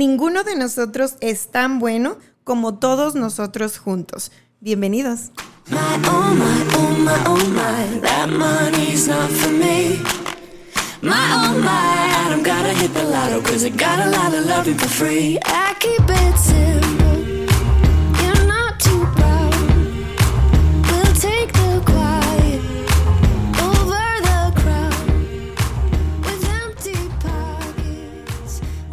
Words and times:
Ninguno 0.00 0.44
de 0.44 0.56
nosotros 0.56 1.16
es 1.20 1.48
tan 1.48 1.78
bueno 1.78 2.16
como 2.42 2.78
todos 2.78 3.14
nosotros 3.14 3.76
juntos. 3.76 4.32
Bienvenidos. 4.58 5.30
My, 5.68 5.76
oh 5.76 6.34
my, 11.58 11.68
I 11.68 12.28
don't 12.30 12.42
gotta 12.42 12.72
hit 12.72 12.94
the 12.94 13.04
lotto 13.04 13.42
cause 13.42 13.62
I 13.62 13.68
got 13.68 13.98
a 13.98 14.08
lot 14.08 14.32
of 14.32 14.46
love 14.46 14.74
for 14.80 14.88
free. 14.88 15.38
I 15.44 15.74
keep 15.78 16.08
it 16.08 16.38
simple. 16.38 16.99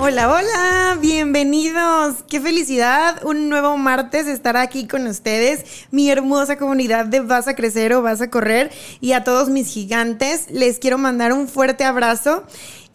Hola, 0.10 0.32
hola, 0.32 0.98
bienvenidos. 1.02 2.24
Qué 2.30 2.40
felicidad, 2.40 3.26
un 3.26 3.50
nuevo 3.50 3.76
martes 3.76 4.26
estar 4.28 4.56
aquí 4.56 4.88
con 4.88 5.06
ustedes, 5.06 5.66
mi 5.92 6.10
hermosa 6.10 6.58
comunidad 6.58 7.08
de 7.08 7.20
Vas 7.20 7.50
a 7.50 7.56
Crecer 7.58 7.92
o 7.92 8.02
Vas 8.02 8.22
a 8.22 8.30
Correr 8.30 8.72
y 9.02 9.12
a 9.12 9.26
todos 9.26 9.50
mis 9.50 9.68
gigantes. 9.68 10.50
Les 10.50 10.80
quiero 10.80 10.98
mandar 10.98 11.34
un 11.34 11.50
fuerte 11.50 11.84
abrazo 11.84 12.46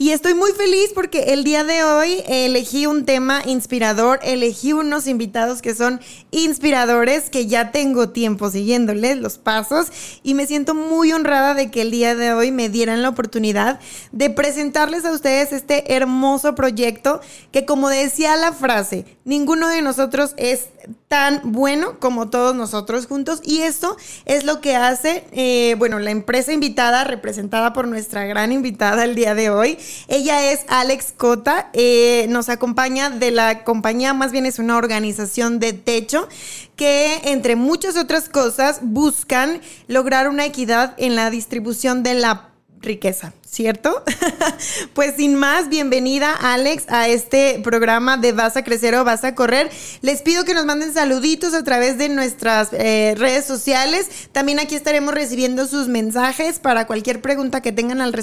y 0.03 0.11
estoy 0.11 0.35
muy 0.35 0.51
feliz 0.51 0.91
porque 0.93 1.33
el 1.33 1.45
día 1.45 1.63
de 1.63 1.85
hoy 1.85 2.25
elegí 2.27 2.87
un 2.87 3.05
tema 3.05 3.41
inspirador, 3.47 4.19
elegí 4.25 4.73
unos 4.73 5.07
invitados 5.07 5.63
que 5.63 5.77
son 5.77 6.01
inspiradores, 6.33 7.31
que 7.31 7.47
ya 7.47 7.71
tengo 7.71 8.09
tiempo 8.09 8.51
siguiéndoles 8.51 9.19
los 9.19 9.39
pasos 9.39 9.93
y 10.25 10.35
me 10.35 10.49
siento 10.49 10.75
muy 10.75 11.13
honrada 11.13 11.55
de 11.55 11.71
que 11.71 11.83
el 11.83 11.93
día 11.93 12.17
de 12.17 12.33
hoy 12.33 12.51
me 12.51 12.69
dieran 12.69 13.01
la 13.01 13.11
oportunidad 13.11 13.79
de 14.11 14.29
presentarles 14.29 15.05
a 15.05 15.13
ustedes 15.13 15.53
este 15.53 15.95
hermoso 15.95 16.57
proyecto 16.57 17.21
que 17.53 17.65
como 17.65 17.89
decía 17.89 18.37
la 18.37 18.53
frase, 18.53 19.05
ninguno 19.25 19.69
de 19.69 19.83
nosotros 19.83 20.35
es 20.37 20.71
tan 21.09 21.41
bueno 21.53 21.99
como 21.99 22.31
todos 22.31 22.55
nosotros 22.55 23.07
juntos 23.07 23.41
y 23.45 23.63
esto 23.63 23.97
es 24.25 24.45
lo 24.45 24.61
que 24.61 24.77
hace, 24.77 25.25
eh, 25.33 25.75
bueno, 25.79 25.99
la 25.99 26.11
empresa 26.11 26.53
invitada 26.53 27.05
representada 27.05 27.73
por 27.73 27.89
nuestra 27.89 28.25
gran 28.25 28.53
invitada 28.53 29.05
el 29.05 29.15
día 29.15 29.35
de 29.35 29.51
hoy. 29.51 29.79
Ella 30.09 30.53
es 30.53 30.61
Alex 30.69 31.13
Cota, 31.17 31.71
eh, 31.73 32.27
nos 32.29 32.49
acompaña 32.49 33.11
de 33.11 33.31
la 33.31 33.65
compañía, 33.65 34.15
más 34.15 34.33
bien 34.33 34.47
es 34.47 34.59
una 34.59 34.77
organización 34.77 35.59
de 35.59 35.73
techo 35.73 36.29
que 36.77 37.21
entre 37.25 37.57
muchas 37.57 37.97
otras 37.97 38.29
cosas 38.29 38.81
buscan 38.83 39.61
lograr 39.89 40.29
una 40.29 40.47
equidad 40.47 40.95
en 40.97 41.15
la 41.15 41.31
distribución 41.31 42.03
de 42.03 42.15
la 42.15 42.51
riqueza. 42.81 43.33
¿Cierto? 43.53 44.03
pues 44.95 45.17
sin 45.17 45.35
más, 45.35 45.69
bienvenida 45.69 46.33
Alex 46.33 46.85
a 46.89 47.09
este 47.09 47.61
programa 47.63 48.17
de 48.17 48.33
Vas 48.33 48.57
a 48.57 48.65
Crecer 48.65 48.95
o 48.95 49.05
Vas 49.05 49.25
a 49.25 49.35
Correr. 49.35 49.71
Les 50.01 50.23
pido 50.23 50.47
que 50.47 50.55
nos 50.55 50.65
manden 50.65 50.95
saluditos 50.95 51.53
a 51.53 51.63
través 51.63 51.99
de 51.99 52.09
nuestras 52.09 52.71
eh, 52.73 53.15
redes 53.19 53.45
sociales. 53.45 54.09
También 54.33 54.59
aquí 54.59 54.75
estaremos 54.75 55.13
recibiendo 55.13 55.67
sus 55.67 55.89
mensajes 55.89 56.61
para 56.61 56.87
cualquier 56.87 57.21
pregunta 57.21 57.61
que 57.61 57.73
tengan 57.73 58.01
al, 58.01 58.15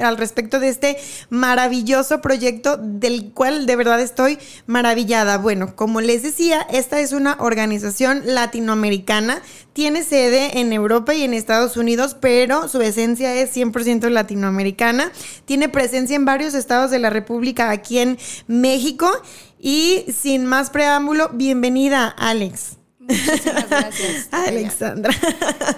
al 0.00 0.16
respecto 0.16 0.58
de 0.58 0.68
este 0.70 0.96
maravilloso 1.28 2.22
proyecto 2.22 2.78
del 2.78 3.32
cual 3.32 3.66
de 3.66 3.76
verdad 3.76 4.00
estoy 4.00 4.38
maravillada. 4.64 5.36
Bueno, 5.36 5.76
como 5.76 6.00
les 6.00 6.22
decía, 6.22 6.66
esta 6.70 6.98
es 7.00 7.12
una 7.12 7.36
organización 7.40 8.22
latinoamericana. 8.24 9.42
Tiene 9.74 10.02
sede 10.02 10.58
en 10.58 10.72
Europa 10.72 11.14
y 11.14 11.22
en 11.22 11.34
Estados 11.34 11.76
Unidos, 11.76 12.16
pero 12.18 12.68
su 12.68 12.80
esencia 12.80 13.34
es 13.34 13.54
100% 13.54 14.08
latinoamericana 14.08 14.77
tiene 15.44 15.68
presencia 15.68 16.16
en 16.16 16.24
varios 16.24 16.54
estados 16.54 16.90
de 16.90 16.98
la 16.98 17.10
República 17.10 17.70
aquí 17.70 17.98
en 17.98 18.18
México. 18.46 19.10
Y 19.58 20.04
sin 20.12 20.46
más 20.46 20.70
preámbulo, 20.70 21.30
bienvenida, 21.34 22.06
Alex. 22.08 22.76
Muchísimas 23.00 23.68
gracias. 23.68 24.28
Alexandra. 24.32 25.12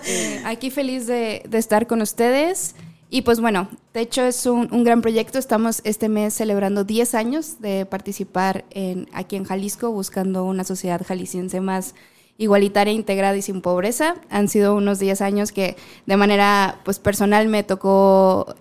Eh, 0.07 0.43
aquí 0.45 0.71
feliz 0.71 1.07
de, 1.07 1.43
estar 1.53 1.87
con 1.87 2.03
ustedes. 2.03 2.75
Y 3.09 3.23
pues 3.23 3.41
bueno, 3.41 3.69
de 3.95 4.01
hecho 4.01 4.23
es 4.23 4.47
un, 4.47 4.85
gran 4.85 5.01
proyecto. 5.01 5.39
Estamos 5.39 5.81
este 5.85 6.09
mes 6.09 6.35
celebrando 6.35 6.85
10 6.85 7.15
años 7.15 7.61
de 7.61 7.87
participar 7.87 8.65
en, 8.71 9.09
aquí 9.13 9.37
en 9.37 9.45
Jalisco, 9.45 9.91
buscando 9.91 10.45
una 10.45 10.65
sociedad 10.65 11.01
jalisciense 11.07 11.61
más 11.61 11.95
igualitaria, 12.41 12.93
integrada 12.93 13.37
y 13.37 13.43
sin 13.43 13.61
pobreza. 13.61 14.17
Han 14.31 14.49
sido 14.49 14.75
unos 14.75 14.99
10 14.99 15.21
años 15.21 15.53
que 15.53 15.77
de 16.07 16.17
manera 16.17 16.81
pues, 16.85 16.99
personal 16.99 17.49
me 17.49 17.63
tocó 17.63 18.55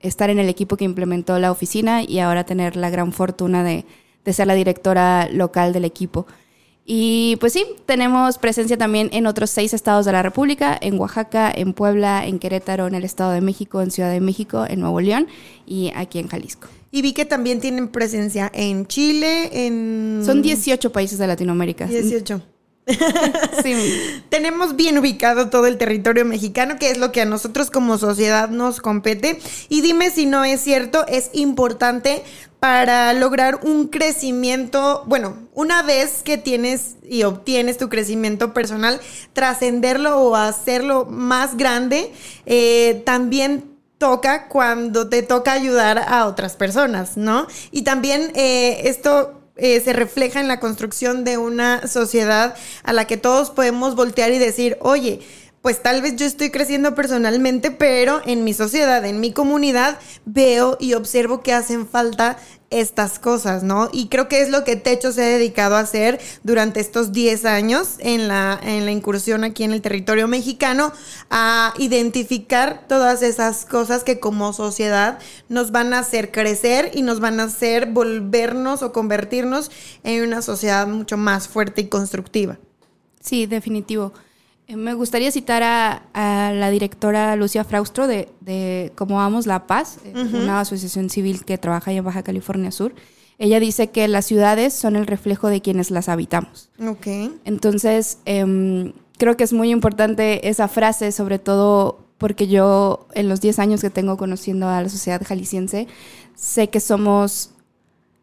estar 0.00 0.28
en 0.28 0.40
el 0.40 0.48
equipo 0.48 0.76
que 0.76 0.84
implementó 0.84 1.38
la 1.38 1.52
oficina 1.52 2.02
y 2.02 2.18
ahora 2.18 2.44
tener 2.44 2.74
la 2.74 2.90
gran 2.90 3.12
fortuna 3.12 3.62
de, 3.62 3.86
ser 4.32 4.48
la 4.48 4.54
directora 4.54 5.28
local 5.30 5.72
del 5.72 5.84
equipo. 5.84 6.26
Y 6.84 7.36
pues 7.38 7.52
sí, 7.52 7.64
tenemos 7.86 8.38
presencia 8.38 8.76
también 8.76 9.08
en 9.12 9.28
otros 9.28 9.50
seis 9.50 9.72
estados 9.72 10.04
de 10.04 10.10
la 10.10 10.24
República, 10.24 10.76
en 10.80 10.98
Oaxaca, 10.98 11.52
en 11.54 11.74
Puebla, 11.74 12.26
en 12.26 12.40
Querétaro, 12.40 12.88
en 12.88 12.96
el 12.96 13.04
Estado 13.04 13.30
de 13.30 13.40
México, 13.40 13.82
en 13.82 13.92
Ciudad 13.92 14.10
de 14.10 14.20
México, 14.20 14.66
en 14.68 14.80
Nuevo 14.80 15.00
León 15.00 15.28
y 15.64 15.92
aquí 15.94 16.18
en 16.18 16.26
Jalisco. 16.26 16.66
Y 16.90 17.02
vi 17.02 17.12
que 17.12 17.24
también 17.24 17.60
tienen 17.60 17.86
presencia 17.86 18.50
en 18.52 18.86
Chile, 18.88 19.66
en... 19.66 20.22
Son 20.26 20.42
18 20.42 20.90
países 20.90 21.18
de 21.18 21.28
Latinoamérica. 21.28 21.86
18. 21.86 22.51
Tenemos 24.28 24.76
bien 24.76 24.98
ubicado 24.98 25.50
todo 25.50 25.66
el 25.66 25.78
territorio 25.78 26.24
mexicano, 26.24 26.76
que 26.78 26.90
es 26.90 26.98
lo 26.98 27.12
que 27.12 27.20
a 27.20 27.26
nosotros 27.26 27.70
como 27.70 27.98
sociedad 27.98 28.48
nos 28.48 28.80
compete. 28.80 29.38
Y 29.68 29.82
dime 29.82 30.10
si 30.10 30.26
no 30.26 30.44
es 30.44 30.60
cierto, 30.60 31.06
es 31.06 31.30
importante 31.32 32.22
para 32.58 33.12
lograr 33.12 33.60
un 33.62 33.88
crecimiento, 33.88 35.02
bueno, 35.06 35.36
una 35.52 35.82
vez 35.82 36.22
que 36.22 36.38
tienes 36.38 36.96
y 37.02 37.24
obtienes 37.24 37.76
tu 37.76 37.88
crecimiento 37.88 38.54
personal, 38.54 39.00
trascenderlo 39.32 40.20
o 40.20 40.36
hacerlo 40.36 41.04
más 41.04 41.56
grande, 41.56 42.12
eh, 42.46 43.02
también 43.04 43.72
toca 43.98 44.48
cuando 44.48 45.08
te 45.08 45.22
toca 45.22 45.52
ayudar 45.52 45.98
a 45.98 46.26
otras 46.26 46.56
personas, 46.56 47.16
¿no? 47.16 47.46
Y 47.70 47.82
también 47.82 48.32
eh, 48.34 48.82
esto 48.84 49.41
eh, 49.56 49.80
se 49.80 49.92
refleja 49.92 50.40
en 50.40 50.48
la 50.48 50.60
construcción 50.60 51.24
de 51.24 51.38
una 51.38 51.86
sociedad 51.86 52.54
a 52.82 52.92
la 52.92 53.06
que 53.06 53.16
todos 53.16 53.50
podemos 53.50 53.94
voltear 53.94 54.32
y 54.32 54.38
decir, 54.38 54.78
oye, 54.80 55.20
pues 55.62 55.80
tal 55.80 56.02
vez 56.02 56.16
yo 56.16 56.26
estoy 56.26 56.50
creciendo 56.50 56.94
personalmente, 56.94 57.70
pero 57.70 58.20
en 58.26 58.42
mi 58.42 58.52
sociedad, 58.52 59.04
en 59.04 59.20
mi 59.20 59.32
comunidad, 59.32 59.98
veo 60.24 60.76
y 60.80 60.94
observo 60.94 61.40
que 61.40 61.52
hacen 61.52 61.86
falta 61.86 62.36
estas 62.70 63.18
cosas, 63.18 63.62
¿no? 63.62 63.88
Y 63.92 64.08
creo 64.08 64.28
que 64.28 64.40
es 64.40 64.48
lo 64.48 64.64
que 64.64 64.76
Techo 64.76 65.12
se 65.12 65.22
ha 65.22 65.26
dedicado 65.26 65.76
a 65.76 65.80
hacer 65.80 66.20
durante 66.42 66.80
estos 66.80 67.12
10 67.12 67.44
años 67.44 67.96
en 68.00 68.28
la, 68.28 68.60
incursión 68.90 69.44
aquí 69.44 69.62
en 69.62 69.72
el 69.72 69.82
territorio 69.82 70.26
mexicano, 70.26 70.92
a 71.30 71.74
identificar 71.78 72.86
todas 72.88 73.22
esas 73.22 73.64
cosas 73.64 74.02
que 74.02 74.18
como 74.18 74.52
sociedad 74.52 75.18
nos 75.48 75.70
van 75.70 75.94
a 75.94 76.00
hacer 76.00 76.32
crecer 76.32 76.90
y 76.94 77.02
nos 77.02 77.20
van 77.20 77.38
a 77.38 77.44
hacer 77.44 77.86
volvernos 77.86 78.82
o 78.82 78.92
convertirnos 78.92 79.70
en 80.02 80.24
una 80.24 80.42
sociedad 80.42 80.86
mucho 80.88 81.16
más 81.16 81.46
fuerte 81.46 81.82
y 81.82 81.88
constructiva. 81.88 82.58
Sí, 83.20 83.46
definitivo. 83.46 84.12
Eh, 84.66 84.76
me 84.76 84.94
gustaría 84.94 85.30
citar 85.30 85.62
a, 85.62 86.52
la 86.54 86.70
directora 86.70 87.34
Lucia 87.36 87.64
Fraustro 87.64 88.06
de, 88.06 88.28
de 88.40 88.92
Como 88.94 89.20
Amos 89.20 89.46
la 89.46 89.66
Paz, 89.66 89.98
eh, 90.04 90.12
una 90.14 90.60
asociación 90.60 91.10
civil 91.10 91.44
que 91.44 91.58
trabaja 91.58 91.92
en 91.92 92.04
Baja 92.04 92.22
California 92.22 92.70
Sur. 92.70 92.94
Ella 93.38 93.58
dice 93.60 93.90
que 93.90 94.06
las 94.08 94.26
ciudades 94.26 94.72
son 94.72 94.94
el 94.94 95.06
reflejo 95.06 95.48
de 95.48 95.60
quienes 95.60 95.90
las 95.90 96.08
habitamos. 96.08 96.70
Ok. 96.86 97.06
Entonces, 97.44 98.18
em, 98.24 98.92
creo 99.18 99.36
que 99.36 99.44
es 99.44 99.52
muy 99.52 99.70
importante 99.70 100.48
esa 100.48 100.68
frase, 100.68 101.10
sobre 101.12 101.38
todo 101.38 101.98
porque 102.18 102.46
yo 102.46 103.08
en 103.14 103.28
los 103.28 103.40
10 103.40 103.58
años 103.58 103.80
que 103.80 103.90
tengo 103.90 104.16
conociendo 104.16 104.68
a 104.68 104.80
la 104.80 104.88
sociedad 104.88 105.20
jalisciense, 105.26 105.88
sé 106.36 106.68
que 106.68 106.78
somos 106.78 107.50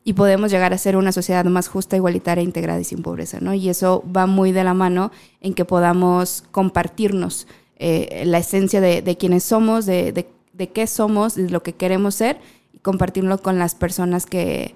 y 0.09 0.13
podemos 0.13 0.49
llegar 0.49 0.73
a 0.73 0.77
ser 0.79 0.97
una 0.97 1.11
sociedad 1.11 1.45
más 1.45 1.67
justa, 1.67 1.95
igualitaria, 1.95 2.43
integrada 2.43 2.79
y 2.79 2.83
sin 2.83 3.03
pobreza, 3.03 3.37
¿no? 3.41 3.53
Y 3.53 3.69
eso 3.69 4.03
va 4.11 4.25
muy 4.25 4.51
de 4.51 4.63
la 4.63 4.73
mano 4.73 5.11
en 5.39 5.53
que 5.53 5.65
podamos 5.65 6.43
compartirnos 6.49 7.45
eh, 7.77 8.23
la 8.25 8.39
esencia 8.39 8.81
de, 8.81 9.03
de 9.03 9.17
quiénes 9.17 9.43
somos, 9.43 9.85
de, 9.85 10.11
de, 10.11 10.69
qué 10.69 10.87
somos, 10.87 11.35
de 11.35 11.51
lo 11.51 11.61
que 11.61 11.73
queremos 11.73 12.15
ser 12.15 12.39
y 12.73 12.79
compartirlo 12.79 13.39
con 13.43 13.59
las 13.59 13.75
personas 13.75 14.25
que, 14.25 14.73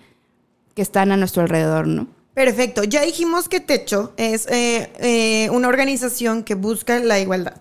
que 0.75 0.83
están 0.83 1.11
a 1.11 1.17
nuestro 1.17 1.41
alrededor, 1.41 1.87
¿no? 1.87 2.05
Perfecto. 2.35 2.83
Ya 2.83 3.01
dijimos 3.01 3.49
que 3.49 3.59
Techo 3.59 4.13
es 4.17 4.45
eh, 4.51 4.91
eh, 4.99 5.49
una 5.49 5.67
organización 5.67 6.43
que 6.43 6.53
busca 6.53 6.99
la 6.99 7.19
igualdad. 7.19 7.55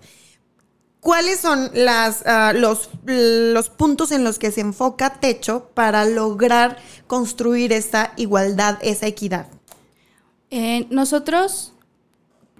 ¿Cuáles 1.03 1.41
son 1.41 1.69
ah, 1.89 2.53
los, 2.55 2.89
los 3.05 3.71
puntos 3.71 4.13
en 4.13 4.23
los 4.23 4.39
que 4.39 4.53
se 4.53 4.61
enfoca 4.61 5.15
Techo 5.15 5.69
para 5.75 6.05
lograr 6.05 6.79
construir 7.09 7.73
esta 7.73 8.13
igualdad, 8.17 8.79
esa 8.83 9.09
equidad? 9.09 9.49
Eh, 10.53 10.87
nosotros, 10.91 11.73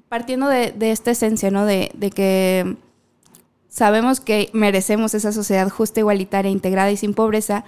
partiendo 0.09 0.49
de, 0.49 0.75
esta 0.81 1.13
esencia, 1.13 1.53
¿no? 1.53 1.65
De, 1.65 1.93
que 2.13 2.77
sabemos 3.69 4.19
que 4.19 4.51
merecemos 4.53 5.15
esa 5.15 5.31
sociedad 5.31 5.69
justa, 5.69 6.01
igualitaria, 6.01 6.51
integrada 6.51 6.91
y 6.91 6.97
sin 6.97 7.15
pobreza, 7.15 7.65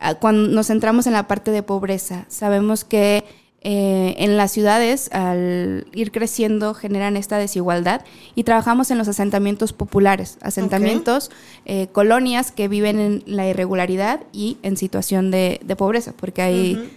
ah, 0.00 0.16
cuando 0.16 0.48
nos 0.48 0.66
centramos 0.66 1.06
en 1.06 1.12
la 1.12 1.28
parte 1.28 1.52
de 1.52 1.62
pobreza, 1.62 2.24
sabemos 2.26 2.82
que 2.82 3.24
eh, 3.62 4.14
en 4.18 4.36
las 4.36 4.52
ciudades, 4.52 5.10
al 5.12 5.86
ir 5.92 6.12
creciendo, 6.12 6.74
generan 6.74 7.16
esta 7.16 7.38
desigualdad 7.38 8.04
y 8.34 8.44
trabajamos 8.44 8.90
en 8.90 8.98
los 8.98 9.08
asentamientos 9.08 9.72
populares, 9.72 10.38
asentamientos, 10.40 11.30
eh, 11.64 11.88
colonias 11.88 12.52
que 12.52 12.68
viven 12.68 13.00
en 13.00 13.22
la 13.26 13.48
irregularidad 13.48 14.20
y 14.32 14.58
en 14.62 14.76
situación 14.76 15.30
de, 15.30 15.60
pobreza, 15.76 16.12
porque 16.16 16.42
hay 16.42 16.90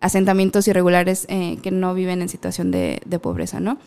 asentamientos 0.00 0.66
irregulares 0.66 1.26
eh, 1.28 1.58
que 1.62 1.70
no 1.70 1.94
viven 1.94 2.22
en 2.22 2.28
situación 2.28 2.70
de, 2.70 3.00
de 3.04 3.18
pobreza, 3.18 3.60
¿no? 3.60 3.78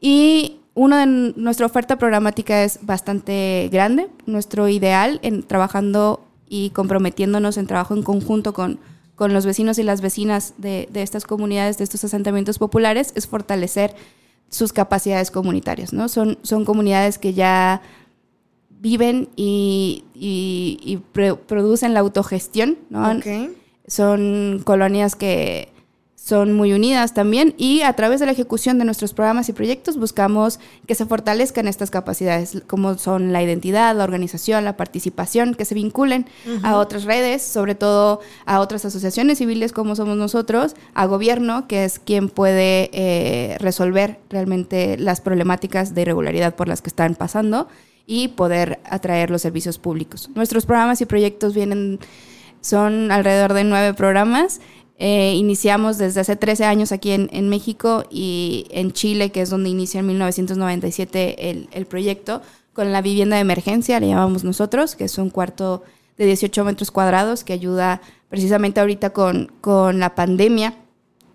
Y 0.00 0.60
uno 0.74 0.96
de 0.96 1.06
nuestra 1.06 1.66
oferta 1.66 1.96
programática 1.96 2.64
es 2.64 2.78
bastante 2.82 3.68
grande. 3.70 4.08
Nuestro 4.24 4.68
ideal 4.68 5.20
en 5.22 5.42
trabajando 5.42 6.24
y 6.48 6.70
comprometiéndonos 6.70 7.56
en 7.58 7.66
trabajo 7.66 7.94
en 7.94 8.02
conjunto 8.02 8.52
con, 8.54 8.78
con 9.14 9.32
los 9.32 9.46
vecinos 9.46 9.78
y 9.78 9.82
las 9.82 10.00
vecinas 10.00 10.54
de, 10.58 10.88
de, 10.90 11.02
estas 11.02 11.24
comunidades, 11.24 11.78
de 11.78 11.84
estos 11.84 12.04
asentamientos 12.04 12.58
populares, 12.58 13.12
es 13.14 13.26
fortalecer 13.26 13.94
sus 14.52 14.72
capacidades 14.72 15.30
comunitarias. 15.30 15.92
¿no? 15.92 16.08
Son, 16.08 16.38
son 16.42 16.64
comunidades 16.64 17.18
que 17.18 17.34
ya 17.34 17.82
viven 18.68 19.28
y, 19.36 20.04
y, 20.14 20.98
producen 21.46 21.94
la 21.94 22.00
autogestión. 22.00 22.78
¿no? 22.90 23.20
Son 23.86 24.60
colonias 24.64 25.16
que 25.16 25.71
son 26.24 26.52
muy 26.52 26.72
unidas 26.72 27.14
también 27.14 27.52
y 27.58 27.82
a 27.82 27.92
través 27.94 28.20
de 28.20 28.26
la 28.26 28.32
ejecución 28.32 28.78
de 28.78 28.84
nuestros 28.84 29.12
programas 29.12 29.48
y 29.48 29.52
proyectos 29.52 29.96
buscamos 29.96 30.60
que 30.86 30.94
se 30.94 31.04
fortalezcan 31.04 31.66
estas 31.66 31.90
capacidades, 31.90 32.62
como 32.68 32.96
son 32.96 33.32
la 33.32 33.42
identidad, 33.42 33.96
la 33.96 34.04
organización, 34.04 34.64
la 34.64 34.76
participación, 34.76 35.54
que 35.54 35.64
se 35.64 35.74
vinculen 35.74 36.26
a 36.62 36.76
otras 36.76 37.04
redes, 37.04 37.42
sobre 37.42 37.74
todo 37.74 38.20
a 38.46 38.60
otras 38.60 38.84
asociaciones 38.84 39.38
civiles 39.38 39.72
como 39.72 39.96
somos 39.96 40.16
nosotros, 40.16 40.76
a 40.94 41.06
gobierno, 41.06 41.66
que 41.66 41.84
es 41.84 41.98
quien 41.98 42.28
puede 42.28 42.88
eh, 42.92 43.56
resolver 43.58 44.20
realmente 44.30 44.96
las 44.98 45.20
problemáticas 45.20 45.92
de 45.92 46.02
irregularidad 46.02 46.54
por 46.54 46.68
las 46.68 46.82
que 46.82 46.88
están 46.88 47.16
pasando 47.16 47.66
y 48.06 48.28
poder 48.28 48.78
atraer 48.84 49.30
los 49.30 49.42
servicios 49.42 49.78
públicos. 49.78 50.30
Nuestros 50.36 50.66
programas 50.66 51.00
y 51.00 51.06
proyectos 51.06 51.52
vienen, 51.52 51.98
son 52.60 53.10
alrededor 53.10 53.54
de 53.54 53.64
nueve 53.64 53.92
programas 53.92 54.60
eh, 55.04 55.34
iniciamos 55.34 55.98
desde 55.98 56.20
hace 56.20 56.36
13 56.36 56.64
años 56.64 56.92
aquí 56.92 57.10
en, 57.10 57.48
México 57.48 58.04
y 58.08 58.66
en 58.70 58.92
Chile, 58.92 59.32
que 59.32 59.40
es 59.40 59.50
donde 59.50 59.68
inicia 59.68 59.98
en 59.98 60.06
1997 60.06 61.50
el, 61.50 61.68
el, 61.72 61.86
proyecto, 61.86 62.40
con 62.72 62.92
la 62.92 63.02
vivienda 63.02 63.34
de 63.34 63.42
emergencia, 63.42 63.98
le 63.98 64.06
llamamos 64.06 64.44
nosotros, 64.44 64.94
que 64.94 65.02
es 65.02 65.18
un 65.18 65.30
cuarto 65.30 65.82
de 66.16 66.26
18 66.26 66.64
metros 66.64 66.92
cuadrados 66.92 67.42
que 67.42 67.52
ayuda 67.52 68.00
precisamente 68.28 68.78
ahorita 68.78 69.10
con, 69.10 69.50
con 69.60 69.98
la 69.98 70.14
pandemia. 70.14 70.76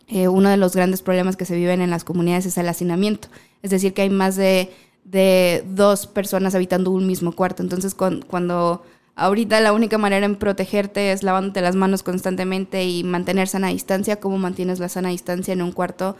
Eh, 0.08 0.30
uno 0.30 0.48
de 0.48 0.56
los 0.56 0.74
grandes 0.74 1.02
problemas 1.02 1.36
que 1.36 1.44
se 1.44 1.58
viven 1.58 1.82
en 1.82 1.90
las 1.90 2.06
comunidades 2.06 2.46
es 2.46 2.58
el 2.58 2.70
hacinamiento, 2.70 3.28
es 3.64 3.72
decir, 3.72 3.94
que 3.94 4.04
hay 4.04 4.10
más 4.10 4.38
de, 4.38 4.72
de 5.04 5.66
dos 5.68 6.08
personas 6.08 6.56
habitando 6.56 6.90
un 6.92 7.06
mismo 7.06 7.34
cuarto. 7.34 7.64
Entonces, 7.64 7.94
cuando 7.94 8.86
Ahorita 9.20 9.60
la 9.62 9.74
única 9.74 9.98
manera 9.98 10.28
en 10.28 10.36
protegerte 10.36 11.12
es 11.12 11.24
lavándote 11.24 11.62
las 11.62 11.76
manos 11.76 12.04
constantemente 12.04 12.86
y 12.86 13.04
mantener 13.04 13.48
sana 13.48 13.70
distancia. 13.70 14.20
¿Cómo 14.20 14.38
mantienes 14.38 14.78
la 14.80 14.90
sana 14.90 15.10
distancia 15.10 15.54
en 15.54 15.64
un 15.64 15.72
cuarto 15.72 16.16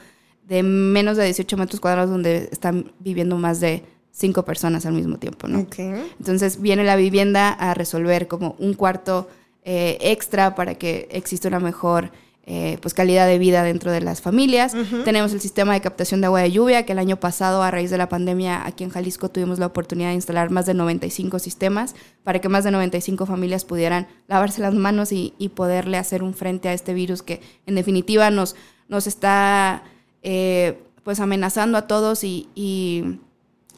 de 0.48 0.64
menos 0.64 1.16
de 1.16 1.26
18 1.26 1.58
metros 1.58 1.80
cuadrados 1.80 2.10
donde 2.10 2.50
están 2.52 2.92
viviendo 2.98 3.38
más 3.38 3.60
de 3.60 3.84
cinco 4.10 4.44
personas 4.46 4.88
al 4.88 4.94
mismo 4.94 5.20
tiempo? 5.20 5.48
¿no? 5.48 5.60
Entonces 5.78 6.60
viene 6.60 6.84
la 6.84 6.96
vivienda 6.96 7.50
a 7.50 7.76
resolver 7.76 8.28
como 8.28 8.56
un 8.58 8.74
cuarto 8.74 9.30
eh, 9.64 10.00
extra 10.02 10.56
para 10.56 10.74
que 10.74 11.08
exista 11.12 11.50
una 11.50 11.60
mejor 11.60 12.12
eh, 12.50 12.78
pues 12.82 12.94
calidad 12.94 13.28
de 13.28 13.38
vida 13.40 13.62
dentro 13.62 13.92
de 13.92 14.00
las 14.00 14.22
familias. 14.22 14.74
Tenemos 15.04 15.34
el 15.34 15.42
sistema 15.42 15.74
de 15.74 15.82
captación 15.82 16.22
de 16.22 16.28
agua 16.28 16.40
de 16.40 16.50
lluvia, 16.50 16.86
que 16.86 16.94
el 16.94 17.00
año 17.00 17.20
pasado, 17.20 17.62
a 17.62 17.72
raíz 17.72 17.90
de 17.92 17.98
la 17.98 18.08
pandemia, 18.08 18.66
aquí 18.66 18.86
en 18.86 18.90
Jalisco 18.90 19.28
tuvimos 19.28 19.60
la 19.60 19.66
oportunidad 19.66 20.10
de 20.10 20.16
instalar 20.16 20.50
más 20.50 20.66
de 20.66 20.74
95 20.74 21.40
sistemas 21.40 21.94
para 22.24 22.40
que 22.40 22.48
más 22.48 22.64
de 22.64 22.72
95 22.72 23.26
familias 23.26 23.66
pudieran 23.66 24.08
lavarse 24.30 24.62
las 24.62 24.74
manos 24.74 25.12
y, 25.12 25.34
poderle 25.56 25.98
hacer 25.98 26.24
un 26.24 26.34
frente 26.34 26.70
a 26.70 26.74
este 26.74 26.94
virus 26.94 27.22
que 27.22 27.42
en 27.66 27.76
definitiva 27.76 28.32
nos, 28.32 28.56
nos 28.88 29.08
está 29.08 29.84
eh, 30.24 30.80
pues 31.04 31.20
amenazando 31.20 31.78
a 31.78 31.88
todos 31.88 32.24
y 32.24 33.20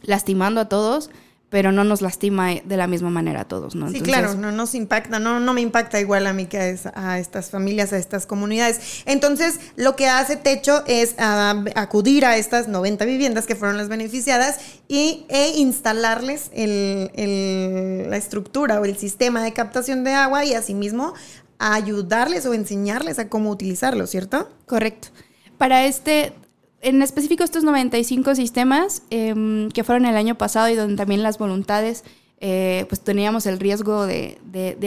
lastimando 0.04 0.62
a 0.62 0.69
todos 0.69 1.10
pero 1.50 1.72
no 1.72 1.84
nos 1.84 2.01
lastima 2.01 2.51
de 2.63 2.78
la 2.78 2.88
misma 2.88 3.10
manera 3.10 3.42
a 3.42 3.46
todos, 3.46 3.75
¿no? 3.75 3.90
Sí, 3.90 4.01
claro, 4.01 4.36
no 4.36 4.51
nos 4.51 4.75
impacta, 4.75 5.19
no, 5.19 5.40
no 5.40 5.54
me 5.54 5.62
impacta 5.62 6.00
igual 6.00 6.28
a 6.28 6.34
mí 6.34 6.46
que 6.46 6.80
a, 6.94 7.19
estas 7.19 7.50
familias, 7.50 7.92
a 7.92 7.98
estas 7.98 8.28
comunidades. 8.28 9.04
Entonces, 9.06 9.60
lo 9.75 9.96
que 9.96 10.07
hace 10.07 10.36
Techo 10.36 10.84
es 10.86 11.16
ah, 11.18 11.63
acudir 11.75 12.25
a 12.25 12.38
estas 12.38 12.68
90 12.68 13.04
viviendas 13.06 13.48
que 13.48 13.56
fueron 13.56 13.78
las 13.78 13.90
beneficiadas 13.90 14.60
y, 14.88 15.25
e 15.30 15.54
instalarles 15.57 16.51
la 16.54 18.18
estructura 18.18 18.80
o 18.80 18.86
el 18.86 18.98
sistema 18.98 19.44
de 19.44 19.51
captación 19.54 20.04
de 20.04 20.13
agua 20.13 20.46
y 20.46 20.54
asimismo 20.54 21.13
ayudarles 21.57 22.46
o 22.46 22.54
enseñarles 22.54 23.18
a 23.18 23.28
cómo 23.28 23.50
utilizarlo, 23.50 24.06
¿cierto? 24.06 24.50
Correcto. 24.68 25.10
Para 25.57 25.86
este 25.86 26.34
en 26.81 27.02
específico 27.02 27.44
estos 27.44 27.64
95 27.64 28.36
sistemas 28.36 29.04
em, 29.10 29.70
que 29.70 29.84
fueron 29.84 30.06
el 30.06 30.16
año 30.16 30.36
pasado 30.36 30.70
y 30.70 30.76
donde 30.76 30.96
también 30.96 31.24
las 31.24 31.38
voluntades 31.38 32.04
eh, 32.42 32.86
pues 32.88 33.02
teníamos 33.02 33.46
el 33.48 33.60
riesgo 33.60 34.06
de, 34.06 34.38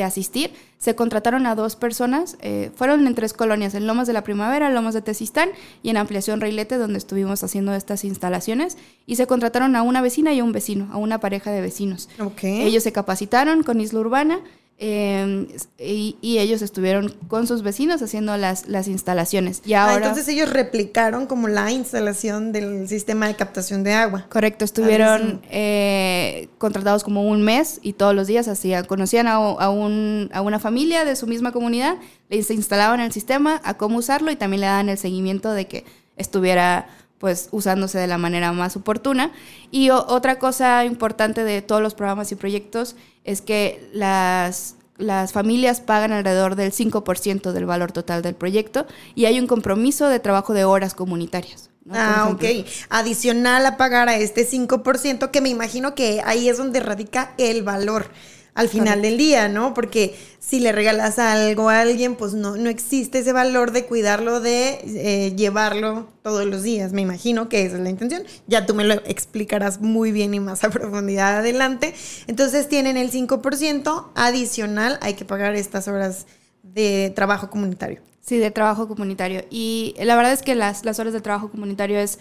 asistir, 0.02 0.52
se 0.78 0.94
contrataron 0.94 1.46
a 1.46 1.54
dos 1.54 1.76
personas, 1.76 2.38
eh, 2.40 2.70
fueron 2.74 3.06
en 3.06 3.14
tres 3.14 3.34
colonias, 3.34 3.74
en 3.74 3.86
Lomas 3.86 4.06
de 4.06 4.14
la 4.14 4.24
Primavera, 4.24 4.70
Lomas 4.70 4.94
de 4.94 5.02
Tezistán 5.02 5.50
y 5.82 5.90
en 5.90 5.98
Ampliación 5.98 6.40
Reilete, 6.40 6.78
donde 6.78 6.96
estuvimos 6.96 7.44
haciendo 7.44 7.74
estas 7.74 8.04
instalaciones, 8.04 8.78
y 9.06 9.16
se 9.16 9.26
contrataron 9.26 9.76
a 9.76 9.82
una 9.82 10.00
vecina 10.00 10.32
y 10.32 10.38
a 10.38 10.44
un 10.44 10.52
vecino, 10.52 10.88
a 10.92 10.96
una 10.96 11.20
pareja 11.20 11.50
de 11.50 11.60
vecinos. 11.60 12.08
Ellos 12.42 12.82
se 12.82 12.92
capacitaron 12.92 13.62
con 13.64 13.82
Isla 13.82 14.00
Urbana 14.00 14.40
Em, 14.84 15.46
y, 15.78 16.16
ellos 16.38 16.60
estuvieron 16.60 17.14
con 17.28 17.46
sus 17.46 17.62
vecinos 17.62 18.02
haciendo 18.02 18.36
las, 18.36 18.66
las 18.66 18.88
instalaciones. 18.88 19.62
Y 19.64 19.74
ah, 19.74 19.84
ahora, 19.84 20.08
entonces 20.08 20.26
ellos 20.26 20.50
replicaron 20.50 21.26
como 21.26 21.46
la 21.46 21.70
instalación 21.70 22.50
del 22.50 22.88
sistema 22.88 23.28
de 23.28 23.36
captación 23.36 23.84
de 23.84 23.92
agua. 23.92 24.26
Correcto, 24.28 24.64
estuvieron 24.64 25.40
eh, 25.50 26.48
contratados 26.58 27.04
como 27.04 27.28
un 27.28 27.42
mes 27.42 27.78
y 27.80 27.92
todos 27.92 28.12
los 28.12 28.26
días 28.26 28.48
hacían, 28.48 28.84
conocían 28.84 29.28
a, 29.28 29.34
a, 29.34 29.70
un, 29.70 30.28
a 30.32 30.40
una 30.40 30.58
familia 30.58 31.04
de 31.04 31.14
su 31.14 31.28
misma 31.28 31.52
comunidad, 31.52 31.98
les 32.28 32.50
instalaban 32.50 32.98
el 32.98 33.12
sistema, 33.12 33.60
a 33.62 33.74
cómo 33.74 33.98
usarlo 33.98 34.32
y 34.32 34.36
también 34.36 34.62
le 34.62 34.66
daban 34.66 34.88
el 34.88 34.98
seguimiento 34.98 35.52
de 35.52 35.68
que 35.68 35.84
estuviera 36.16 36.88
pues 37.22 37.50
usándose 37.52 38.00
de 38.00 38.08
la 38.08 38.18
manera 38.18 38.52
más 38.52 38.74
oportuna. 38.74 39.30
Y 39.70 39.90
otra 39.90 40.40
cosa 40.40 40.84
importante 40.84 41.44
de 41.44 41.62
todos 41.62 41.80
los 41.80 41.94
programas 41.94 42.32
y 42.32 42.34
proyectos 42.34 42.96
es 43.22 43.40
que 43.42 43.88
las, 43.94 44.74
las 44.98 45.32
familias 45.32 45.80
pagan 45.80 46.10
alrededor 46.10 46.56
del 46.56 46.72
5% 46.72 47.52
del 47.52 47.64
valor 47.64 47.92
total 47.92 48.22
del 48.22 48.34
proyecto 48.34 48.88
y 49.14 49.26
hay 49.26 49.38
un 49.38 49.46
compromiso 49.46 50.08
de 50.08 50.18
trabajo 50.18 50.52
de 50.52 50.64
horas 50.64 50.94
comunitarias. 50.94 51.70
Ah, 51.92 52.28
ok. 52.32 52.66
Adicional 52.88 53.66
a 53.66 53.76
pagar 53.76 54.08
a 54.08 54.16
este 54.16 54.44
5%, 54.44 55.30
que 55.30 55.40
me 55.40 55.48
imagino 55.48 55.94
que 55.94 56.22
ahí 56.24 56.48
es 56.48 56.58
donde 56.58 56.80
radica 56.80 57.34
el 57.38 57.62
valor 57.62 58.10
al 58.54 58.68
final 58.68 59.00
del 59.00 59.16
día, 59.16 59.48
¿no? 59.48 59.72
Porque 59.72 60.14
si 60.38 60.60
le 60.60 60.72
regalas 60.72 61.18
algo 61.18 61.70
a 61.70 61.80
alguien, 61.80 62.16
pues 62.16 62.34
no, 62.34 62.56
no 62.56 62.68
existe 62.68 63.20
ese 63.20 63.32
valor 63.32 63.72
de 63.72 63.86
cuidarlo, 63.86 64.40
de 64.40 64.80
eh, 64.84 65.34
llevarlo 65.34 66.08
todos 66.22 66.44
los 66.44 66.62
días. 66.62 66.92
Me 66.92 67.00
imagino 67.00 67.48
que 67.48 67.64
esa 67.64 67.76
es 67.76 67.82
la 67.82 67.88
intención. 67.88 68.24
Ya 68.46 68.66
tú 68.66 68.74
me 68.74 68.84
lo 68.84 68.94
explicarás 68.94 69.80
muy 69.80 70.12
bien 70.12 70.34
y 70.34 70.40
más 70.40 70.64
a 70.64 70.70
profundidad 70.70 71.38
adelante. 71.38 71.94
Entonces 72.26 72.68
tienen 72.68 72.98
el 72.98 73.10
5% 73.10 74.10
adicional, 74.14 74.98
hay 75.00 75.14
que 75.14 75.24
pagar 75.24 75.54
estas 75.54 75.88
horas 75.88 76.26
de 76.62 77.10
trabajo 77.14 77.48
comunitario. 77.48 78.00
Sí, 78.20 78.36
de 78.36 78.50
trabajo 78.50 78.86
comunitario. 78.86 79.44
Y 79.50 79.94
la 79.98 80.14
verdad 80.14 80.32
es 80.32 80.42
que 80.42 80.54
las, 80.54 80.84
las 80.84 80.98
horas 80.98 81.14
de 81.14 81.22
trabajo 81.22 81.50
comunitario 81.50 81.98
es 81.98 82.18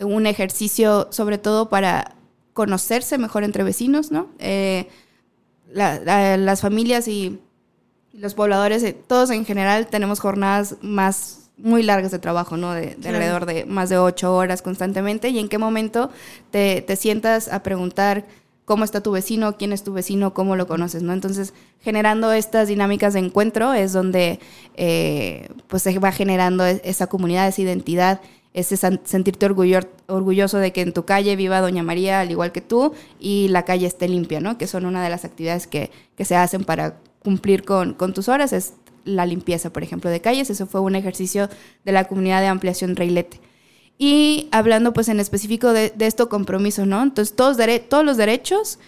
un 0.00 0.26
ejercicio 0.26 1.08
sobre 1.10 1.38
todo 1.38 1.68
para 1.68 2.16
conocerse 2.54 3.18
mejor 3.18 3.44
entre 3.44 3.64
vecinos, 3.64 4.10
¿no? 4.10 4.28
Eh, 4.38 4.88
las 5.74 6.60
familias 6.60 7.08
y 7.08 7.40
los 8.12 8.34
pobladores, 8.34 8.82
eh, 8.82 8.92
todos 8.92 9.30
en 9.30 9.44
general 9.44 9.88
tenemos 9.88 10.20
jornadas 10.20 10.76
más 10.82 11.50
muy 11.56 11.82
largas 11.82 12.10
de 12.10 12.18
trabajo, 12.18 12.56
¿no? 12.56 12.72
De, 12.72 12.96
alrededor 13.04 13.46
de 13.46 13.64
más 13.64 13.88
de 13.88 13.98
ocho 13.98 14.34
horas 14.34 14.62
constantemente. 14.62 15.28
¿Y 15.28 15.38
en 15.38 15.48
qué 15.48 15.58
momento 15.58 16.10
te, 16.50 16.82
te, 16.82 16.96
sientas 16.96 17.48
a 17.48 17.62
preguntar 17.62 18.24
cómo 18.64 18.84
está 18.84 19.02
tu 19.02 19.12
vecino, 19.12 19.56
quién 19.56 19.72
es 19.72 19.84
tu 19.84 19.92
vecino, 19.92 20.34
cómo 20.34 20.56
lo 20.56 20.66
conoces, 20.66 21.02
¿no? 21.02 21.12
Entonces, 21.12 21.52
generando 21.80 22.32
estas 22.32 22.68
dinámicas 22.68 23.12
de 23.12 23.20
encuentro 23.20 23.72
es 23.74 23.92
donde 23.92 24.40
eh, 24.76 25.48
pues 25.68 25.82
se 25.82 25.98
va 25.98 26.12
generando 26.12 26.64
e-, 26.66 26.80
esa 26.84 27.06
comunidad, 27.06 27.46
esa 27.46 27.62
identidad 27.62 28.20
ese 28.54 28.76
sentirte 28.76 29.46
orgulloso 29.46 30.58
de 30.58 30.72
que 30.72 30.80
en 30.80 30.92
tu 30.92 31.04
calle 31.04 31.34
viva 31.34 31.60
Doña 31.60 31.82
María 31.82 32.20
al 32.20 32.30
igual 32.30 32.52
que 32.52 32.60
tú 32.60 32.94
y 33.18 33.48
la 33.48 33.64
calle 33.64 33.86
esté 33.86 34.08
limpia, 34.08 34.40
¿no? 34.40 34.56
Que 34.56 34.68
son 34.68 34.86
una 34.86 35.02
de 35.02 35.10
las 35.10 35.24
actividades 35.24 35.66
que, 35.66 35.90
se 36.20 36.36
hacen 36.36 36.62
para 36.62 36.96
cumplir 37.18 37.64
con, 37.64 37.96
tus 37.96 38.28
horas, 38.28 38.52
es 38.52 38.74
la 39.04 39.26
limpieza, 39.26 39.72
por 39.72 39.82
ejemplo, 39.82 40.08
de 40.08 40.20
calles. 40.20 40.50
Eso 40.50 40.66
fue 40.66 40.80
un 40.80 40.94
ejercicio 40.94 41.50
de 41.84 41.92
la 41.92 42.04
comunidad 42.04 42.40
de 42.40 42.46
ampliación 42.46 42.94
Reilete. 42.94 43.40
Y 43.98 44.48
hablando 44.52 44.92
pues 44.92 45.08
en 45.08 45.18
específico 45.18 45.72
de, 45.72 45.92
esto 45.98 46.28
compromiso, 46.28 46.86
¿no? 46.86 47.02
Entonces 47.02 47.34
todos, 47.34 47.58
todos 47.88 48.04
los 48.04 48.16
derechos 48.16 48.78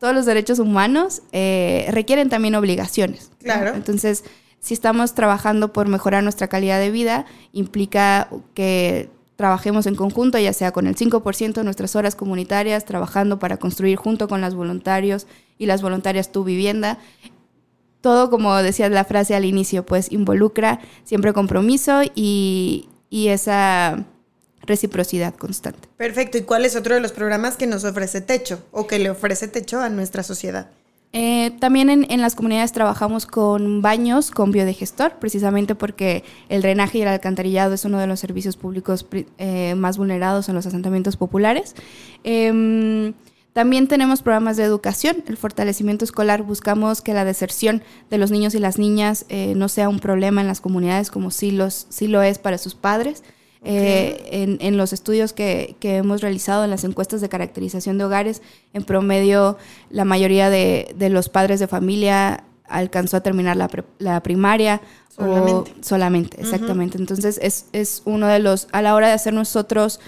todos 0.00 0.14
los 0.14 0.26
derechos 0.26 0.58
humanos 0.58 1.22
eh, 1.32 1.88
requieren 1.90 2.28
también 2.28 2.54
obligaciones. 2.54 3.30
Claro. 3.42 3.74
Entonces, 3.74 4.24
si 4.66 4.74
estamos 4.74 5.14
trabajando 5.14 5.72
por 5.72 5.86
mejorar 5.86 6.24
nuestra 6.24 6.48
calidad 6.48 6.80
de 6.80 6.90
vida, 6.90 7.24
implica 7.52 8.28
que 8.52 9.08
trabajemos 9.36 9.86
en 9.86 9.94
conjunto, 9.94 10.40
ya 10.40 10.52
sea 10.52 10.72
con 10.72 10.88
el 10.88 10.96
5% 10.96 11.52
de 11.52 11.62
nuestras 11.62 11.94
horas 11.94 12.16
comunitarias, 12.16 12.84
trabajando 12.84 13.38
para 13.38 13.58
construir 13.58 13.96
junto 13.96 14.26
con 14.26 14.40
los 14.40 14.56
voluntarios 14.56 15.28
y 15.56 15.66
las 15.66 15.82
voluntarias 15.82 16.32
tu 16.32 16.42
vivienda. 16.42 16.98
Todo, 18.00 18.28
como 18.28 18.56
decía 18.56 18.88
la 18.88 19.04
frase 19.04 19.36
al 19.36 19.44
inicio, 19.44 19.86
pues 19.86 20.10
involucra 20.10 20.80
siempre 21.04 21.32
compromiso 21.32 22.00
y, 22.16 22.88
y 23.08 23.28
esa 23.28 24.04
reciprocidad 24.62 25.36
constante. 25.36 25.88
Perfecto. 25.96 26.38
¿Y 26.38 26.42
cuál 26.42 26.64
es 26.64 26.74
otro 26.74 26.96
de 26.96 27.00
los 27.00 27.12
programas 27.12 27.56
que 27.56 27.68
nos 27.68 27.84
ofrece 27.84 28.20
Techo 28.20 28.64
o 28.72 28.88
que 28.88 28.98
le 28.98 29.10
ofrece 29.10 29.46
Techo 29.46 29.78
a 29.78 29.90
nuestra 29.90 30.24
sociedad? 30.24 30.70
Eh, 31.18 31.52
también 31.60 31.88
en, 31.88 32.20
las 32.20 32.34
comunidades 32.34 32.72
trabajamos 32.72 33.24
con 33.24 33.80
baños 33.80 34.30
con 34.30 34.50
biodigestor, 34.50 35.12
precisamente 35.12 35.74
porque 35.74 36.24
el 36.50 36.60
drenaje 36.60 36.98
y 36.98 37.02
el 37.02 37.08
alcantarillado 37.08 37.72
es 37.72 37.86
uno 37.86 37.98
de 37.98 38.06
los 38.06 38.20
servicios 38.20 38.58
públicos 38.58 39.06
eh, 39.38 39.74
más 39.76 39.96
vulnerados 39.96 40.50
en 40.50 40.54
los 40.54 40.66
asentamientos 40.66 41.16
populares. 41.16 41.74
Em, 42.22 43.14
también 43.54 43.88
tenemos 43.88 44.20
programas 44.20 44.58
de 44.58 44.64
educación, 44.64 45.24
el 45.26 45.38
fortalecimiento 45.38 46.04
escolar. 46.04 46.42
Buscamos 46.42 47.00
que 47.00 47.14
la 47.14 47.24
deserción 47.24 47.82
de 48.10 48.18
los 48.18 48.30
niños 48.30 48.54
y 48.54 48.58
las 48.58 48.78
niñas 48.78 49.24
eh, 49.30 49.54
no 49.56 49.70
sea 49.70 49.88
un 49.88 50.00
problema 50.00 50.42
en 50.42 50.46
las 50.46 50.60
comunidades 50.60 51.10
como 51.10 51.30
sí, 51.30 51.50
los, 51.50 51.86
sí 51.88 52.08
lo 52.08 52.20
es 52.20 52.38
para 52.38 52.58
sus 52.58 52.74
padres. 52.74 53.22
Eh, 53.68 54.56
en, 54.60 54.76
los 54.76 54.92
estudios 54.92 55.32
que, 55.32 55.76
hemos 55.82 56.20
realizado, 56.20 56.62
en 56.62 56.70
las 56.70 56.84
encuestas 56.84 57.20
de 57.20 57.28
caracterización 57.28 57.98
de 57.98 58.04
hogares, 58.04 58.40
en 58.72 58.84
promedio 58.84 59.58
la 59.90 60.04
mayoría 60.04 60.50
de, 60.50 60.94
los 61.10 61.28
padres 61.28 61.58
de 61.58 61.66
familia 61.66 62.44
alcanzó 62.68 63.16
a 63.16 63.20
terminar 63.20 63.56
la, 63.56 64.22
primaria. 64.22 64.80
Solamente. 65.08 65.70
O 65.72 65.82
solamente, 65.82 66.40
exactamente. 66.40 66.98
Entonces 66.98 67.40
es, 67.42 67.66
es, 67.72 68.02
uno 68.04 68.28
de 68.28 68.38
los, 68.38 68.68
a 68.70 68.82
la 68.82 68.94
hora 68.94 69.08
de 69.08 69.14
hacer 69.14 69.32
nosotros, 69.32 69.98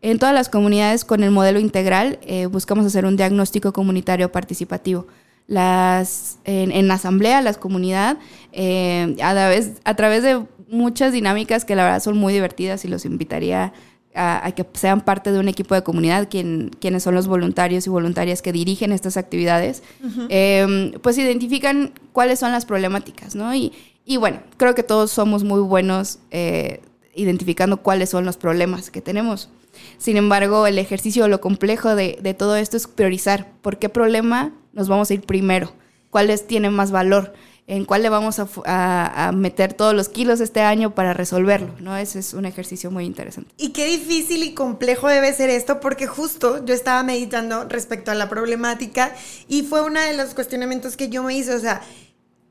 en 0.00 0.20
todas 0.20 0.34
las 0.34 0.48
comunidades 0.48 1.04
con 1.04 1.24
el 1.24 1.32
modelo 1.32 1.58
integral, 1.58 2.20
eh, 2.22 2.46
buscamos 2.46 2.86
hacer 2.86 3.04
un 3.04 3.16
diagnóstico 3.16 3.72
comunitario 3.72 4.30
participativo 4.30 5.06
las 5.48 6.38
en, 6.44 6.86
la 6.86 6.94
asamblea, 6.94 7.40
las 7.40 7.56
comunidades, 7.56 8.18
eh, 8.52 9.16
a, 9.22 9.32
través, 9.32 9.72
a 9.82 9.94
través 9.94 10.22
de 10.22 10.44
muchas 10.70 11.12
dinámicas 11.12 11.64
que 11.64 11.74
la 11.74 11.84
verdad 11.84 12.02
son 12.02 12.16
muy 12.16 12.32
divertidas 12.32 12.84
y 12.84 12.88
los 12.88 13.04
invitaría 13.04 13.72
a, 14.14 14.50
que 14.52 14.66
sean 14.72 15.02
parte 15.02 15.30
de 15.32 15.38
un 15.38 15.48
equipo 15.48 15.74
de 15.74 15.82
comunidad, 15.82 16.28
quien, 16.28 16.70
quienes 16.80 17.02
son 17.04 17.14
los 17.14 17.28
voluntarios 17.28 17.86
y 17.86 17.90
voluntarias 17.90 18.42
que 18.42 18.52
dirigen 18.52 18.92
estas 18.92 19.16
actividades, 19.16 19.82
em, 20.28 20.92
pues 21.02 21.18
identifican 21.18 21.92
cuáles 22.12 22.40
son 22.40 22.50
las 22.50 22.66
problemáticas, 22.66 23.34
¿no? 23.36 23.54
Y, 23.54 23.72
y 24.04 24.16
bueno, 24.16 24.40
creo 24.56 24.74
que 24.74 24.82
todos 24.82 25.10
somos 25.10 25.44
muy 25.44 25.60
buenos 25.60 26.18
eh, 26.30 26.80
identificando 27.14 27.78
cuáles 27.78 28.10
son 28.10 28.24
los 28.24 28.36
problemas 28.36 28.90
que 28.90 29.00
tenemos. 29.00 29.50
Sin 29.98 30.16
embargo, 30.16 30.66
el 30.66 30.78
ejercicio, 30.78 31.28
lo 31.28 31.40
complejo 31.40 31.94
de, 31.94 32.18
de 32.20 32.34
todo 32.34 32.56
esto 32.56 32.76
es 32.76 32.88
priorizar 32.88 33.52
por 33.62 33.78
qué 33.78 33.88
problema 33.88 34.52
nos 34.72 34.88
vamos 34.88 35.10
a 35.10 35.14
ir 35.14 35.20
primero, 35.20 35.72
cuáles 36.10 36.46
tienen 36.46 36.72
más 36.72 36.90
valor 36.90 37.34
en 37.68 37.84
cuál 37.84 38.02
le 38.02 38.08
vamos 38.08 38.40
a, 38.40 39.30
meter 39.34 39.74
todos 39.74 39.94
los 39.94 40.08
kilos 40.08 40.40
este 40.40 40.62
año 40.62 40.94
para 40.94 41.12
resolverlo, 41.12 41.74
¿no? 41.80 41.96
Ese 41.96 42.18
es 42.18 42.32
un 42.32 42.46
ejercicio 42.46 42.90
muy 42.90 43.04
interesante. 43.04 43.50
Y 43.58 43.70
qué 43.70 43.84
difícil 43.84 44.42
y 44.42 44.54
complejo 44.54 45.06
debe 45.06 45.32
ser 45.34 45.50
esto, 45.50 45.78
porque 45.78 46.06
justo 46.06 46.64
yo 46.64 46.72
estaba 46.72 47.02
meditando 47.02 47.64
respecto 47.68 48.10
a 48.10 48.14
la 48.14 48.30
problemática 48.30 49.14
y 49.48 49.62
fue 49.62 49.82
uno 49.82 50.00
de 50.00 50.16
los 50.16 50.32
cuestionamientos 50.32 50.96
que 50.96 51.10
yo 51.10 51.22
me 51.22 51.36
hice, 51.36 51.54
o 51.54 51.60
sea, 51.60 51.82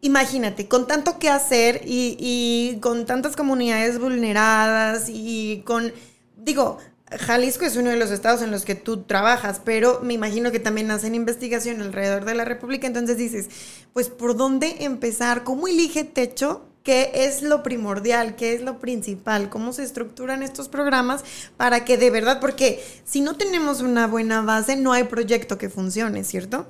imagínate, 0.02 0.68
con 0.68 0.86
tanto 0.86 1.18
que 1.18 1.30
hacer 1.30 1.82
y, 1.84 2.16
y 2.20 2.80
con 2.80 3.08
tantas 3.08 3.36
comunidades 3.36 4.00
vulneradas 4.00 5.10
y 5.10 5.64
con, 5.66 5.92
digo, 6.38 6.78
Jalisco 7.10 7.64
es 7.64 7.78
uno 7.78 7.90
de 7.90 7.96
los 7.96 8.12
estados 8.12 8.42
en 8.42 8.52
los 8.52 8.66
que 8.66 8.76
tú 8.76 9.04
trabajas, 9.04 9.62
pero 9.64 10.02
me 10.04 10.14
imagino 10.14 10.52
que 10.52 10.60
también 10.60 10.92
hacen 10.92 11.16
investigación 11.16 11.82
alrededor 11.82 12.26
de 12.26 12.36
la 12.36 12.44
República, 12.44 12.86
entonces 12.86 13.18
dices, 13.18 13.48
pues 13.94 14.10
¿por 14.10 14.36
dónde 14.36 14.84
empezar? 14.84 15.44
¿Cómo 15.44 15.68
elige 15.68 16.04
techo? 16.04 16.66
¿Qué 16.84 17.12
es 17.14 17.42
lo 17.42 17.64
primordial? 17.64 18.36
¿Qué 18.36 18.54
es 18.54 18.62
lo 18.62 18.80
principal? 18.80 19.50
¿Cómo 19.50 19.72
se 19.74 19.84
estructuran 19.84 20.44
estos 20.44 20.68
programas 20.68 21.24
para 21.56 21.86
que 21.86 21.98
de 21.98 22.10
verdad, 22.10 22.40
porque 22.42 22.84
si 23.06 23.22
no 23.22 23.36
tenemos 23.36 23.82
una 23.82 24.08
buena 24.08 24.42
base, 24.42 24.76
no 24.76 24.92
hay 24.92 25.06
proyecto 25.06 25.58
que 25.58 25.70
funcione, 25.70 26.24
¿cierto? 26.24 26.68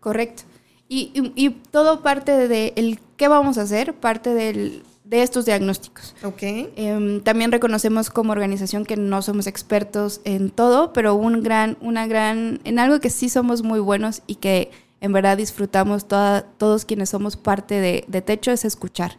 Correcto. 0.00 0.44
Y, 0.88 1.10
y 1.34 1.50
todo 1.70 2.02
parte 2.02 2.48
de 2.48 2.72
el 2.76 3.00
qué 3.16 3.28
vamos 3.28 3.58
a 3.58 3.62
hacer, 3.62 3.94
parte 3.94 4.32
del 4.32 4.84
de 5.08 5.22
estos 5.22 5.44
diagnósticos. 5.44 6.14
Ok. 6.24 6.42
Em, 6.42 7.20
también 7.20 7.52
reconocemos 7.52 8.10
como 8.10 8.32
organización 8.32 8.84
que 8.84 8.96
no 8.96 9.22
somos 9.22 9.46
expertos 9.46 10.20
en 10.24 10.50
todo, 10.50 10.92
pero 10.92 11.14
un 11.14 11.42
gran, 11.42 11.78
una 11.80 12.06
gran, 12.06 12.60
en 12.64 12.78
algo 12.78 12.98
que 12.98 13.10
sí 13.10 13.28
somos 13.28 13.62
muy 13.62 13.78
buenos 13.78 14.22
y 14.26 14.36
que 14.36 14.70
en 15.00 15.12
verdad 15.12 15.36
disfrutamos 15.36 16.06
todos 16.08 16.84
quienes 16.84 17.10
somos 17.10 17.36
parte 17.36 17.80
de, 17.80 18.22
Techo 18.22 18.50
es 18.50 18.64
escuchar. 18.64 19.16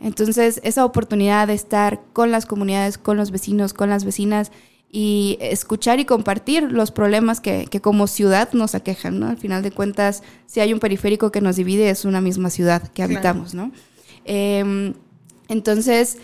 Entonces, 0.00 0.60
esa 0.64 0.84
oportunidad 0.84 1.46
de 1.46 1.54
estar 1.54 2.00
con 2.12 2.30
las 2.30 2.44
comunidades, 2.44 2.98
con 2.98 3.16
los 3.16 3.30
vecinos, 3.30 3.72
con 3.72 3.88
las 3.88 4.04
vecinas 4.04 4.52
y 4.90 5.36
escuchar 5.40 6.00
y 6.00 6.04
compartir 6.04 6.64
los 6.70 6.90
problemas 6.90 7.40
que, 7.40 7.68
como 7.82 8.06
ciudad 8.06 8.52
nos 8.52 8.74
aquejan, 8.74 9.20
¿no? 9.20 9.28
Al 9.28 9.36
final 9.36 9.62
de 9.62 9.70
cuentas, 9.70 10.22
si 10.46 10.60
hay 10.60 10.72
un 10.72 10.80
periférico 10.80 11.30
que 11.30 11.40
nos 11.40 11.56
divide, 11.56 11.90
es 11.90 12.04
una 12.04 12.20
misma 12.20 12.50
ciudad 12.50 12.88
que 12.88 13.02
habitamos, 13.02 13.54
¿no? 13.54 13.70
Em, 14.24 14.94
entonces, 15.48 16.18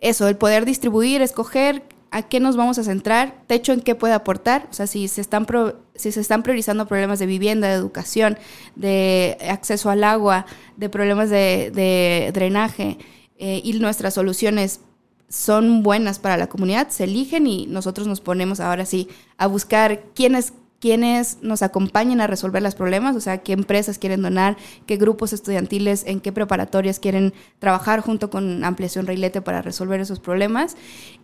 eso, 0.00 0.28
el 0.28 0.36
poder 0.36 0.64
distribuir, 0.64 1.22
escoger 1.22 1.82
a 2.10 2.22
qué 2.22 2.40
nos 2.40 2.56
vamos 2.56 2.78
a 2.78 2.84
centrar, 2.84 3.42
techo 3.46 3.72
en 3.72 3.80
qué 3.80 3.94
puede 3.94 4.14
aportar, 4.14 4.66
o 4.70 4.74
sea, 4.74 4.86
si 4.86 5.06
se 5.06 5.20
están, 5.20 5.46
si 5.94 6.10
se 6.10 6.20
están 6.20 6.42
priorizando 6.42 6.86
problemas 6.86 7.18
de 7.20 7.26
vivienda, 7.26 7.68
de 7.68 7.74
educación, 7.74 8.36
de 8.74 9.38
acceso 9.48 9.90
al 9.90 10.02
agua, 10.02 10.46
de 10.76 10.88
problemas 10.88 11.30
de, 11.30 12.30
drenaje, 12.34 12.98
eh, 13.38 13.60
y 13.64 13.72
nuestras 13.74 14.14
soluciones 14.14 14.80
son 15.28 15.82
buenas 15.84 16.18
para 16.18 16.36
la 16.36 16.48
comunidad, 16.48 16.88
se 16.88 17.04
eligen 17.04 17.46
y 17.46 17.66
nosotros 17.66 18.08
nos 18.08 18.20
ponemos 18.20 18.58
ahora 18.58 18.84
sí 18.84 19.08
a 19.38 19.46
buscar 19.46 20.02
quiénes 20.14 20.52
quiénes 20.80 21.38
nos 21.42 21.62
acompañen 21.62 22.20
a 22.20 22.26
resolver 22.26 22.62
los 22.62 22.74
problemas, 22.74 23.14
o 23.14 23.20
sea, 23.20 23.38
qué 23.38 23.52
empresas 23.52 23.98
quieren 23.98 24.22
donar, 24.22 24.56
qué 24.86 24.96
grupos 24.96 25.32
estudiantiles, 25.32 26.04
en 26.06 26.20
qué 26.20 26.32
preparatorias 26.32 26.98
quieren 26.98 27.34
trabajar 27.58 28.00
junto 28.00 28.30
con 28.30 28.64
Ampliación 28.64 29.06
Reilete 29.06 29.42
para 29.42 29.60
resolver 29.60 30.00
esos 30.00 30.20
problemas. 30.20 30.76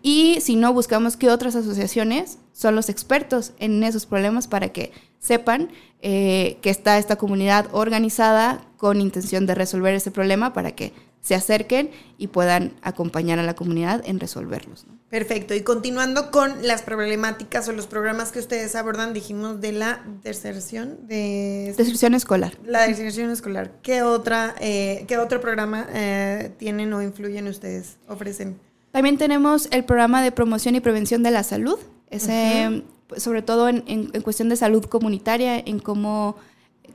Y 0.03 0.39
si 0.43 0.57
no, 0.57 0.73
buscamos 0.75 1.17
qué 1.17 1.31
otras 1.31 1.57
asociaciones 1.57 2.39
son 2.53 2.75
los 2.75 2.91
expertos 2.91 3.55
en 3.59 3.83
esos 3.83 4.05
problemas 4.05 4.47
para 4.47 4.69
que 4.69 4.93
sepan 5.19 5.71
eh, 6.03 6.59
que 6.61 6.71
está 6.71 6.99
esta 6.99 7.17
comunidad 7.17 7.67
organizada 7.73 8.67
con 8.77 9.01
intención 9.01 9.47
de 9.47 9.55
resolver 9.55 9.95
ese 9.95 10.11
problema 10.11 10.53
para 10.53 10.73
que 10.73 10.93
se 11.23 11.35
acerquen 11.35 11.91
y 12.19 12.29
puedan 12.29 12.75
acompañar 12.83 13.39
a 13.39 13.43
la 13.43 13.55
comunidad 13.55 14.03
en 14.07 14.21
resolverlos. 14.21 14.87
Perfecto. 15.11 15.55
Y 15.55 15.61
continuando 15.61 16.33
con 16.33 16.67
las 16.67 16.83
problemáticas 16.83 17.69
o 17.69 17.73
los 17.73 17.87
programas 17.87 18.33
que 18.33 18.41
ustedes 18.41 18.75
abordan, 18.75 19.13
dijimos 19.13 19.61
de 19.61 19.73
la 19.73 20.05
deserción 20.25 21.07
de... 21.07 21.75
Deserción 21.77 22.15
escolar. 22.15 22.55
La 22.65 22.87
deserción 22.87 23.31
escolar. 23.31 23.71
¿Qué, 23.83 24.03
otra, 24.03 24.57
eh, 24.59 25.05
qué 25.07 25.19
otro 25.19 25.41
programa 25.41 25.87
eh, 25.93 26.53
tienen 26.59 26.93
o 26.93 27.03
influyen 27.03 27.47
ustedes, 27.47 27.99
ofrecen? 28.09 28.59
También 28.91 29.17
tenemos 29.17 29.69
el 29.71 29.85
programa 29.85 30.23
de 30.23 30.33
promoción 30.33 30.75
y 30.75 30.81
prevención 30.81 31.23
de 31.23 31.31
la 31.31 31.45
salud. 31.45 31.79
Ese, 32.11 32.83
pues, 33.07 33.23
sobre 33.23 33.43
todo 33.43 33.69
en, 33.69 33.85
en 33.87 34.23
cuestión 34.23 34.49
de 34.49 34.57
salud 34.57 34.85
comunitaria, 34.87 35.59
en 35.59 35.79
cómo 35.79 36.37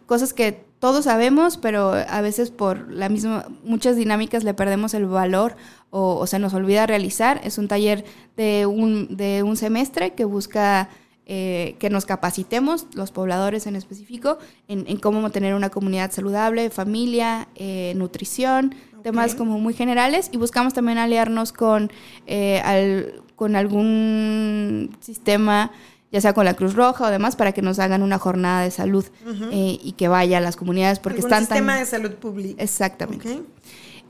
cosas 0.06 0.34
que 0.34 0.66
todos 0.82 1.06
sabemos, 1.06 1.58
pero 1.58 1.94
a 1.94 2.22
veces 2.22 2.50
por 2.50 2.92
la 2.92 3.08
misma, 3.08 3.46
muchas 3.64 3.96
dinámicas 3.96 4.44
le 4.44 4.56
perdemos 4.56 4.96
el 4.96 5.06
valor 5.06 5.56
o, 5.92 6.26
se 6.26 6.40
nos 6.40 6.56
olvida 6.56 6.88
realizar. 6.88 7.40
Es 7.44 7.60
un 7.60 7.68
taller 7.68 8.04
de 8.36 8.66
un, 8.66 9.16
de 9.16 9.44
un 9.44 9.58
semestre 9.58 10.16
que 10.16 10.26
busca 10.26 10.90
eh, 11.28 11.76
que 11.78 11.92
nos 11.92 12.08
capacitemos, 12.08 12.88
los 12.96 13.12
pobladores 13.12 13.68
en 13.68 13.76
específico, 13.76 14.40
en, 14.68 14.98
cómo 14.98 15.30
tener 15.30 15.54
una 15.54 15.70
comunidad 15.70 16.12
saludable, 16.12 16.72
familia, 16.72 17.48
eh, 17.54 17.94
nutrición, 17.96 18.74
temas 19.04 19.36
como 19.36 19.60
muy 19.60 19.76
generales. 19.76 20.30
Y 20.32 20.38
buscamos 20.38 20.74
también 20.74 20.98
aliarnos 20.98 21.54
con, 21.54 21.92
eh, 22.26 23.22
con 23.36 23.56
algún 23.56 24.98
sistema 25.00 25.72
ya 26.12 26.22
sea 26.22 26.34
con 26.34 26.46
la 26.46 26.56
Cruz 26.56 26.74
Roja 26.74 27.08
o 27.08 27.12
demás, 27.12 27.36
para 27.36 27.52
que 27.52 27.62
nos 27.62 27.80
hagan 27.80 28.04
una 28.04 28.20
jornada 28.20 28.64
de 28.64 28.72
salud 28.72 29.06
y 29.52 29.94
que 29.98 30.08
vaya 30.08 30.40
a 30.40 30.42
las 30.42 30.56
comunidades 30.56 31.00
porque 31.00 31.20
están 31.20 31.46
sistema 31.46 31.78
de 31.78 31.86
salud 31.86 32.12
pública. 32.16 32.62
Exactamente. 32.62 33.42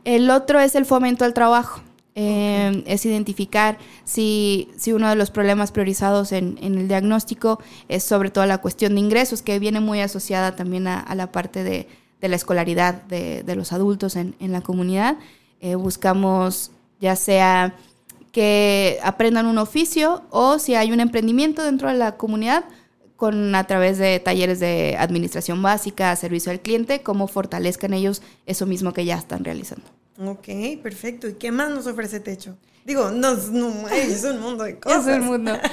El 0.04 0.30
otro 0.30 0.60
es 0.60 0.76
el 0.76 0.86
fomento 0.86 1.26
al 1.26 1.34
trabajo. 1.34 1.82
Eh, 2.14 2.84
es 2.88 3.06
identificar 3.06 3.78
si, 4.04 4.70
si, 4.76 4.92
uno 4.92 5.08
de 5.08 5.16
los 5.16 5.32
problemas 5.32 5.72
priorizados 5.72 6.34
en, 6.34 6.58
el 6.62 6.90
diagnóstico 6.90 7.60
es 7.88 8.04
sobre 8.04 8.30
todo 8.30 8.46
la 8.46 8.58
cuestión 8.58 8.96
de 8.96 9.00
ingresos, 9.00 9.42
que 9.42 9.60
viene 9.60 9.80
muy 9.80 10.02
asociada 10.02 10.58
también 10.58 10.88
a, 10.88 11.16
la 11.16 11.32
parte 11.32 11.64
de, 11.64 11.88
la 12.20 12.36
escolaridad 12.36 13.04
de, 13.04 13.56
los 13.56 13.72
adultos 13.72 14.18
en, 14.18 14.36
la 14.40 14.60
comunidad. 14.60 15.18
Eh, 15.62 15.76
buscamos 15.76 16.72
ya 17.00 17.16
sea 17.16 17.76
que 18.32 19.00
aprendan 19.04 19.46
un 19.46 19.58
oficio 19.58 20.24
o 20.30 20.60
si 20.60 20.76
hay 20.76 20.92
un 20.92 21.00
emprendimiento 21.00 21.64
dentro 21.64 21.90
de 21.90 21.96
la 21.96 22.18
comunidad, 22.18 22.66
con 23.18 23.54
a 23.54 23.68
través 23.68 24.00
de 24.00 24.20
talleres 24.20 24.60
de 24.60 24.96
administración 24.98 25.62
básica, 25.62 26.16
servicio 26.16 26.52
al 26.52 26.60
cliente, 26.60 27.04
cómo 27.04 27.28
fortalezcan 27.28 27.94
ellos 27.94 28.24
eso 28.48 28.66
mismo 28.66 28.94
que 28.94 29.06
ya 29.06 29.16
están 29.16 29.44
realizando. 29.44 29.86
Ok, 30.26 30.48
perfecto. 30.82 31.28
¿Y 31.28 31.34
qué 31.34 31.52
más 31.52 31.70
nos 31.70 31.86
ofrece 31.88 32.20
Techo? 32.20 32.58
Digo, 32.84 33.12
no, 33.12 33.34
es 33.34 33.50
un 34.24 34.42
mundo 34.42 34.64
de 34.64 34.80
cosas. 34.80 35.08
Es 35.08 35.20
un 35.20 35.26
mundo. 35.26 35.54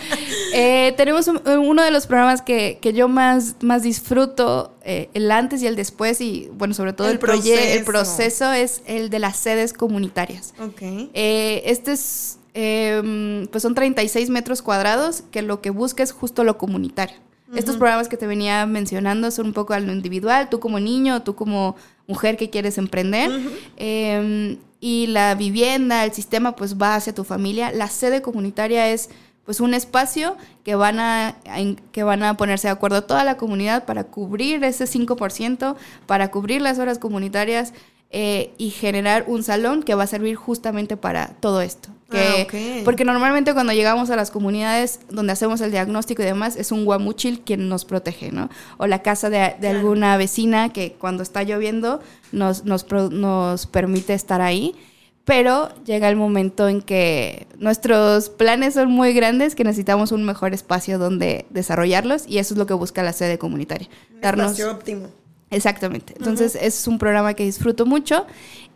Eh, 0.54 0.94
tenemos 0.96 1.28
uno 1.28 1.82
de 1.82 1.90
los 1.90 2.06
programas 2.06 2.40
que, 2.40 2.78
que, 2.80 2.94
yo 2.94 3.06
más, 3.06 3.56
más 3.60 3.82
disfruto, 3.82 4.74
eh, 4.82 5.10
el 5.12 5.30
antes 5.30 5.62
y 5.62 5.66
el 5.66 5.76
después, 5.76 6.22
y 6.22 6.48
bueno, 6.54 6.72
sobre 6.72 6.94
todo 6.94 7.08
el, 7.08 7.18
proyecto, 7.18 7.78
el 7.78 7.84
proceso 7.84 8.50
es 8.52 8.80
el 8.86 9.10
de 9.10 9.18
las 9.18 9.36
sedes 9.36 9.74
comunitarias. 9.74 10.54
Ok. 10.58 10.80
Eh, 11.12 11.62
este 11.66 11.92
es, 11.92 12.37
em, 12.60 13.46
pues 13.46 13.62
son 13.62 13.76
36 13.76 14.30
metros 14.30 14.62
cuadrados, 14.62 15.22
que 15.30 15.42
lo 15.42 15.60
que 15.60 15.70
busca 15.70 16.02
es 16.02 16.10
justo 16.10 16.42
lo 16.42 16.58
comunitario. 16.58 17.16
Estos 17.54 17.76
programas 17.76 18.08
que 18.08 18.16
te 18.16 18.26
venía 18.26 18.66
mencionando 18.66 19.30
son 19.30 19.46
un 19.46 19.52
poco 19.52 19.74
a 19.74 19.80
lo 19.80 19.92
individual, 19.92 20.50
tú 20.50 20.58
como 20.58 20.80
niño, 20.80 21.22
tú 21.22 21.36
como 21.36 21.76
mujer 22.08 22.36
que 22.36 22.50
quieres 22.50 22.76
emprender. 22.76 23.30
Em, 23.76 24.58
y 24.80 25.06
la 25.06 25.36
vivienda, 25.36 26.04
el 26.04 26.12
sistema, 26.12 26.56
pues 26.56 26.76
va 26.76 26.96
hacia 26.96 27.14
tu 27.14 27.22
familia. 27.22 27.70
La 27.70 27.88
sede 27.88 28.22
comunitaria 28.22 28.90
es 28.90 29.08
pues 29.44 29.60
un 29.60 29.72
espacio 29.72 30.36
que 30.64 30.74
van 30.74 30.98
a, 30.98 31.36
que 31.92 32.02
van 32.02 32.24
a 32.24 32.36
ponerse 32.36 32.66
de 32.66 32.72
acuerdo 32.72 33.04
toda 33.04 33.24
la 33.24 33.36
comunidad 33.36 33.86
para 33.86 34.04
cubrir 34.04 34.62
ese 34.64 34.84
5%, 34.84 35.76
para 36.06 36.30
cubrir 36.30 36.60
las 36.60 36.78
horas 36.78 36.98
comunitarias 36.98 37.72
eh, 38.10 38.52
y 38.58 38.70
generar 38.70 39.24
un 39.26 39.42
salón 39.42 39.82
que 39.82 39.94
va 39.94 40.04
a 40.04 40.06
servir 40.06 40.34
justamente 40.36 40.96
para 40.96 41.28
todo 41.40 41.60
esto. 41.60 41.90
Ah, 42.10 42.46
porque 42.84 43.04
normalmente 43.04 43.52
cuando 43.52 43.74
llegamos 43.74 44.08
a 44.08 44.16
las 44.16 44.30
comunidades 44.30 45.00
donde 45.10 45.34
hacemos 45.34 45.60
el 45.60 45.70
diagnóstico 45.70 46.22
y 46.22 46.24
demás, 46.24 46.56
es 46.56 46.72
un 46.72 46.86
guamuchil 46.86 47.40
quien 47.40 47.68
nos 47.68 47.84
protege, 47.84 48.32
¿no? 48.32 48.48
O 48.78 48.86
la 48.86 49.02
casa 49.02 49.28
de, 49.28 49.68
alguna 49.68 50.16
vecina 50.16 50.72
que 50.72 50.94
cuando 50.98 51.22
está 51.22 51.42
lloviendo 51.42 52.00
nos, 52.32 52.64
nos, 52.64 52.86
nos 53.10 53.66
permite 53.66 54.14
estar 54.14 54.40
ahí 54.40 54.74
pero 55.28 55.68
llega 55.84 56.08
el 56.08 56.16
momento 56.16 56.68
en 56.68 56.80
que 56.80 57.46
nuestros 57.58 58.30
planes 58.30 58.72
son 58.72 58.90
muy 58.90 59.12
grandes, 59.12 59.54
que 59.54 59.62
necesitamos 59.62 60.10
un 60.10 60.24
mejor 60.24 60.54
espacio 60.54 60.98
donde 60.98 61.44
desarrollarlos 61.50 62.26
y 62.26 62.38
eso 62.38 62.54
es 62.54 62.58
lo 62.58 62.64
que 62.64 62.72
busca 62.72 63.02
la 63.02 63.12
sede 63.12 63.36
comunitaria. 63.36 63.90
Un 64.10 64.24
espacio 64.24 64.70
óptimo. 64.70 65.08
Exactamente. 65.50 66.14
Entonces 66.18 66.56
es 66.60 66.86
un 66.86 66.98
programa 66.98 67.34
que 67.34 67.44
disfruto 67.44 67.86
mucho. 67.86 68.26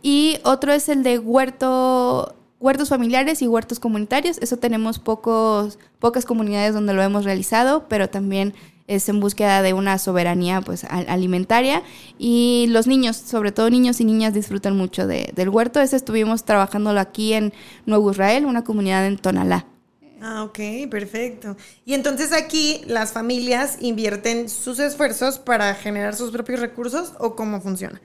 Y 0.01 0.39
otro 0.43 0.73
es 0.73 0.89
el 0.89 1.03
de 1.03 1.19
huerto, 1.19 2.35
huertos 2.59 2.89
familiares 2.89 3.41
y 3.41 3.47
huertos 3.47 3.79
comunitarios. 3.79 4.37
Eso 4.39 4.57
tenemos 4.57 4.99
pocos, 4.99 5.77
pocas 5.99 6.25
comunidades 6.25 6.73
donde 6.73 6.93
lo 6.93 7.03
hemos 7.03 7.25
realizado, 7.25 7.87
pero 7.87 8.09
también 8.09 8.53
es 8.87 9.07
en 9.07 9.19
búsqueda 9.19 9.61
de 9.61 9.73
una 9.73 9.97
soberanía 9.97 10.61
pues, 10.61 10.83
alimentaria. 10.85 11.83
Y 12.17 12.65
los 12.69 12.87
niños, 12.87 13.17
sobre 13.17 13.51
todo 13.51 13.69
niños 13.69 14.01
y 14.01 14.05
niñas, 14.05 14.33
disfrutan 14.33 14.75
mucho 14.75 15.07
del 15.07 15.49
huerto. 15.49 15.79
Ese 15.79 15.95
estuvimos 15.95 16.43
trabajándolo 16.43 16.99
aquí 16.99 17.33
en 17.33 17.53
Nuevo 17.85 18.11
Israel, 18.11 18.45
una 18.45 18.63
comunidad 18.63 19.05
en 19.05 19.17
Tonalá. 19.17 19.67
Ah, 20.25 20.43
ok, 20.43 20.89
perfecto. 20.89 21.57
Y 21.85 21.93
entonces 21.93 22.31
aquí 22.31 22.81
las 22.87 23.11
familias 23.11 23.77
invierten 23.81 24.47
sus 24.47 24.79
esfuerzos 24.79 25.37
para 25.37 25.75
generar 25.75 26.15
sus 26.15 26.31
propios 26.31 26.61
recursos 26.61 27.11
o 27.19 27.35
cómo 27.35 27.59
funciona? 27.59 28.01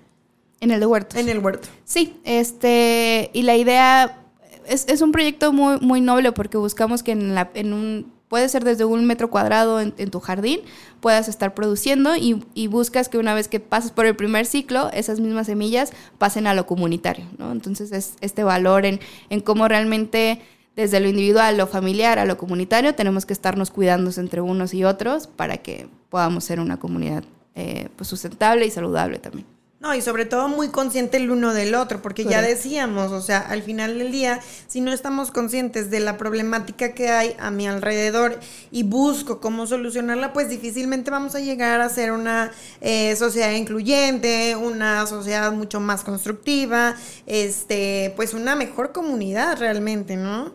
En 0.60 0.72
el 0.72 0.80
de 0.80 0.86
huerto. 0.86 1.16
En 1.16 1.28
el 1.28 1.38
huerto. 1.38 1.68
Sí, 1.84 2.18
este, 2.24 3.30
y 3.32 3.42
la 3.42 3.56
idea 3.56 4.24
es, 4.66 5.00
un 5.00 5.12
proyecto 5.12 5.52
muy, 5.52 5.78
muy 5.78 6.00
noble 6.00 6.32
porque 6.32 6.58
buscamos 6.58 7.04
que 7.04 7.12
en, 7.12 7.36
la, 7.36 7.52
en 7.54 7.72
un, 7.72 8.12
puede 8.26 8.48
ser 8.48 8.64
desde 8.64 8.84
un 8.84 9.06
metro 9.06 9.30
cuadrado 9.30 9.80
en, 9.80 9.92
tu 10.10 10.18
jardín, 10.18 10.58
puedas 10.98 11.28
estar 11.28 11.54
produciendo 11.54 12.16
y, 12.16 12.44
y, 12.52 12.66
buscas 12.66 13.08
que 13.08 13.18
una 13.18 13.32
vez 13.32 13.46
que 13.46 13.60
pases 13.60 13.92
por 13.92 14.06
el 14.06 14.16
primer 14.16 14.44
ciclo, 14.44 14.90
esas 14.92 15.20
mismas 15.20 15.46
semillas 15.46 15.92
pasen 16.18 16.48
a 16.48 16.54
lo 16.54 16.66
comunitario, 16.66 17.26
¿no? 17.38 17.52
Entonces 17.52 17.92
es 17.92 18.14
este 18.20 18.42
valor 18.42 18.86
en, 18.86 18.98
en 19.30 19.40
cómo 19.40 19.68
realmente 19.68 20.42
desde 20.78 21.00
lo 21.00 21.08
individual, 21.08 21.56
lo 21.56 21.66
familiar, 21.66 22.20
a 22.20 22.24
lo 22.24 22.38
comunitario, 22.38 22.94
tenemos 22.94 23.26
que 23.26 23.32
estarnos 23.32 23.72
cuidando 23.72 24.12
entre 24.16 24.40
unos 24.40 24.72
y 24.74 24.84
otros 24.84 25.26
para 25.26 25.56
que 25.56 25.88
podamos 26.08 26.44
ser 26.44 26.60
una 26.60 26.78
comunidad 26.78 27.24
eh, 27.56 27.88
pues, 27.96 28.06
sustentable 28.06 28.64
y 28.64 28.70
saludable 28.70 29.18
también. 29.18 29.44
No, 29.80 29.92
y 29.94 30.02
sobre 30.02 30.24
todo 30.24 30.48
muy 30.48 30.68
consciente 30.68 31.16
el 31.16 31.32
uno 31.32 31.52
del 31.52 31.74
otro, 31.74 32.00
porque 32.00 32.24
ya 32.24 32.42
decíamos, 32.42 33.10
o 33.10 33.20
sea, 33.20 33.38
al 33.38 33.62
final 33.62 33.98
del 33.98 34.12
día, 34.12 34.40
si 34.68 34.80
no 34.80 34.92
estamos 34.92 35.32
conscientes 35.32 35.90
de 35.90 35.98
la 35.98 36.16
problemática 36.16 36.94
que 36.94 37.08
hay 37.08 37.36
a 37.40 37.50
mi 37.50 37.66
alrededor 37.66 38.38
y 38.70 38.84
busco 38.84 39.40
cómo 39.40 39.66
solucionarla, 39.66 40.32
pues 40.32 40.48
difícilmente 40.48 41.10
vamos 41.10 41.34
a 41.34 41.40
llegar 41.40 41.80
a 41.80 41.88
ser 41.88 42.12
una 42.12 42.52
eh, 42.80 43.16
sociedad 43.16 43.52
incluyente, 43.52 44.54
una 44.54 45.06
sociedad 45.06 45.50
mucho 45.52 45.80
más 45.80 46.04
constructiva, 46.04 46.94
este, 47.26 48.12
pues 48.14 48.34
una 48.34 48.54
mejor 48.54 48.92
comunidad 48.92 49.58
realmente, 49.58 50.16
¿no? 50.16 50.52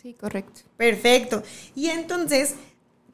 Sí, 0.00 0.14
correcto. 0.14 0.62
Perfecto. 0.78 1.42
Y 1.74 1.88
entonces, 1.88 2.54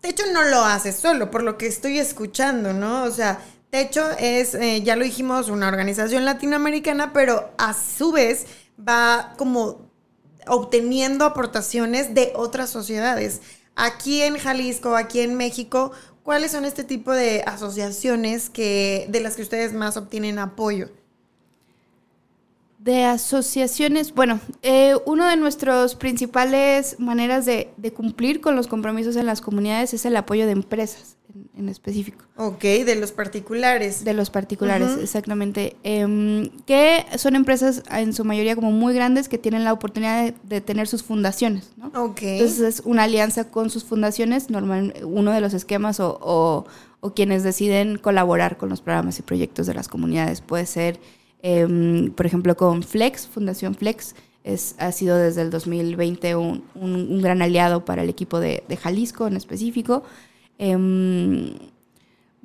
Techo 0.01 0.23
no 0.33 0.43
lo 0.45 0.65
hace 0.65 0.93
solo, 0.93 1.33
por 1.33 1.43
lo 1.43 1.59
que 1.59 1.67
estoy 1.67 1.99
escuchando, 1.99 2.73
¿no? 2.73 3.03
O 3.05 3.11
sea, 3.11 3.41
Techo 3.71 4.09
es, 4.19 4.55
eh, 4.55 4.83
ya 4.83 4.95
lo 4.95 5.05
dijimos, 5.05 5.49
una 5.49 5.67
organización 5.67 6.25
latinoamericana, 6.25 7.13
pero 7.13 7.51
a 7.59 7.75
su 7.75 8.13
vez 8.13 8.47
va 8.79 9.35
como 9.37 9.91
obteniendo 10.47 11.25
aportaciones 11.25 12.15
de 12.15 12.33
otras 12.37 12.71
sociedades. 12.71 13.41
Aquí 13.75 14.23
en 14.23 14.39
Jalisco, 14.39 14.95
aquí 14.95 15.21
en 15.21 15.35
México, 15.35 15.91
¿cuáles 16.23 16.53
son 16.53 16.65
este 16.65 16.85
tipo 16.85 17.11
de 17.13 17.43
asociaciones 17.47 18.49
que, 18.49 19.07
de 19.09 19.21
las 19.21 19.35
que 19.35 19.43
ustedes 19.43 19.73
más 19.73 19.97
obtienen 19.97 20.39
apoyo? 20.39 20.89
De 22.87 23.03
asociaciones, 23.03 24.15
bueno, 24.15 24.39
eh, 24.63 24.95
una 25.07 25.29
de 25.29 25.37
nuestras 25.37 25.97
principales 25.97 27.01
maneras 27.01 27.45
de, 27.45 27.73
cumplir 27.93 28.41
con 28.41 28.55
los 28.55 28.69
compromisos 28.69 29.17
en 29.17 29.27
las 29.27 29.41
comunidades 29.41 29.93
es 29.93 30.07
el 30.07 30.15
apoyo 30.17 30.47
de 30.47 30.53
empresas 30.53 31.17
en, 31.57 31.69
específico. 31.69 32.27
Ok, 32.37 32.63
de 32.63 32.95
los 32.95 33.11
particulares. 33.11 34.05
De 34.05 34.15
los 34.15 34.31
particulares, 34.31 34.99
exactamente. 35.03 35.75
Em, 35.83 36.49
que 36.65 37.05
son 37.19 37.35
empresas 37.35 37.83
en 37.91 38.13
su 38.13 38.25
mayoría 38.25 38.55
como 38.55 38.71
muy 38.71 38.95
grandes 38.95 39.29
que 39.29 39.37
tienen 39.37 39.65
la 39.65 39.73
oportunidad 39.73 40.33
de, 40.45 40.61
tener 40.61 40.87
sus 40.87 41.03
fundaciones, 41.03 41.73
¿no? 41.77 41.89
Ok. 41.89 42.23
Entonces 42.23 42.61
es 42.61 42.83
una 42.85 43.03
alianza 43.03 43.51
con 43.51 43.69
sus 43.69 43.83
fundaciones, 43.83 44.49
normal, 44.49 44.95
uno 45.03 45.33
de 45.33 45.41
los 45.41 45.55
esquemas 45.55 45.99
o 45.99 46.67
quienes 47.15 47.43
deciden 47.43 47.99
colaborar 47.99 48.57
con 48.57 48.69
los 48.69 48.81
programas 48.81 49.19
y 49.19 49.23
proyectos 49.23 49.67
de 49.67 49.75
las 49.75 49.89
comunidades. 49.89 50.41
Puede 50.41 50.67
ser 50.67 51.01
Em, 51.43 52.11
por 52.13 52.27
ejemplo, 52.27 52.57
con 52.57 52.83
Flex, 52.83 53.27
Fundación 53.27 53.75
Flex, 53.75 54.15
es, 54.45 54.75
ha 54.79 54.93
sido 54.93 55.17
desde 55.17 55.43
el 55.43 55.51
2020 55.51 56.37
un, 56.37 56.65
un, 56.75 57.21
gran 57.21 57.43
aliado 57.43 57.85
para 57.85 58.03
el 58.03 58.09
equipo 58.09 58.39
de, 58.39 58.63
Jalisco 58.81 59.27
en 59.27 59.37
específico. 59.37 60.05
Em, 60.59 61.55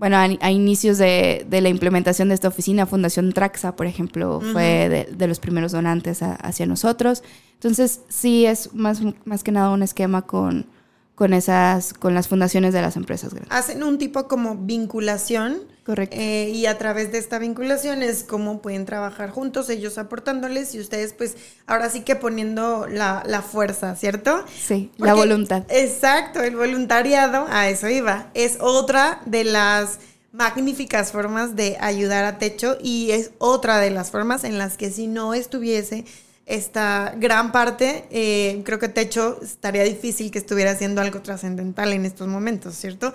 bueno, 0.01 0.17
a, 0.17 0.51
inicios 0.51 0.97
de, 0.97 1.45
la 1.51 1.69
implementación 1.69 2.29
de 2.29 2.33
esta 2.33 2.47
oficina, 2.47 2.87
Fundación 2.87 3.31
Traxa, 3.33 3.75
por 3.75 3.85
ejemplo, 3.85 4.41
fue 4.41 5.07
de, 5.15 5.27
los 5.27 5.39
primeros 5.39 5.71
donantes 5.71 6.23
hacia 6.23 6.65
nosotros. 6.65 7.21
Entonces, 7.53 8.01
sí 8.09 8.47
es 8.47 8.73
más, 8.73 9.01
más 9.25 9.43
que 9.43 9.51
nada 9.51 9.69
un 9.69 9.83
esquema 9.83 10.23
con, 10.23 10.65
con 11.13 11.33
esas, 11.33 11.93
con 11.93 12.15
las 12.15 12.27
fundaciones 12.27 12.73
de 12.73 12.81
las 12.81 12.95
empresas 12.95 13.31
grandes. 13.31 13.55
Hacen 13.55 13.83
un 13.83 13.99
tipo 13.99 14.27
como 14.27 14.55
vinculación. 14.57 15.59
Correcto. 15.85 16.15
Eh, 16.19 16.49
y 16.53 16.67
a 16.67 16.77
través 16.77 17.11
de 17.11 17.17
esta 17.17 17.39
vinculación 17.39 18.03
es 18.03 18.23
cómo 18.23 18.61
pueden 18.61 18.85
trabajar 18.85 19.31
juntos, 19.31 19.67
ellos 19.69 19.97
aportándoles 19.97 20.75
y 20.75 20.79
ustedes 20.79 21.13
pues 21.13 21.35
ahora 21.65 21.89
sí 21.89 22.01
que 22.01 22.15
poniendo 22.15 22.85
la, 22.87 23.23
la 23.25 23.41
fuerza, 23.41 23.95
¿cierto? 23.95 24.45
Sí, 24.63 24.91
la 24.97 25.15
voluntad. 25.15 25.63
Exacto, 25.69 26.41
el 26.43 26.55
voluntariado, 26.55 27.47
a 27.49 27.67
eso 27.67 27.89
iba, 27.89 28.29
es 28.35 28.57
otra 28.59 29.21
de 29.25 29.43
las 29.43 29.97
magníficas 30.31 31.11
formas 31.11 31.55
de 31.55 31.77
ayudar 31.81 32.25
a 32.25 32.37
Techo 32.37 32.77
y 32.81 33.11
es 33.11 33.31
otra 33.39 33.79
de 33.79 33.89
las 33.89 34.11
formas 34.11 34.43
en 34.43 34.57
las 34.57 34.77
que 34.77 34.91
si 34.91 35.07
no 35.07 35.33
estuviese 35.33 36.05
esta 36.45 37.13
gran 37.17 37.51
parte, 37.51 38.05
eh, 38.11 38.61
creo 38.65 38.79
que 38.79 38.89
Techo 38.89 39.39
estaría 39.41 39.83
difícil 39.83 40.31
que 40.31 40.39
estuviera 40.39 40.71
haciendo 40.71 41.01
algo 41.01 41.21
trascendental 41.21 41.93
en 41.93 42.05
estos 42.05 42.27
momentos, 42.27 42.75
¿cierto? 42.75 43.13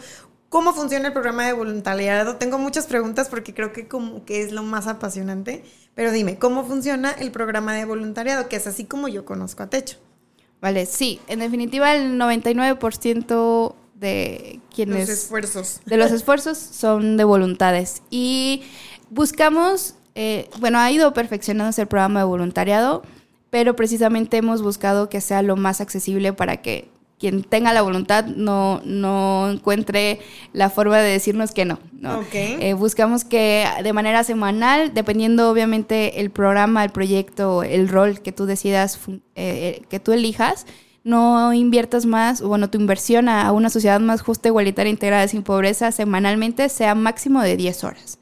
¿Cómo 0.56 0.72
funciona 0.72 1.08
el 1.08 1.12
programa 1.12 1.44
de 1.44 1.52
voluntariado? 1.52 2.36
Tengo 2.36 2.56
muchas 2.56 2.86
preguntas 2.86 3.28
porque 3.28 3.52
creo 3.52 3.74
que 3.74 3.88
como 3.88 4.24
que 4.24 4.40
es 4.40 4.52
lo 4.52 4.62
más 4.62 4.86
apasionante, 4.86 5.62
pero 5.94 6.12
dime, 6.12 6.38
¿cómo 6.38 6.64
funciona 6.64 7.10
el 7.10 7.30
programa 7.30 7.74
de 7.74 7.84
voluntariado? 7.84 8.48
Que 8.48 8.56
es 8.56 8.66
así 8.66 8.86
como 8.86 9.06
yo 9.06 9.26
conozco 9.26 9.62
a 9.62 9.66
Techo. 9.66 9.98
Vale, 10.62 10.86
sí, 10.86 11.20
en 11.28 11.40
definitiva 11.40 11.94
el 11.94 12.18
99% 12.18 13.74
de 13.96 14.60
quienes... 14.74 15.10
Los 15.10 15.18
esfuerzos. 15.18 15.80
De 15.84 15.98
los 15.98 16.10
esfuerzos 16.10 16.56
son 16.56 17.18
de 17.18 17.24
voluntades. 17.24 18.00
Y 18.08 18.62
buscamos, 19.10 19.96
eh, 20.14 20.48
bueno, 20.58 20.78
ha 20.78 20.90
ido 20.90 21.12
perfeccionándose 21.12 21.82
el 21.82 21.88
programa 21.88 22.20
de 22.20 22.24
voluntariado, 22.24 23.02
pero 23.50 23.76
precisamente 23.76 24.38
hemos 24.38 24.62
buscado 24.62 25.10
que 25.10 25.20
sea 25.20 25.42
lo 25.42 25.56
más 25.56 25.82
accesible 25.82 26.32
para 26.32 26.62
que 26.62 26.95
quien 27.18 27.42
tenga 27.44 27.72
la 27.72 27.82
voluntad 27.82 28.26
no, 28.26 28.80
no 28.84 29.50
encuentre 29.50 30.20
la 30.52 30.68
forma 30.68 30.98
de 30.98 31.10
decirnos 31.10 31.52
que 31.52 31.64
no. 31.64 31.78
¿no? 31.92 32.22
Eh, 32.32 32.74
buscamos 32.74 33.24
que 33.24 33.66
de 33.82 33.92
manera 33.92 34.22
semanal, 34.22 34.92
dependiendo 34.92 35.50
obviamente 35.50 36.20
el 36.20 36.30
programa, 36.30 36.84
el 36.84 36.90
proyecto, 36.90 37.62
el 37.62 37.88
rol 37.88 38.20
que 38.20 38.32
tú 38.32 38.46
decidas, 38.46 39.00
eh, 39.34 39.82
que 39.88 39.98
tú 39.98 40.12
elijas, 40.12 40.66
no 41.06 41.52
inviertas 41.54 42.04
más, 42.04 42.42
o 42.42 42.48
bueno, 42.48 42.68
tu 42.68 42.80
inversión 42.80 43.28
a, 43.28 43.52
una 43.52 43.70
sociedad 43.70 44.00
más 44.00 44.22
justa, 44.22 44.48
igualitaria, 44.48 44.90
integrada, 44.90 45.28
sin 45.28 45.44
pobreza, 45.44 45.92
semanalmente 45.92 46.68
sea 46.68 46.96
máximo 46.96 47.42
de 47.42 47.56
10 47.56 47.84
horas. 47.84 48.18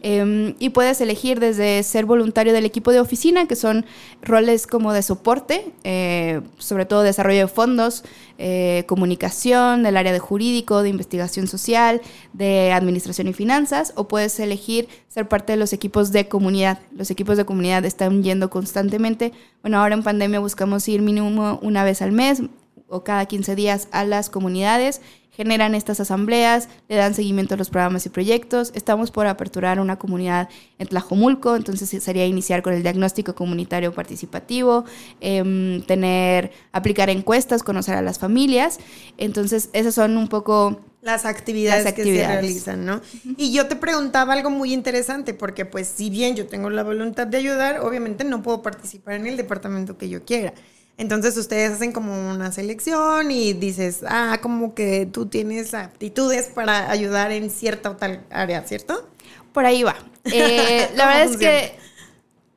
Em, 0.00 0.54
y 0.58 0.70
puedes 0.70 1.02
elegir 1.02 1.40
desde 1.40 1.82
ser 1.82 2.06
voluntario 2.06 2.54
del 2.54 2.64
equipo 2.64 2.90
de 2.90 3.00
oficina, 3.00 3.46
que 3.46 3.54
son 3.54 3.84
roles 4.22 4.66
como 4.66 4.94
de 4.94 5.02
soporte, 5.02 5.74
eh, 5.84 6.40
sobre 6.56 6.86
todo 6.86 7.02
desarrollo 7.02 7.40
de 7.40 7.48
fondos, 7.48 8.02
eh, 8.44 8.82
comunicación, 8.88 9.84
del 9.84 9.96
área 9.96 10.12
de 10.12 10.18
jurídico, 10.18 10.82
de 10.82 10.88
investigación 10.88 11.46
social, 11.46 12.00
de 12.32 12.72
administración 12.72 13.28
y 13.28 13.32
finanzas, 13.32 13.92
o 13.94 14.08
puedes 14.08 14.40
elegir 14.40 14.88
ser 15.06 15.28
parte 15.28 15.52
de 15.52 15.58
los 15.58 15.72
equipos 15.72 16.10
de 16.10 16.26
comunidad. 16.26 16.80
Los 16.90 17.12
equipos 17.12 17.36
de 17.36 17.44
comunidad 17.44 17.84
están 17.84 18.24
yendo 18.24 18.50
constantemente. 18.50 19.32
Bueno, 19.60 19.78
ahora 19.78 19.94
en 19.94 20.02
pandemia 20.02 20.40
buscamos 20.40 20.88
ir 20.88 21.02
mínimo 21.02 21.60
una 21.62 21.84
vez 21.84 22.02
al 22.02 22.10
mes 22.10 22.42
o 22.88 23.04
cada 23.04 23.26
15 23.26 23.54
días 23.54 23.86
a 23.92 24.04
las 24.04 24.28
comunidades 24.28 25.00
generan 25.32 25.74
estas 25.74 25.98
asambleas, 25.98 26.68
le 26.88 26.96
dan 26.96 27.14
seguimiento 27.14 27.54
a 27.54 27.56
los 27.56 27.70
programas 27.70 28.04
y 28.06 28.10
proyectos. 28.10 28.70
Estamos 28.74 29.10
por 29.10 29.26
aperturar 29.26 29.80
una 29.80 29.98
comunidad 29.98 30.48
en 30.78 30.86
Tlajomulco, 30.86 31.56
entonces 31.56 32.02
sería 32.02 32.26
iniciar 32.26 32.62
con 32.62 32.74
el 32.74 32.82
diagnóstico 32.82 33.34
comunitario 33.34 33.92
participativo, 33.92 34.84
em, 35.20 35.82
tener, 35.82 36.52
aplicar 36.72 37.08
encuestas, 37.10 37.62
conocer 37.62 37.94
a 37.94 38.02
las 38.02 38.18
familias. 38.18 38.78
Entonces, 39.16 39.70
esas 39.72 39.94
son 39.94 40.16
un 40.16 40.28
poco 40.28 40.80
las 41.02 41.24
actividades, 41.24 41.92
que 41.94 42.04
se 42.04 42.26
realizan, 42.26 42.84
¿no? 42.86 43.00
Y 43.36 43.52
yo 43.52 43.66
te 43.66 43.74
preguntaba 43.74 44.34
algo 44.34 44.50
muy 44.50 44.72
interesante, 44.72 45.34
porque 45.34 45.64
pues 45.64 45.88
si 45.88 46.10
bien 46.10 46.36
yo 46.36 46.46
tengo 46.46 46.70
la 46.70 46.84
voluntad 46.84 47.26
de 47.26 47.38
ayudar, 47.38 47.80
obviamente 47.80 48.22
no 48.22 48.42
puedo 48.42 48.62
participar 48.62 49.14
en 49.14 49.26
el 49.26 49.36
departamento 49.36 49.98
que 49.98 50.08
yo 50.08 50.24
quiera. 50.24 50.54
Entonces 50.98 51.36
ustedes 51.36 51.72
hacen 51.72 51.92
como 51.92 52.30
una 52.30 52.52
selección 52.52 53.30
y 53.30 53.54
dices, 53.54 54.00
ah, 54.06 54.38
como 54.42 54.74
que 54.74 55.06
tú 55.06 55.26
tienes 55.26 55.74
aptitudes 55.74 56.46
para 56.46 56.90
ayudar 56.90 57.32
en 57.32 57.50
cierta 57.50 57.90
o 57.90 57.96
tal 57.96 58.24
área, 58.30 58.62
¿cierto? 58.62 59.08
Por 59.52 59.64
ahí 59.64 59.82
va. 59.82 59.96
Eh, 60.24 60.88
la 60.94 61.06
verdad 61.06 61.24
es 61.24 61.36
que 61.36 61.72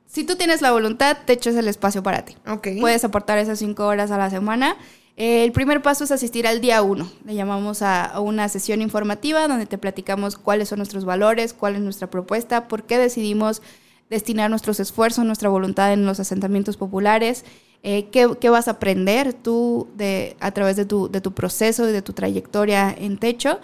si 0.06 0.22
tú 0.22 0.36
tienes 0.36 0.62
la 0.62 0.70
voluntad, 0.70 1.16
te 1.26 1.32
echas 1.32 1.56
el 1.56 1.66
espacio 1.66 2.02
para 2.02 2.24
ti. 2.24 2.36
Okay. 2.46 2.80
Puedes 2.80 3.04
aportar 3.04 3.38
esas 3.38 3.58
cinco 3.58 3.86
horas 3.86 4.12
a 4.12 4.16
la 4.16 4.30
semana. 4.30 4.76
Eh, 5.16 5.44
el 5.44 5.52
primer 5.52 5.82
paso 5.82 6.04
es 6.04 6.12
asistir 6.12 6.46
al 6.46 6.60
día 6.60 6.80
uno. 6.82 7.10
Le 7.24 7.34
llamamos 7.34 7.82
a, 7.82 8.20
una 8.20 8.48
sesión 8.48 8.82
informativa 8.82 9.48
donde 9.48 9.66
te 9.66 9.78
platicamos 9.78 10.36
cuáles 10.36 10.68
son 10.68 10.78
nuestros 10.78 11.04
valores, 11.04 11.52
cuál 11.52 11.74
es 11.74 11.80
nuestra 11.80 12.08
propuesta, 12.08 12.68
por 12.68 12.84
qué 12.84 12.98
decidimos 12.98 13.60
destinar 14.08 14.48
nuestros 14.48 14.78
esfuerzos, 14.78 15.24
nuestra 15.24 15.48
voluntad 15.48 15.92
en 15.92 16.06
los 16.06 16.20
asentamientos 16.20 16.76
populares 16.76 17.44
eh, 17.88 18.08
¿qué, 18.10 18.50
vas 18.50 18.66
a 18.66 18.72
aprender 18.72 19.32
tú 19.32 19.86
de, 19.94 20.36
a 20.40 20.50
través 20.50 20.74
de 20.74 20.84
tu, 20.86 21.08
de 21.08 21.20
tu 21.20 21.34
proceso 21.34 21.88
y 21.88 21.92
de 21.92 22.02
tu 22.02 22.14
trayectoria 22.14 22.92
en 22.92 23.16
techo. 23.16 23.60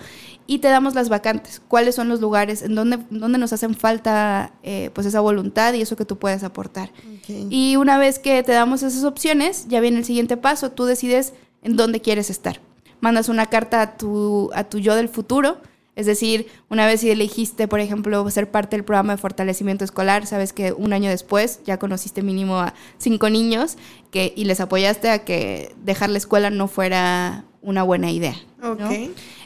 Y 0.47 0.61
te 0.61 0.69
damos 0.69 0.95
las 0.95 1.09
vacantes, 1.09 1.61
cuáles 1.67 1.97
son 1.97 2.09
los 2.09 2.21
lugares 2.21 2.63
en 2.63 2.77
donde, 2.77 3.01
donde 3.11 3.39
nos 3.39 3.53
hacen 3.53 3.75
falta 3.75 4.53
eh, 4.63 4.91
pues 4.95 5.09
esa 5.09 5.19
voluntad 5.19 5.75
y 5.75 5.81
eso 5.81 5.97
que 5.97 6.05
tú 6.05 6.21
puedes 6.21 6.45
aportar. 6.45 6.93
Y 7.27 7.75
una 7.75 7.99
vez 7.99 8.21
que 8.21 8.45
te 8.45 8.53
damos 8.53 8.85
esas 8.85 9.03
opciones, 9.03 9.67
ya 9.67 9.81
viene 9.81 9.99
el 9.99 10.05
siguiente 10.05 10.37
paso, 10.37 10.71
tú 10.71 10.85
decides 10.85 11.35
en 11.65 11.75
dónde 11.75 12.01
quieres 12.01 12.31
estar. 12.31 12.61
Mandas 13.01 13.29
una 13.29 13.47
carta 13.47 13.83
a 13.83 13.97
tu, 13.97 14.51
a 14.55 14.63
tu 14.63 14.79
yo 14.79 14.95
del 14.95 15.09
futuro, 15.09 15.59
es 15.95 16.07
decir, 16.07 16.47
una 16.71 16.87
vez 16.87 17.01
si 17.01 17.11
elegiste, 17.11 17.69
por 17.69 17.81
ejemplo, 17.81 18.29
ser 18.31 18.51
parte 18.51 18.77
del 18.77 18.85
programa 18.85 19.15
de 19.15 19.19
fortalecimiento 19.19 19.85
escolar, 19.85 20.27
sabes 20.27 20.53
que 20.53 20.73
un 20.73 20.93
año 20.93 21.11
después 21.11 21.61
ya 21.65 21.79
conociste 21.79 22.23
mínimo 22.23 22.61
a 22.61 22.73
cinco 22.97 23.29
niños 23.29 23.77
que, 24.11 24.33
y 24.35 24.45
les 24.45 24.61
apoyaste 24.61 25.11
a 25.11 25.25
que 25.25 25.75
dejar 25.85 26.09
la 26.09 26.19
escuela 26.19 26.49
no 26.49 26.67
fuera 26.67 27.45
una 27.61 27.83
buena 27.83 28.11
idea. 28.11 28.37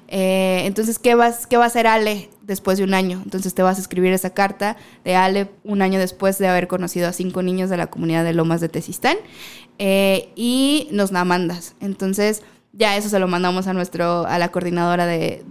Eh, 0.08 0.62
entonces, 0.64 1.00
¿qué, 1.00 1.16
vas, 1.16 1.48
¿qué 1.48 1.56
va 1.56 1.64
a 1.64 1.66
hacer 1.66 1.88
Ale 1.88 2.30
después 2.42 2.78
de 2.78 2.84
un 2.84 2.94
año? 2.94 3.20
Entonces 3.24 3.54
te 3.54 3.62
vas 3.62 3.78
a 3.78 3.80
escribir 3.80 4.12
esa 4.12 4.30
carta 4.30 4.76
de 5.04 5.16
Ale 5.16 5.50
un 5.64 5.82
año 5.82 5.98
después 5.98 6.38
de 6.38 6.46
haber 6.46 6.68
conocido 6.68 7.08
a 7.08 7.12
cinco 7.12 7.42
niños 7.42 7.70
de 7.70 7.76
la 7.76 7.88
comunidad 7.88 8.22
de 8.22 8.32
Lomas 8.32 8.60
de 8.60 8.68
Tezistán 8.68 9.16
eh, 9.78 10.28
y 10.36 10.88
nos 10.92 11.10
la 11.10 11.24
mandas. 11.24 11.74
Entonces 11.80 12.42
ya 12.76 12.96
eso 12.96 13.08
se 13.08 13.18
lo 13.18 13.26
mandamos 13.26 13.66
a 13.66 13.72
nuestro 13.72 14.26
a 14.26 14.38
la 14.38 14.50
coordinadora 14.50 15.06
de, 15.06 15.42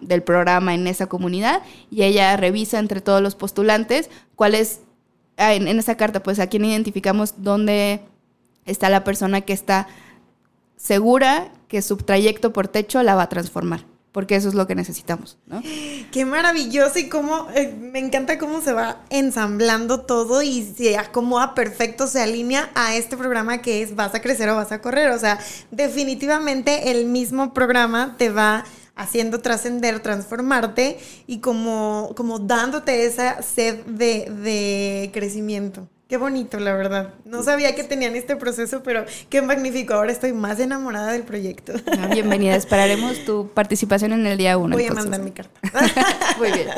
del 0.00 0.22
programa 0.22 0.74
en 0.74 0.86
esa 0.86 1.06
comunidad 1.06 1.62
y 1.90 2.02
ella 2.02 2.36
revisa 2.36 2.78
entre 2.78 3.00
todos 3.00 3.22
los 3.22 3.34
postulantes 3.34 4.10
cuál 4.34 4.54
es 4.54 4.80
ah, 5.36 5.54
en, 5.54 5.68
esa 5.68 5.96
carta 5.96 6.22
pues 6.22 6.40
a 6.40 6.48
quién 6.48 6.64
identificamos 6.64 7.34
dónde 7.38 8.00
está 8.64 8.90
la 8.90 9.04
persona 9.04 9.42
que 9.42 9.52
está 9.52 9.86
segura 10.76 11.52
que 11.68 11.82
su 11.82 11.96
trayecto 11.98 12.52
por 12.52 12.68
techo 12.68 13.02
la 13.02 13.14
va 13.14 13.22
a 13.22 13.28
transformar 13.28 13.84
porque 14.16 14.34
eso 14.34 14.48
es 14.48 14.54
lo 14.54 14.66
que 14.66 14.74
necesitamos, 14.74 15.36
¿no? 15.44 15.62
Qué 16.10 16.24
maravilloso 16.24 16.98
y 16.98 17.10
cómo, 17.10 17.48
eh, 17.54 17.76
me 17.78 17.98
encanta 17.98 18.38
cómo 18.38 18.62
se 18.62 18.72
va 18.72 19.04
ensamblando 19.10 20.06
todo 20.06 20.40
y 20.40 20.62
se 20.62 20.96
acomoda 20.96 21.54
perfecto, 21.54 22.06
se 22.06 22.22
alinea 22.22 22.70
a 22.74 22.96
este 22.96 23.18
programa 23.18 23.60
que 23.60 23.82
es 23.82 23.94
Vas 23.94 24.14
a 24.14 24.22
crecer 24.22 24.48
o 24.48 24.56
vas 24.56 24.72
a 24.72 24.80
correr. 24.80 25.10
O 25.10 25.18
sea, 25.18 25.38
definitivamente 25.70 26.92
el 26.92 27.04
mismo 27.04 27.52
programa 27.52 28.16
te 28.16 28.30
va 28.30 28.64
haciendo 28.94 29.42
trascender, 29.42 30.00
transformarte 30.00 30.98
y 31.26 31.40
como, 31.40 32.14
como 32.16 32.38
dándote 32.38 33.04
esa 33.04 33.42
sed 33.42 33.84
de, 33.84 34.30
de 34.30 35.10
crecimiento. 35.12 35.90
Qué 36.08 36.18
bonito, 36.18 36.60
la 36.60 36.72
verdad. 36.72 37.14
No 37.24 37.42
sabía 37.42 37.74
que 37.74 37.82
tenían 37.82 38.14
este 38.14 38.36
proceso, 38.36 38.84
pero 38.84 39.04
qué 39.28 39.42
magnífico. 39.42 39.94
Ahora 39.94 40.12
estoy 40.12 40.32
más 40.32 40.60
enamorada 40.60 41.10
del 41.10 41.24
proyecto. 41.24 41.72
Ah, 41.98 42.06
bienvenida. 42.06 42.54
Esperaremos 42.54 43.24
tu 43.24 43.48
participación 43.48 44.12
en 44.12 44.24
el 44.24 44.38
día 44.38 44.56
uno. 44.56 44.76
Voy 44.76 44.86
a 44.86 44.92
mandar 44.92 45.20
mi 45.20 45.32
carta. 45.32 45.60
Muy 46.38 46.52
bien. 46.52 46.68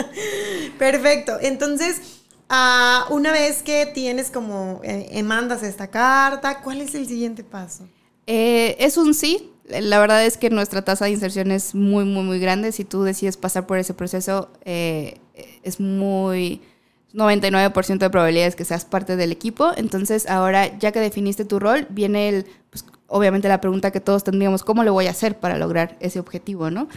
Perfecto. 0.79 1.37
Entonces, 1.43 2.23
uh, 2.49 3.13
una 3.13 3.31
vez 3.31 3.63
que 3.63 3.85
tienes 3.85 4.31
como, 4.31 4.81
eh, 4.83 5.23
mandas 5.23 5.63
esta 5.63 5.89
carta, 5.89 6.63
¿cuál 6.63 6.81
es 6.81 6.95
el 6.95 7.07
siguiente 7.07 7.45
paso? 7.45 7.87
Eh, 8.27 8.77
es 8.79 8.97
un 8.97 9.13
sí. 9.13 9.53
La 9.69 9.99
verdad 9.99 10.25
es 10.25 10.39
que 10.39 10.49
nuestra 10.49 10.81
tasa 10.81 11.05
de 11.05 11.11
inserción 11.11 11.51
es 11.51 11.75
muy, 11.75 12.07
muy, 12.07 12.23
muy 12.23 12.39
grande. 12.39 12.73
Si 12.73 12.87
tú 12.87 13.03
decides 13.03 13.37
pasar 13.37 13.67
por 13.67 13.77
ese 13.77 13.93
proceso, 13.93 14.51
eh, 14.65 15.19
es 15.63 15.81
muy 15.81 16.63
99% 17.15 17.99
de 17.99 18.11
probabilidades 18.11 18.55
que 18.55 18.65
seas 18.65 18.85
parte 18.85 19.17
del 19.17 19.33
equipo. 19.33 19.73
Entonces, 19.77 20.29
ahora 20.29 20.79
ya 20.79 20.93
que 20.93 21.01
definiste 21.01 21.45
tu 21.45 21.59
rol, 21.59 21.87
viene 21.91 22.29
el, 22.29 22.47
pues, 22.71 22.85
obviamente 23.07 23.49
la 23.49 23.61
pregunta 23.61 23.91
que 23.91 24.01
todos 24.01 24.25
tendríamos, 24.25 24.63
¿cómo 24.63 24.85
lo 24.85 24.93
voy 24.93 25.07
a 25.07 25.11
hacer 25.11 25.39
para 25.39 25.57
lograr 25.57 25.97
ese 26.01 26.21
objetivo, 26.21 26.71
no? 26.71 26.89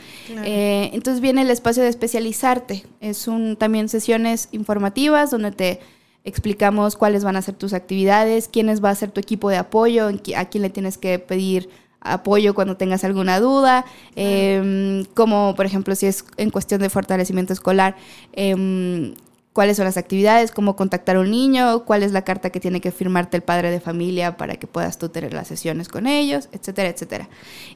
Eh, 0.44 0.90
entonces 0.94 1.22
viene 1.22 1.42
el 1.42 1.50
espacio 1.50 1.84
de 1.84 1.90
especializarte. 1.90 2.86
Es 3.00 3.28
un, 3.28 3.56
también 3.56 3.90
sesiones 3.90 4.50
informativas 4.52 5.32
donde 5.32 5.52
te 5.52 5.80
explicamos 6.24 6.98
cuáles 6.98 7.24
van 7.24 7.36
a 7.36 7.42
ser 7.42 7.56
tus 7.56 7.74
actividades, 7.74 8.48
quiénes 8.48 8.84
va 8.84 8.90
a 8.90 8.96
ser 8.96 9.12
tu 9.12 9.20
equipo 9.20 9.50
de 9.50 9.58
apoyo, 9.58 10.10
a 10.36 10.46
quién 10.46 10.62
le 10.62 10.70
tienes 10.70 10.98
que 10.98 11.18
pedir 11.20 11.70
apoyo 12.02 12.54
cuando 12.54 12.78
tengas 12.78 13.04
alguna 13.04 13.40
duda, 13.40 13.86
em, 14.16 15.06
como 15.14 15.56
por 15.56 15.66
ejemplo 15.66 15.96
si 15.96 16.08
es 16.08 16.26
en 16.38 16.50
cuestión 16.50 16.82
de 16.82 16.90
fortalecimiento 16.90 17.54
escolar, 17.54 17.96
em, 18.34 19.14
cuáles 19.54 19.78
son 19.78 19.86
las 19.86 19.98
actividades, 19.98 20.52
cómo 20.52 20.76
contactar 20.76 21.18
a 21.18 21.20
un 21.20 21.32
niño, 21.32 21.84
cuál 21.86 22.04
es 22.04 22.12
la 22.12 22.24
carta 22.24 22.50
que 22.50 22.60
tiene 22.60 22.80
que 22.80 22.92
firmarte 22.92 23.38
el 23.38 23.44
padre 23.44 23.70
de 23.70 23.80
familia 23.80 24.38
para 24.38 24.56
que 24.56 24.68
puedas 24.68 24.98
tú 24.98 25.10
tener 25.10 25.34
las 25.34 25.48
sesiones 25.48 25.90
con 25.90 26.08
ellos, 26.08 26.48
etcétera, 26.52 26.90
etcétera. 26.90 27.30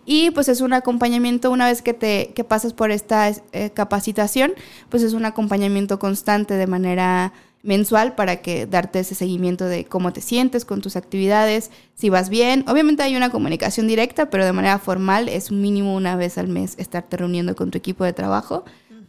Y 0.06 0.32
pues 0.32 0.48
es 0.48 0.62
un 0.62 0.74
acompañamiento, 0.74 1.52
una 1.52 1.68
vez 1.68 1.82
que 1.82 1.94
te 1.94 2.32
que 2.34 2.44
pasas 2.44 2.74
por 2.74 2.92
esta 2.92 3.30
eh, 3.30 3.72
capacitación, 3.74 4.54
pues 4.90 5.04
es 5.04 5.14
un 5.14 5.26
acompañamiento 5.26 6.00
constante 6.00 6.54
de 6.54 6.68
manera 6.68 7.34
mensual 7.66 8.14
para 8.14 8.38
que 8.38 8.68
darte 8.68 9.00
ese 9.00 9.16
seguimiento 9.16 9.66
de 9.66 9.86
cómo 9.86 10.14
te 10.14 10.22
sientes 10.22 10.66
con 10.66 10.82
tus 10.82 10.96
actividades, 10.96 11.72
si 11.96 12.10
vas 12.10 12.30
bien. 12.30 12.64
Obviamente 12.68 13.02
hay 13.02 13.16
una 13.16 13.32
comunicación 13.32 13.88
directa, 13.88 14.30
pero 14.30 14.46
de 14.46 14.54
manera 14.54 14.78
formal 14.78 15.28
es 15.28 15.52
mínimo 15.52 15.96
una 15.96 16.16
vez 16.16 16.38
al 16.38 16.48
mes 16.48 16.76
estarte 16.78 17.18
reuniendo 17.18 17.56
con 17.56 17.72
tu 17.72 17.78
equipo 17.78 18.04
de 18.04 18.14
trabajo 18.14 18.66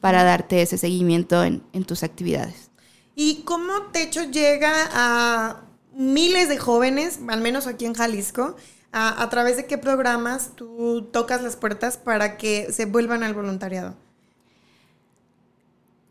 para 0.07 0.23
darte 0.23 0.62
ese 0.62 0.79
seguimiento 0.79 1.42
en, 1.42 1.85
tus 1.85 2.05
actividades. 2.05 2.71
¿Y 3.16 3.42
cómo 3.42 3.73
Techo 3.92 4.23
llega 4.23 4.73
a 4.92 5.62
miles 5.97 6.49
de 6.49 6.59
jóvenes, 6.59 7.19
al 7.27 7.40
menos 7.40 7.66
aquí 7.66 7.87
en 7.87 7.95
Jalisco? 7.95 8.55
A, 8.92 9.21
a, 9.21 9.29
través 9.31 9.57
de 9.57 9.66
qué 9.66 9.79
programas 9.79 10.53
tú 10.55 11.09
tocas 11.11 11.42
las 11.42 11.57
puertas 11.57 11.97
para 11.97 12.37
que 12.37 12.73
se 12.73 12.85
vuelvan 12.85 13.25
al 13.25 13.35
voluntariado? 13.35 13.97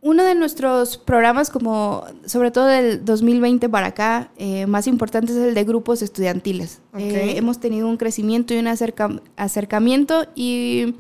Uno 0.01 0.25
de 0.25 0.35
nuestros 0.35 0.97
programas, 0.97 1.49
como 1.49 2.03
sobre 2.25 2.51
todo 2.51 2.65
del 2.65 3.05
2020 3.05 3.69
para 3.69 3.87
acá, 3.87 4.29
eh, 4.35 4.65
más 4.67 4.87
importante 4.87 5.31
es 5.31 5.37
el 5.37 5.55
de 5.55 5.63
grupos 5.63 6.01
estudiantiles. 6.01 6.81
Eh, 6.97 7.35
hemos 7.37 7.61
tenido 7.61 7.87
un 7.87 7.95
crecimiento 7.95 8.53
y 8.53 8.57
un 8.57 8.67
acercamiento 8.67 10.25
y 10.35 10.95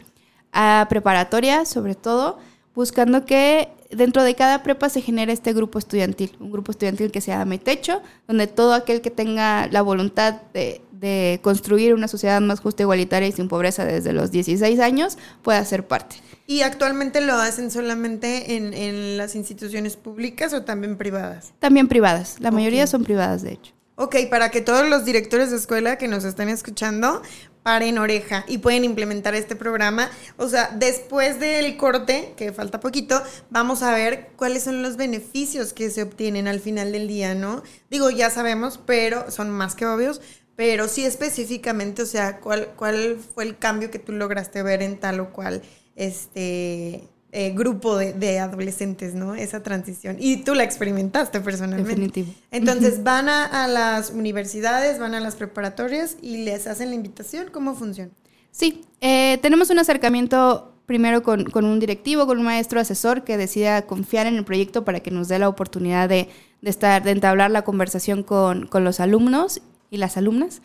a 0.53 0.87
preparatoria, 0.89 1.65
sobre 1.65 1.95
todo, 1.95 2.39
buscando 2.75 3.25
que 3.25 3.69
dentro 3.89 4.23
de 4.23 4.35
cada 4.35 4.63
prepa 4.63 4.89
se 4.89 5.01
genere 5.01 5.33
este 5.33 5.53
grupo 5.53 5.79
estudiantil, 5.79 6.35
un 6.39 6.51
grupo 6.51 6.71
estudiantil 6.71 7.11
que 7.11 7.21
se 7.21 7.31
llame 7.31 7.57
Techo, 7.57 8.01
donde 8.27 8.47
todo 8.47 8.73
aquel 8.73 9.01
que 9.01 9.11
tenga 9.11 9.67
la 9.67 9.81
voluntad 9.81 10.41
de, 10.53 10.81
de 10.91 11.39
construir 11.41 11.93
una 11.93 12.07
sociedad 12.07 12.41
más 12.41 12.59
justa, 12.59 12.83
igualitaria 12.83 13.27
y 13.27 13.31
sin 13.31 13.47
pobreza 13.47 13.85
desde 13.85 14.13
los 14.13 14.31
16 14.31 14.79
años 14.79 15.17
pueda 15.41 15.63
ser 15.65 15.87
parte. 15.87 16.17
¿Y 16.47 16.61
actualmente 16.61 17.21
lo 17.21 17.33
hacen 17.33 17.71
solamente 17.71 18.55
en, 18.55 18.73
en, 18.73 19.17
las 19.17 19.35
instituciones 19.35 19.95
públicas 19.95 20.53
o 20.53 20.63
también 20.63 20.95
privadas? 20.97 21.53
También 21.59 21.87
privadas. 21.87 22.37
La 22.39 22.51
mayoría 22.51 22.85
son 22.85 23.03
privadas, 23.03 23.41
de 23.41 23.53
hecho. 23.53 23.73
Ok, 23.95 24.15
para 24.29 24.51
que 24.51 24.61
todos 24.61 24.87
los 24.87 25.05
directores 25.05 25.49
de 25.51 25.57
escuela 25.57 25.97
que 25.97 26.07
nos 26.07 26.23
estén 26.23 26.49
escuchando 26.49 27.21
paren 27.65 27.97
oreja 27.97 28.45
y 28.47 28.59
pueden 28.59 28.83
implementar 28.83 29.33
este 29.33 29.55
programa. 29.55 30.11
O 30.37 30.47
sea, 30.47 30.69
después 30.75 31.39
del 31.39 31.77
corte, 31.77 32.35
que 32.37 32.53
falta 32.53 32.79
poquito, 32.79 33.19
vamos 33.49 33.81
a 33.81 33.91
ver 33.91 34.29
cuáles 34.35 34.61
son 34.65 34.83
los 34.83 34.97
beneficios 34.97 35.73
que 35.73 35.89
se 35.89 36.03
obtienen 36.03 36.47
al 36.47 36.59
final 36.59 36.91
del 36.91 37.07
día, 37.07 37.33
¿no? 37.33 37.63
Digo, 37.89 38.11
ya 38.11 38.29
sabemos, 38.29 38.79
pero 38.85 39.31
son 39.31 39.49
más 39.49 39.73
que 39.73 39.87
obvios, 39.87 40.21
pero 40.55 40.87
sí 40.87 41.05
específicamente, 41.05 42.03
o 42.03 42.05
sea, 42.05 42.39
cuál, 42.39 42.67
cuál 42.75 43.17
fue 43.33 43.45
el 43.45 43.57
cambio 43.57 43.89
que 43.89 43.97
tú 43.97 44.11
lograste 44.11 44.61
ver 44.61 44.83
en 44.83 44.99
tal 44.99 45.19
o 45.19 45.33
cual 45.33 45.63
este 45.95 47.09
eh, 47.37 47.51
grupo 47.53 47.97
de, 47.97 48.39
adolescentes, 48.39 49.13
¿no? 49.13 49.35
Esa 49.35 49.61
transición. 49.61 50.15
Y 50.19 50.37
tú 50.37 50.55
la 50.55 50.63
experimentaste 50.63 51.41
personalmente. 51.41 51.89
Definitivo. 51.89 52.33
Entonces, 52.49 53.03
van 53.03 53.27
a, 53.27 53.67
las 53.67 54.11
universidades, 54.11 54.99
van 54.99 55.15
a 55.15 55.19
las 55.19 55.35
preparatorias 55.35 56.15
y 56.21 56.45
les 56.45 56.65
hacen 56.65 56.89
la 56.91 56.95
invitación. 56.95 57.47
¿Cómo 57.51 57.75
funciona? 57.75 58.09
Sí, 58.51 58.85
eh, 59.01 59.37
tenemos 59.41 59.69
un 59.69 59.79
acercamiento 59.79 60.71
primero 60.85 61.23
con, 61.23 61.65
un 61.65 61.79
directivo, 61.81 62.25
con 62.25 62.37
un 62.37 62.45
maestro 62.45 62.79
asesor 62.79 63.25
que 63.25 63.35
decida 63.35 63.81
confiar 63.81 64.27
en 64.27 64.35
el 64.35 64.45
proyecto 64.45 64.85
para 64.85 65.01
que 65.01 65.11
nos 65.11 65.27
dé 65.27 65.37
la 65.37 65.49
oportunidad 65.49 66.07
de, 66.07 66.29
estar, 66.61 67.03
de 67.03 67.11
entablar 67.11 67.51
la 67.51 67.63
conversación 67.63 68.23
con, 68.23 68.65
con 68.67 68.85
los 68.85 69.01
alumnos 69.01 69.61
y 69.95 69.97
las 69.97 70.17
alumnas. 70.17 70.61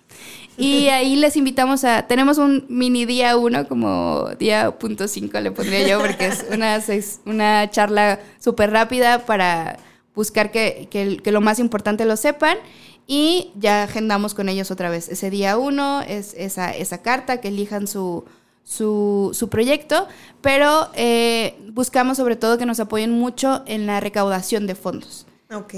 Y 0.58 0.88
ahí 0.88 1.16
les 1.16 1.36
invitamos 1.36 1.84
a, 1.84 2.06
tenemos 2.06 2.36
un 2.36 2.66
mini 2.68 3.06
día 3.06 3.36
uno, 3.36 3.66
como 3.66 4.28
día 4.38 4.78
punto 4.78 5.08
cinco 5.08 5.40
le 5.40 5.50
pondría 5.50 5.88
yo, 5.88 6.00
porque 6.00 6.26
es 6.26 6.44
una, 6.52 6.78
una 7.24 7.70
charla 7.70 8.20
súper 8.38 8.70
rápida 8.70 9.24
para 9.24 9.78
buscar 10.14 10.50
que, 10.50 10.88
que, 10.90 11.32
lo 11.32 11.40
más 11.40 11.58
importante 11.58 12.04
lo 12.04 12.16
sepan. 12.16 12.58
Y 13.06 13.50
ya 13.56 13.84
agendamos 13.84 14.34
con 14.34 14.48
ellos 14.48 14.70
otra 14.70 14.88
vez. 14.88 15.08
Ese 15.08 15.30
día 15.30 15.58
uno 15.58 16.00
es 16.02 16.34
esa, 16.36 16.70
esa 16.70 16.98
carta, 17.02 17.40
que 17.40 17.48
elijan 17.48 17.88
su, 17.88 18.24
su, 18.62 19.30
su 19.32 19.48
proyecto, 19.48 20.06
pero 20.42 20.90
eh, 20.94 21.58
buscamos 21.72 22.18
sobre 22.18 22.36
todo 22.36 22.56
que 22.56 22.66
nos 22.66 22.78
apoyen 22.78 23.10
mucho 23.10 23.64
en 23.66 23.86
la 23.86 23.98
recaudación 23.98 24.68
de 24.68 24.76
fondos. 24.76 25.26
Ok. 25.52 25.74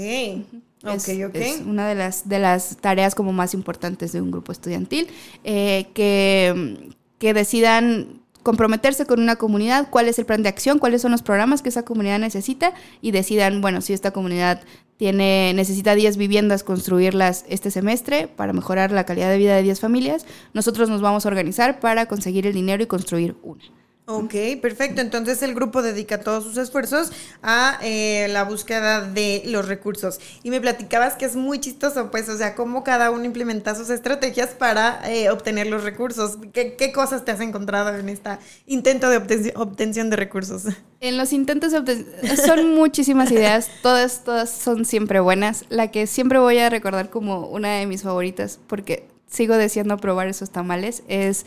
Es, 1.33 1.61
una 1.65 1.87
de 1.87 1.95
las, 1.95 2.27
de 2.27 2.39
las 2.39 2.77
tareas 2.77 3.15
como 3.15 3.31
más 3.31 3.53
importantes 3.53 4.11
de 4.11 4.21
un 4.21 4.31
grupo 4.31 4.51
estudiantil, 4.51 5.07
eh, 5.43 5.87
que, 5.93 6.93
que 7.19 7.33
decidan 7.33 8.21
comprometerse 8.43 9.05
con 9.05 9.21
una 9.21 9.37
comunidad, 9.37 9.89
cuál 9.89 10.09
es 10.09 10.19
el 10.19 10.25
plan 10.25 10.43
de 10.43 10.49
acción, 10.49 10.77
cuáles 10.77 11.01
son 11.01 11.11
los 11.11 11.23
programas 11.23 11.61
que 11.61 11.69
esa 11.69 11.83
comunidad 11.83 12.19
necesita 12.19 12.73
y 13.01 13.11
decidan, 13.11 13.61
bueno, 13.61 13.81
si 13.81 13.93
esta 13.93 14.11
comunidad 14.11 14.61
tiene 14.97 15.53
necesita 15.55 15.95
10 15.95 16.17
viviendas 16.17 16.63
construirlas 16.63 17.45
este 17.47 17.71
semestre 17.71 18.27
para 18.27 18.53
mejorar 18.53 18.91
la 18.91 19.05
calidad 19.05 19.29
de 19.29 19.37
vida 19.37 19.55
de 19.55 19.63
10 19.63 19.79
familias, 19.79 20.25
nosotros 20.53 20.89
nos 20.89 21.01
vamos 21.01 21.25
a 21.25 21.29
organizar 21.29 21.79
para 21.79 22.05
conseguir 22.05 22.45
el 22.45 22.53
dinero 22.53 22.83
y 22.83 22.87
construir 22.87 23.35
una. 23.41 23.63
Ok, 24.05 24.33
perfecto. 24.61 24.99
Entonces 24.99 25.41
el 25.43 25.55
grupo 25.55 25.81
dedica 25.81 26.19
todos 26.19 26.43
sus 26.43 26.57
esfuerzos 26.57 27.11
a 27.41 27.79
eh, 27.81 28.27
la 28.29 28.43
búsqueda 28.43 29.01
de 29.01 29.43
los 29.45 29.69
recursos. 29.69 30.19
Y 30.43 30.49
me 30.49 30.59
platicabas 30.59 31.15
que 31.15 31.23
es 31.23 31.37
muy 31.37 31.59
chistoso, 31.59 32.11
pues, 32.11 32.27
o 32.27 32.37
sea, 32.37 32.53
cómo 32.53 32.83
cada 32.83 33.11
uno 33.11 33.23
implementa 33.23 33.75
sus 33.75 33.89
estrategias 33.89 34.49
para 34.49 35.09
eh, 35.09 35.29
obtener 35.29 35.67
los 35.67 35.83
recursos. 35.83 36.37
¿Qué, 36.51 36.91
cosas 36.93 37.23
te 37.23 37.31
has 37.31 37.39
encontrado 37.39 37.95
en 37.95 38.09
este 38.09 38.37
intento 38.67 39.09
de 39.09 39.53
obtención 39.55 40.09
de 40.09 40.17
recursos? 40.17 40.63
En 40.99 41.17
los 41.17 41.31
intentos 41.31 41.71
de 41.71 41.79
obtención 41.79 42.37
son 42.45 42.75
muchísimas 42.75 43.31
ideas, 43.31 43.69
todas, 43.81 44.23
todas 44.25 44.49
son 44.49 44.83
siempre 44.85 45.21
buenas. 45.21 45.65
La 45.69 45.91
que 45.91 46.07
siempre 46.07 46.39
voy 46.39 46.59
a 46.59 46.69
recordar 46.69 47.09
como 47.09 47.47
una 47.47 47.77
de 47.77 47.87
mis 47.87 48.03
favoritas, 48.03 48.59
porque 48.67 49.12
sigo 49.33 49.57
deseando 49.57 49.97
probar 49.97 50.27
esos 50.27 50.51
tamales, 50.51 51.03
es 51.07 51.45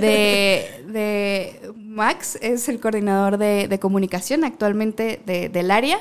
de, 0.00 1.60
Max, 1.76 2.36
es 2.42 2.68
el 2.68 2.80
coordinador 2.80 3.38
de, 3.38 3.78
comunicación 3.80 4.42
actualmente 4.44 5.20
del 5.24 5.70
área. 5.70 5.98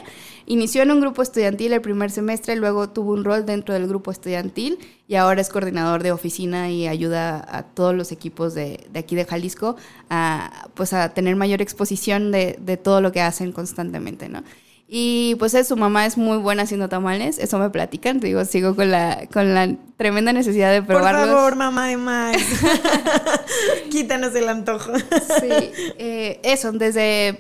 Inició 0.47 0.81
en 0.81 0.91
un 0.91 1.01
grupo 1.01 1.21
estudiantil 1.21 1.73
el 1.73 1.81
primer 1.81 2.09
semestre, 2.09 2.55
luego 2.55 2.89
tuvo 2.89 3.11
un 3.13 3.23
rol 3.23 3.45
dentro 3.45 3.73
del 3.73 3.87
grupo 3.87 4.11
estudiantil 4.11 4.79
y 5.07 5.15
ahora 5.15 5.41
es 5.41 5.49
coordinador 5.49 6.01
de 6.01 6.11
oficina 6.11 6.71
y 6.71 6.87
ayuda 6.87 7.45
a 7.47 7.63
todos 7.63 7.93
los 7.93 8.11
equipos 8.11 8.55
de, 8.55 8.87
aquí 8.95 9.15
de 9.15 9.25
Jalisco 9.25 9.75
a, 10.09 10.69
pues 10.73 10.93
a 10.93 11.13
tener 11.13 11.35
mayor 11.35 11.61
exposición 11.61 12.31
de, 12.31 12.57
de 12.59 12.77
todo 12.77 13.01
lo 13.01 13.11
que 13.11 13.21
hacen 13.21 13.51
constantemente, 13.51 14.29
¿no? 14.29 14.43
Y 14.89 15.35
pues 15.35 15.53
su 15.67 15.75
mamá 15.75 16.05
es 16.05 16.17
muy 16.17 16.37
buena 16.37 16.63
haciendo 16.63 16.87
tamales, 16.87 17.39
eso 17.39 17.59
me 17.59 17.69
platican, 17.69 18.21
digo, 18.21 18.45
sigo 18.45 18.73
con 18.73 18.89
la, 18.89 19.27
con 19.33 19.53
la 19.53 19.75
tremenda 19.97 20.31
necesidad 20.31 20.71
de 20.71 20.81
probarlos. 20.81 21.27
Por 21.27 21.35
favor, 21.35 21.55
mamá 21.57 21.87
de 21.87 21.97
más, 21.97 22.37
quítanos 23.91 24.33
el 24.33 24.47
antojo. 24.47 24.93
sí, 24.97 25.71
eh, 25.97 26.39
eso, 26.43 26.71
desde 26.71 27.37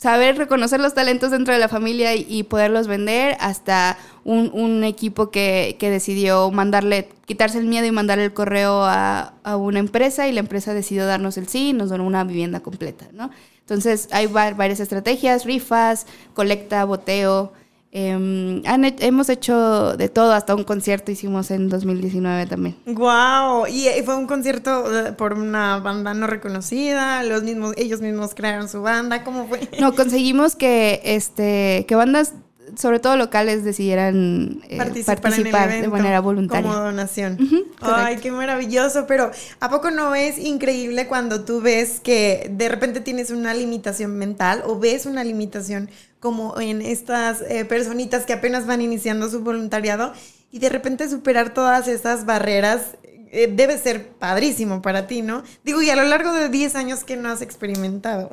saber 0.00 0.38
reconocer 0.38 0.80
los 0.80 0.94
talentos 0.94 1.30
dentro 1.30 1.52
de 1.52 1.60
la 1.60 1.68
familia 1.68 2.14
y, 2.14 2.42
poderlos 2.44 2.86
vender 2.86 3.36
hasta 3.38 3.98
un, 4.24 4.50
un 4.54 4.82
equipo 4.82 5.30
que, 5.30 5.76
que, 5.78 5.90
decidió 5.90 6.50
mandarle, 6.50 7.10
quitarse 7.26 7.58
el 7.58 7.66
miedo 7.66 7.86
y 7.86 7.90
mandarle 7.92 8.24
el 8.24 8.32
correo 8.32 8.82
a, 8.82 9.34
a, 9.44 9.56
una 9.56 9.78
empresa 9.78 10.26
y 10.26 10.32
la 10.32 10.40
empresa 10.40 10.72
decidió 10.72 11.04
darnos 11.04 11.36
el 11.36 11.48
sí 11.48 11.68
y 11.68 11.72
nos 11.74 11.90
donó 11.90 12.06
una 12.06 12.24
vivienda 12.24 12.60
completa, 12.60 13.08
¿no? 13.12 13.30
Entonces 13.60 14.08
hay 14.10 14.26
varias 14.26 14.80
estrategias, 14.80 15.44
rifas, 15.44 16.06
colecta, 16.34 16.84
boteo. 16.84 17.52
Em, 17.92 18.62
hemos 18.64 19.28
hecho 19.28 19.96
de 19.96 20.08
todo, 20.08 20.32
hasta 20.32 20.54
un 20.54 20.62
concierto 20.62 21.10
hicimos 21.10 21.50
en 21.50 21.68
2019 21.68 22.46
también. 22.46 22.76
¡Wow! 22.86 23.66
Y 23.66 23.88
fue 24.04 24.16
un 24.16 24.28
concierto 24.28 25.08
eh, 25.08 25.12
por 25.12 25.32
una 25.32 25.78
banda 25.78 26.14
no 26.14 26.28
reconocida, 26.28 27.24
los 27.24 27.42
mismos, 27.42 27.74
ellos 27.76 28.00
mismos 28.00 28.34
crearon 28.36 28.68
su 28.68 28.82
banda, 28.82 29.24
¿cómo 29.24 29.48
fue? 29.48 29.68
No, 29.80 29.92
conseguimos 29.94 30.54
que 30.54 31.00
este, 31.04 31.84
que 31.88 31.96
bandas 31.96 32.34
sobre 32.76 33.00
todo 33.00 33.16
locales, 33.16 33.64
decidieran 33.64 34.60
eh, 34.68 34.76
participar, 34.76 35.70
de 35.70 35.88
manera 35.88 36.20
voluntaria. 36.20 36.70
Como 36.70 36.82
donación. 36.82 37.38
Ay, 37.80 38.18
qué 38.18 38.30
maravilloso, 38.30 39.06
pero 39.06 39.30
¿a 39.60 39.70
poco 39.70 39.90
no 39.90 40.14
es 40.14 40.38
increíble 40.38 41.06
cuando 41.08 41.44
tú 41.44 41.60
ves 41.60 42.00
que 42.00 42.50
de 42.52 42.68
repente 42.68 43.00
tienes 43.00 43.30
una 43.30 43.54
limitación 43.54 44.16
mental 44.16 44.62
o 44.66 44.78
ves 44.78 45.06
una 45.06 45.24
limitación 45.24 45.90
como 46.20 46.60
en 46.60 46.82
estas 46.82 47.40
eh, 47.42 47.64
personitas 47.64 48.24
que 48.26 48.34
apenas 48.34 48.66
van 48.66 48.80
iniciando 48.82 49.28
su 49.30 49.40
voluntariado 49.40 50.12
y 50.52 50.58
de 50.58 50.68
repente 50.68 51.08
superar 51.08 51.54
todas 51.54 51.88
esas 51.88 52.26
barreras 52.26 52.96
eh, 53.32 53.48
debe 53.52 53.78
ser 53.78 54.08
padrísimo 54.08 54.82
para 54.82 55.06
ti, 55.06 55.22
¿no? 55.22 55.42
Digo, 55.64 55.80
y 55.82 55.90
a 55.90 55.96
lo 55.96 56.04
largo 56.04 56.32
de 56.32 56.48
10 56.48 56.74
años 56.76 57.04
que 57.04 57.16
no 57.16 57.30
has 57.30 57.40
experimentado. 57.42 58.28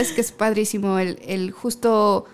Es 0.00 0.12
que 0.12 0.20
es 0.20 0.32
padrísimo 0.32 0.98
el, 0.98 1.18
el 1.26 1.50
justo... 1.52 2.24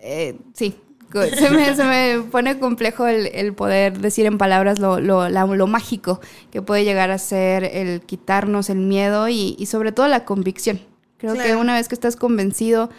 eh, 0.00 0.36
sí, 0.54 0.76
se 1.12 1.50
me, 1.50 1.74
se 1.74 1.84
me 1.84 2.20
pone 2.30 2.58
complejo 2.58 3.06
el, 3.06 3.26
el 3.32 3.52
poder 3.54 3.98
decir 3.98 4.26
en 4.26 4.38
palabras 4.38 4.78
lo, 4.78 5.00
lo, 5.00 5.28
la- 5.28 5.46
lo 5.46 5.66
mágico 5.66 6.20
que 6.52 6.62
puede 6.62 6.84
llegar 6.84 7.10
a 7.10 7.18
ser 7.18 7.64
el 7.64 8.00
quitarnos 8.02 8.70
el 8.70 8.78
miedo 8.78 9.28
y, 9.28 9.56
y 9.58 9.66
sobre 9.66 9.90
todo 9.92 10.06
la 10.08 10.24
convicción. 10.24 10.80
Creo 11.18 11.34
que 11.34 11.40
Claro. 11.42 11.60
una 11.60 11.74
vez 11.74 11.88
que 11.88 11.94
estás 11.94 12.16
convencido 12.16 12.90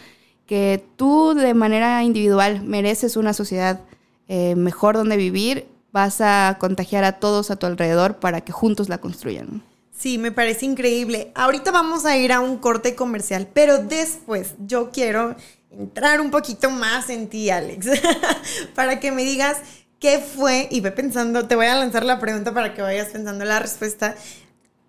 que 0.51 0.83
tú 0.97 1.33
de 1.33 1.53
manera 1.53 2.03
individual 2.03 2.61
mereces 2.61 3.15
una 3.15 3.31
sociedad 3.31 3.79
eh, 4.27 4.55
mejor 4.57 4.97
donde 4.97 5.15
vivir, 5.15 5.65
vas 5.93 6.19
a 6.19 6.57
contagiar 6.59 7.05
a 7.05 7.19
todos 7.19 7.51
a 7.51 7.55
tu 7.55 7.67
alrededor 7.67 8.17
para 8.17 8.41
que 8.41 8.51
juntos 8.51 8.89
la 8.89 8.97
construyan. 8.97 9.63
Sí, 9.97 10.17
me 10.17 10.33
parece 10.33 10.65
increíble. 10.65 11.31
Ahorita 11.35 11.71
vamos 11.71 12.03
a 12.03 12.17
ir 12.17 12.33
a 12.33 12.41
un 12.41 12.57
corte 12.57 12.95
comercial, 12.95 13.47
pero 13.53 13.77
después 13.77 14.55
yo 14.59 14.89
quiero 14.91 15.37
entrar 15.69 16.19
un 16.19 16.31
poquito 16.31 16.69
más 16.69 17.09
en 17.09 17.29
ti, 17.29 17.49
Alex, 17.49 17.87
para 18.75 18.99
que 18.99 19.13
me 19.13 19.23
digas 19.23 19.55
qué 19.99 20.19
fue, 20.19 20.67
y 20.69 20.81
ve 20.81 20.91
pensando, 20.91 21.47
te 21.47 21.55
voy 21.55 21.67
a 21.67 21.75
lanzar 21.75 22.03
la 22.03 22.19
pregunta 22.19 22.53
para 22.53 22.73
que 22.73 22.81
vayas 22.81 23.07
pensando 23.07 23.45
la 23.45 23.59
respuesta. 23.59 24.15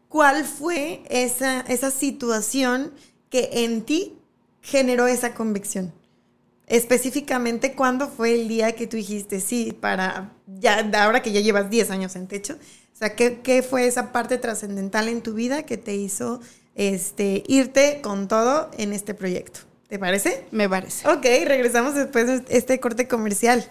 ¿Cuál 0.08 0.44
fue 0.44 1.04
esa, 1.08 1.60
esa 1.60 1.92
situación 1.92 2.92
que 3.30 3.48
en 3.52 3.82
ti 3.82 4.18
generó 4.62 5.06
esa 5.06 5.34
convicción? 5.34 5.92
Específicamente, 6.66 7.74
¿cuándo 7.74 8.08
fue 8.08 8.34
el 8.34 8.48
día 8.48 8.72
que 8.72 8.86
tú 8.86 8.96
dijiste 8.96 9.40
sí 9.40 9.76
para, 9.78 10.32
ya, 10.46 10.90
ahora 11.02 11.20
que 11.20 11.32
ya 11.32 11.40
llevas 11.40 11.68
10 11.68 11.90
años 11.90 12.16
en 12.16 12.28
techo? 12.28 12.54
O 12.54 12.96
sea, 12.96 13.14
¿qué, 13.14 13.40
qué 13.42 13.62
fue 13.62 13.86
esa 13.86 14.12
parte 14.12 14.38
trascendental 14.38 15.08
en 15.08 15.20
tu 15.22 15.34
vida 15.34 15.64
que 15.64 15.76
te 15.76 15.94
hizo 15.96 16.40
este, 16.74 17.42
irte 17.46 18.00
con 18.00 18.28
todo 18.28 18.70
en 18.78 18.92
este 18.92 19.12
proyecto? 19.12 19.60
¿Te 19.88 19.98
parece? 19.98 20.46
Me 20.50 20.68
parece. 20.68 21.06
Ok, 21.06 21.24
regresamos 21.44 21.94
después 21.94 22.26
de 22.26 22.42
este 22.48 22.80
corte 22.80 23.08
comercial. 23.08 23.70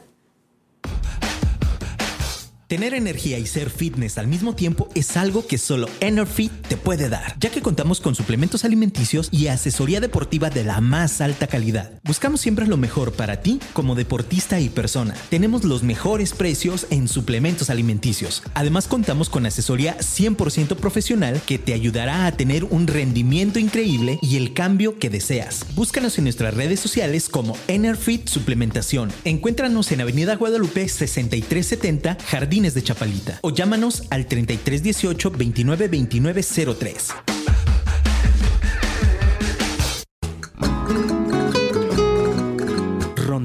Tener 2.72 2.94
energía 2.94 3.38
y 3.38 3.48
ser 3.48 3.70
fitness 3.70 4.18
al 4.18 4.28
mismo 4.28 4.56
tiempo 4.56 4.88
es 4.96 5.18
algo 5.18 5.46
que 5.46 5.58
solo 5.58 5.90
Enerfit 6.00 6.54
te 6.70 6.78
puede 6.78 7.10
dar, 7.10 7.36
ya 7.38 7.50
que 7.52 7.62
contamos 7.62 8.00
con 8.00 8.16
suplementos 8.16 8.64
alimenticios 8.64 9.28
y 9.30 9.48
asesoría 9.48 10.00
deportiva 10.00 10.50
de 10.50 10.64
la 10.64 10.80
más 10.80 11.20
alta 11.20 11.48
calidad. 11.48 11.92
Buscamos 12.06 12.40
siempre 12.40 12.66
lo 12.68 12.78
mejor 12.78 13.12
para 13.12 13.42
ti 13.42 13.60
como 13.74 13.94
deportista 13.94 14.62
y 14.62 14.70
persona. 14.70 15.16
Tenemos 15.30 15.66
los 15.66 15.84
mejores 15.84 16.32
precios 16.32 16.88
en 16.92 17.10
suplementos 17.10 17.70
alimenticios. 17.70 18.42
Además 18.54 18.88
contamos 18.88 19.30
con 19.30 19.46
asesoría 19.46 19.98
100% 19.98 20.78
profesional 20.78 21.42
que 21.46 21.60
te 21.60 21.74
ayudará 21.74 22.26
a 22.26 22.32
tener 22.32 22.64
un 22.64 22.88
rendimiento 22.88 23.60
increíble 23.60 24.18
y 24.22 24.38
el 24.38 24.54
cambio 24.54 24.98
que 24.98 25.10
deseas. 25.10 25.66
Búscanos 25.76 26.18
en 26.20 26.24
nuestras 26.24 26.54
redes 26.54 26.80
sociales 26.80 27.28
como 27.28 27.58
Enerfit 27.68 28.30
Suplementación. 28.30 29.12
Encuéntranos 29.26 29.92
en 29.92 30.00
Avenida 30.00 30.38
Guadalupe 30.38 30.88
6370 30.88 32.18
Jardines 32.62 32.74
de 32.76 32.84
Chapalita 32.84 33.40
o 33.42 33.50
llámanos 33.50 34.04
al 34.10 34.28
3318 34.28 35.30
292903. 35.32 37.14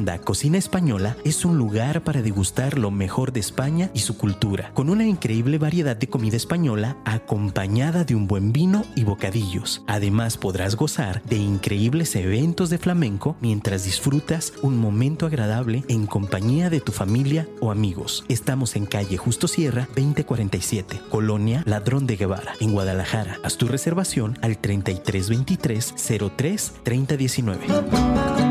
Ronda 0.06 0.22
Cocina 0.22 0.56
Española 0.56 1.16
es 1.24 1.44
un 1.44 1.58
lugar 1.58 2.04
para 2.04 2.22
degustar 2.22 2.78
lo 2.78 2.92
mejor 2.92 3.32
de 3.32 3.40
España 3.40 3.90
y 3.92 3.98
su 3.98 4.16
cultura, 4.16 4.70
con 4.72 4.88
una 4.88 5.04
increíble 5.04 5.58
variedad 5.58 5.96
de 5.96 6.06
comida 6.06 6.36
española 6.36 6.96
acompañada 7.04 8.04
de 8.04 8.14
un 8.14 8.28
buen 8.28 8.52
vino 8.52 8.84
y 8.94 9.02
bocadillos. 9.02 9.82
Además 9.88 10.36
podrás 10.36 10.76
gozar 10.76 11.24
de 11.24 11.38
increíbles 11.38 12.14
eventos 12.14 12.70
de 12.70 12.78
flamenco 12.78 13.34
mientras 13.40 13.82
disfrutas 13.82 14.52
un 14.62 14.78
momento 14.78 15.26
agradable 15.26 15.82
en 15.88 16.06
compañía 16.06 16.70
de 16.70 16.80
tu 16.80 16.92
familia 16.92 17.48
o 17.60 17.72
amigos. 17.72 18.24
Estamos 18.28 18.76
en 18.76 18.86
calle 18.86 19.16
Justo 19.16 19.48
Sierra 19.48 19.88
2047, 19.96 21.00
Colonia 21.10 21.64
Ladrón 21.66 22.06
de 22.06 22.14
Guevara, 22.14 22.52
en 22.60 22.70
Guadalajara. 22.70 23.40
Haz 23.42 23.56
tu 23.56 23.66
reservación 23.66 24.38
al 24.40 24.56
3323 24.58 25.94
03 26.36 26.72
3019. 26.84 28.45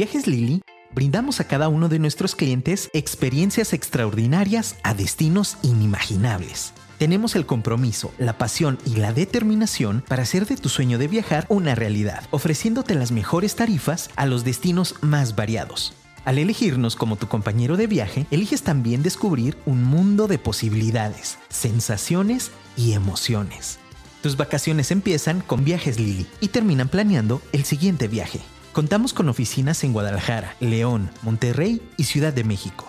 Viajes 0.00 0.26
Lili, 0.26 0.62
brindamos 0.94 1.40
a 1.40 1.44
cada 1.44 1.68
uno 1.68 1.90
de 1.90 1.98
nuestros 1.98 2.34
clientes 2.34 2.88
experiencias 2.94 3.74
extraordinarias 3.74 4.76
a 4.82 4.94
destinos 4.94 5.58
inimaginables. 5.62 6.72
Tenemos 6.96 7.36
el 7.36 7.44
compromiso, 7.44 8.10
la 8.16 8.38
pasión 8.38 8.78
y 8.86 8.96
la 8.96 9.12
determinación 9.12 10.02
para 10.08 10.22
hacer 10.22 10.46
de 10.46 10.56
tu 10.56 10.70
sueño 10.70 10.96
de 10.96 11.06
viajar 11.06 11.44
una 11.50 11.74
realidad, 11.74 12.22
ofreciéndote 12.30 12.94
las 12.94 13.12
mejores 13.12 13.56
tarifas 13.56 14.08
a 14.16 14.24
los 14.24 14.42
destinos 14.42 14.94
más 15.02 15.36
variados. 15.36 15.92
Al 16.24 16.38
elegirnos 16.38 16.96
como 16.96 17.16
tu 17.16 17.28
compañero 17.28 17.76
de 17.76 17.86
viaje, 17.86 18.26
eliges 18.30 18.62
también 18.62 19.02
descubrir 19.02 19.58
un 19.66 19.84
mundo 19.84 20.28
de 20.28 20.38
posibilidades, 20.38 21.36
sensaciones 21.50 22.52
y 22.74 22.94
emociones. 22.94 23.78
Tus 24.22 24.38
vacaciones 24.38 24.92
empiezan 24.92 25.42
con 25.42 25.62
Viajes 25.62 26.00
Lili 26.00 26.26
y 26.40 26.48
terminan 26.48 26.88
planeando 26.88 27.42
el 27.52 27.66
siguiente 27.66 28.08
viaje. 28.08 28.40
Contamos 28.72 29.12
con 29.12 29.28
oficinas 29.28 29.82
en 29.82 29.92
Guadalajara, 29.92 30.54
León, 30.60 31.10
Monterrey 31.22 31.82
y 31.96 32.04
Ciudad 32.04 32.32
de 32.32 32.44
México. 32.44 32.86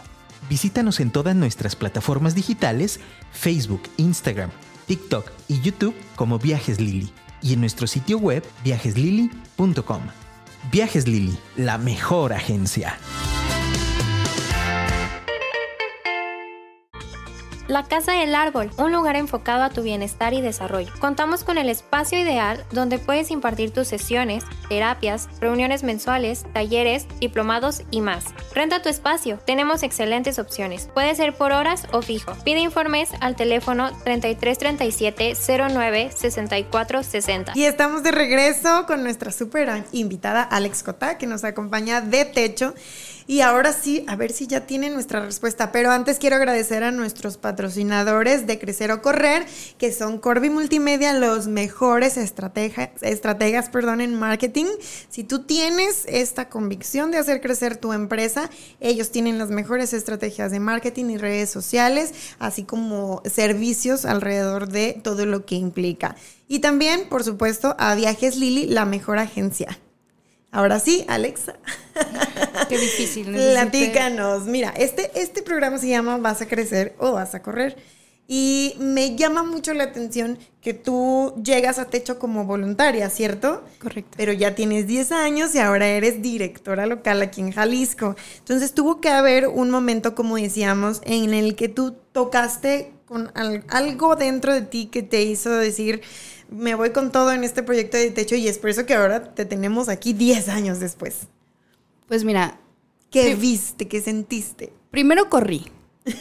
Visítanos 0.48 1.00
en 1.00 1.10
todas 1.10 1.36
nuestras 1.36 1.76
plataformas 1.76 2.36
digitales, 2.36 3.00
Facebook, 3.32 3.82
Instagram, 3.98 4.52
TikTok 4.86 5.32
y 5.48 5.60
YouTube 5.62 5.96
como 6.15 6.38
Viajes 6.38 6.80
Lili 6.80 7.12
y 7.41 7.54
en 7.54 7.62
nuestro 7.62 7.88
sitio 7.88 8.20
web 8.20 8.44
viajeslili.com. 8.63 10.02
Viajes 10.72 11.08
Lili, 11.08 11.36
la 11.56 11.80
mejor 11.80 12.34
agencia. 12.34 13.00
La 17.71 17.84
Casa 17.84 18.12
del 18.12 18.36
Árbol, 18.36 18.69
un 18.77 18.91
lugar 18.91 19.15
enfocado 19.15 19.63
a 19.63 19.69
tu 19.69 19.81
bienestar 19.81 20.34
y 20.34 20.41
desarrollo. 20.41 20.91
Contamos 20.99 21.45
con 21.45 21.57
el 21.57 21.69
espacio 21.69 22.19
ideal 22.19 22.65
donde 22.73 22.99
puedes 22.99 23.31
impartir 23.31 23.71
tus 23.71 23.88
sesiones, 23.88 24.43
terapias, 24.67 25.29
reuniones 25.39 25.81
mensuales, 25.81 26.43
talleres, 26.53 27.07
diplomados 27.21 27.84
y 27.89 28.01
más. 28.01 28.25
Renta 28.53 28.81
tu 28.81 28.89
espacio, 28.89 29.39
tenemos 29.45 29.84
excelentes 29.84 30.38
opciones. 30.38 30.89
Puede 30.93 31.15
ser 31.15 31.34
por 31.34 31.53
horas 31.53 31.88
o 31.93 32.01
fijo. 32.01 32.34
Pide 32.43 32.60
informes 32.60 33.12
al 33.21 33.38
teléfono 33.38 33.89
3337 34.03 35.36
09 35.73 36.12
64 36.13 37.03
60. 37.03 37.53
Y 37.55 37.63
estamos 37.63 38.03
de 38.03 38.12
regreso 38.12 38.86
con 38.86 39.01
nuestra 39.01 39.31
súper 39.31 39.86
invitada 39.93 40.43
Alex 40.43 40.84
Cota, 40.84 41.17
que 41.17 41.25
nos 41.25 41.45
acompaña 41.45 42.01
de 42.01 42.25
techo. 42.25 42.73
Y 43.27 43.41
ahora 43.41 43.73
sí, 43.73 44.03
a 44.07 44.15
ver 44.15 44.31
si 44.31 44.47
ya 44.47 44.65
tienen 44.65 44.93
nuestra 44.93 45.23
respuesta. 45.23 45.71
Pero 45.71 45.91
antes 45.91 46.19
quiero 46.19 46.36
agradecer 46.36 46.84
a 46.84 46.91
nuestros 46.91 47.38
patrocinadores 47.38 48.47
de 48.47 48.60
Crecer 48.60 48.91
o 48.91 49.01
Correr, 49.01 49.45
que 49.77 49.93
son 49.93 50.17
Corby 50.17 50.49
Multimedia, 50.49 51.13
los 51.13 51.47
mejores 51.47 52.17
estratega- 52.17 52.91
estrategas 53.01 53.69
perdón, 53.69 54.01
en 54.01 54.17
marketing. 54.17 54.65
Si 55.10 55.23
tú 55.23 55.43
tienes 55.43 56.05
esta 56.07 56.49
convicción 56.49 57.12
de 57.12 57.17
hacer 57.17 57.41
crecer 57.41 57.77
tu 57.77 57.93
empresa, 57.93 58.49
ellos 58.79 59.12
tienen 59.12 59.38
las 59.38 59.49
mejores 59.49 59.93
estrategias 59.93 60.51
de 60.51 60.60
marketing 60.60 61.05
y 61.05 61.17
redes 61.17 61.49
sociales, 61.49 62.13
así 62.39 62.63
como 62.63 63.21
servicios 63.25 64.05
alrededor 64.05 64.67
de 64.67 64.99
todo 65.03 65.25
lo 65.25 65.45
que 65.45 65.55
implica. 65.55 66.15
Y 66.47 66.60
también, 66.60 67.07
por 67.07 67.23
supuesto, 67.23 67.75
a 67.79 67.95
Viajes 67.95 68.36
Lili, 68.36 68.65
la 68.65 68.86
mejor 68.86 69.19
agencia. 69.19 69.79
Ahora 70.52 70.80
sí, 70.80 71.06
Alexa. 71.08 71.56
Qué 72.70 72.78
difícil. 72.78 73.28
necesité- 73.32 73.54
Platícanos. 73.54 74.46
Mira, 74.46 74.74
este, 74.78 75.12
este 75.20 75.42
programa 75.42 75.78
se 75.78 75.88
llama 75.88 76.18
Vas 76.18 76.42
a 76.42 76.48
crecer 76.48 76.96
o 77.00 77.14
vas 77.14 77.34
a 77.36 77.42
correr. 77.42 77.78
Y 78.28 78.76
me 78.80 79.18
llama 79.18 79.44
mucho 79.44 79.74
la 79.74 79.84
atención 79.86 80.40
que 80.62 80.74
tú 80.74 81.34
llegas 81.44 81.80
a 81.80 81.86
techo 81.86 82.18
como 82.18 82.46
voluntaria, 82.46 83.10
¿cierto? 83.10 83.64
Correcto. 83.82 84.12
Pero 84.16 84.32
ya 84.32 84.56
tienes 84.56 84.88
10 84.88 85.12
años 85.12 85.54
y 85.54 85.60
ahora 85.60 85.88
eres 85.90 86.22
directora 86.22 86.86
local 86.86 87.22
aquí 87.22 87.42
en 87.42 87.52
Jalisco. 87.52 88.16
Entonces 88.38 88.74
tuvo 88.74 89.02
que 89.02 89.10
haber 89.10 89.48
un 89.50 89.70
momento, 89.70 90.16
como 90.16 90.38
decíamos, 90.38 91.02
en 91.04 91.34
el 91.34 91.56
que 91.56 91.68
tú 91.68 91.98
tocaste 92.14 92.94
con 93.06 93.32
al- 93.36 93.66
algo 93.68 94.16
dentro 94.16 94.54
de 94.54 94.62
ti 94.62 94.86
que 94.86 95.04
te 95.04 95.24
hizo 95.24 95.50
decir, 95.52 96.02
me 96.52 96.76
voy 96.76 96.92
con 96.92 97.12
todo 97.12 97.32
en 97.32 97.44
este 97.44 97.64
proyecto 97.64 97.98
de 97.98 98.12
techo 98.12 98.36
y 98.36 98.48
es 98.48 98.60
por 98.60 98.70
eso 98.70 98.86
que 98.86 98.94
ahora 98.94 99.34
te 99.34 99.46
tenemos 99.46 99.90
aquí 99.90 100.14
10 100.14 100.50
años 100.50 100.80
después. 100.80 101.22
Pues 102.08 102.24
mira, 102.24 102.60
¿Qué 103.10 103.36
viste? 103.36 103.88
¿Qué 103.88 104.02
sentiste? 104.02 104.72
primero 104.92 105.30
corrí. 105.30 105.72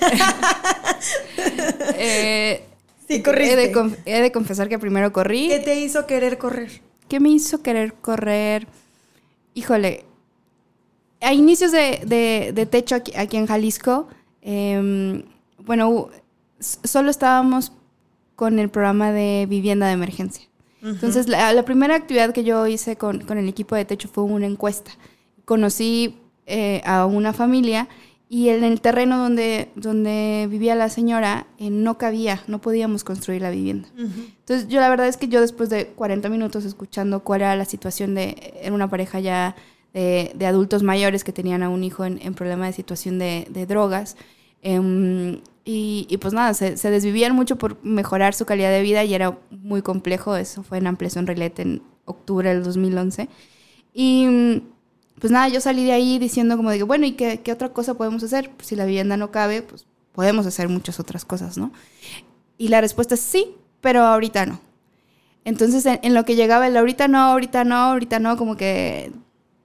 Eh, 1.97 2.65
Sí, 3.09 3.23
corriste. 3.23 3.55
He 3.55 3.57
de, 3.57 3.75
conf- 3.75 3.99
he 4.05 4.21
de 4.23 4.31
confesar 4.31 4.69
que 4.69 4.79
primero 4.79 5.13
corrí. 5.13 5.49
¿Qué 5.49 5.59
te 5.59 5.81
hizo 5.81 6.07
querer 6.07 6.39
correr? 6.39 6.81
¿Qué 7.09 7.19
me 7.19 7.29
hizo 7.31 7.61
querer 7.61 7.95
correr? 7.95 8.69
Híjole, 9.55 10.05
a 11.21 11.33
inicios 11.33 11.73
de, 11.73 12.53
de, 12.55 12.67
techo 12.67 12.95
aquí, 12.95 13.13
aquí, 13.17 13.37
en 13.37 13.47
Jalisco, 13.49 14.07
em, 14.43 15.25
bueno, 15.59 16.09
solo 16.61 17.11
estábamos 17.11 17.73
con 18.41 18.59
el 18.59 18.71
programa 18.71 19.13
de 19.13 19.45
vivienda 19.47 19.87
de 19.87 19.93
emergencia. 19.93 20.49
Entonces, 20.83 21.29
la, 21.29 21.63
primera 21.67 21.95
actividad 21.95 22.33
que 22.33 22.43
yo 22.43 22.67
hice 22.67 22.97
con, 22.97 23.21
con, 23.21 23.37
el 23.37 23.47
equipo 23.47 23.75
de 23.77 23.85
techo 23.85 24.09
fue 24.09 24.25
una 24.25 24.47
encuesta. 24.47 24.93
Conocí 25.45 26.17
eh, 26.47 26.81
a 26.87 27.05
una 27.05 27.35
familia 27.35 27.87
y 28.31 28.49
en 28.49 28.65
el 28.65 28.81
terreno 28.81 29.19
donde, 29.19 29.69
donde 29.75 30.49
vivía 30.51 30.75
la 30.75 30.89
señora 30.89 31.49
eh, 31.59 31.69
no 31.69 31.99
cabía, 31.99 32.43
no 32.47 32.63
podíamos 32.63 33.05
construir 33.05 33.43
la 33.43 33.51
vivienda. 33.51 33.91
Entonces, 33.99 34.69
yo 34.69 34.81
la 34.81 34.89
verdad 34.89 35.07
es 35.07 35.19
que 35.19 35.29
yo 35.29 35.43
después 35.43 35.69
de 35.69 35.89
40 35.89 36.31
minutos 36.31 36.65
escuchando 36.65 37.21
cuál 37.21 37.43
era 37.43 37.57
la 37.57 37.67
situación 37.67 38.15
de, 38.15 38.55
era 38.63 38.73
una 38.73 38.89
pareja 38.89 39.21
ya 39.21 39.55
de, 39.93 40.33
de 40.35 40.47
adultos 40.47 40.83
mayores 40.83 41.25
que 41.25 41.33
tenían 41.35 41.63
a 41.63 41.69
un 41.69 41.85
hijo 41.85 42.07
en, 42.07 42.19
en 42.23 42.33
problema 42.33 42.65
de 42.65 42.73
situación 42.73 43.19
de, 43.19 43.47
de 43.51 43.67
drogas, 43.67 44.17
em, 44.63 45.43
y, 45.65 46.17
pues 46.21 46.35
nada, 46.35 46.55
se, 46.55 46.75
desvivían 46.91 47.35
mucho 47.35 47.57
por 47.57 47.83
mejorar 47.85 48.35
su 48.35 48.45
calidad 48.45 48.71
de 48.71 48.83
vida 48.83 49.05
y 49.05 49.15
era 49.15 49.39
muy 49.51 49.83
complejo. 49.83 50.37
Eso 50.37 50.63
fue 50.63 50.79
en 50.79 50.87
Ampliación 50.87 51.27
Relete 51.27 51.63
en 51.63 51.83
octubre 52.07 52.49
del 52.49 52.65
2011. 52.65 53.29
Y 53.93 54.63
pues 55.21 55.31
nada, 55.31 55.49
yo 55.49 55.61
salí 55.61 55.85
de 55.85 55.93
ahí 55.93 56.19
diciendo 56.19 56.57
como 56.57 56.71
digo, 56.71 56.87
bueno, 56.87 57.07
¿y 57.07 57.13
qué, 57.13 57.41
qué 57.43 57.53
otra 57.53 57.69
cosa 57.69 57.95
podemos 57.95 58.23
hacer? 58.23 58.51
Pues 58.57 58.69
si 58.69 58.77
la 58.77 58.87
vivienda 58.87 59.17
no 59.17 59.31
cabe, 59.31 59.63
pues 59.63 59.87
podemos 60.13 60.47
hacer 60.47 60.69
muchas 60.69 60.99
otras 60.99 61.25
cosas, 61.25 61.59
¿no? 61.59 61.73
Y 62.57 62.69
la 62.69 62.81
respuesta 62.81 63.15
es 63.15 63.21
sí, 63.21 63.55
pero 63.81 64.03
ahorita 64.03 64.47
no. 64.47 64.61
Entonces, 65.45 65.87
en, 65.87 66.15
lo 66.15 66.25
que 66.25 66.37
llegaba 66.37 66.67
el 66.67 66.77
ahorita 66.77 67.09
no, 67.09 67.19
ahorita 67.19 67.65
no, 67.65 67.77
ahorita 67.77 68.19
no, 68.19 68.37
como 68.37 68.57
que 68.57 69.13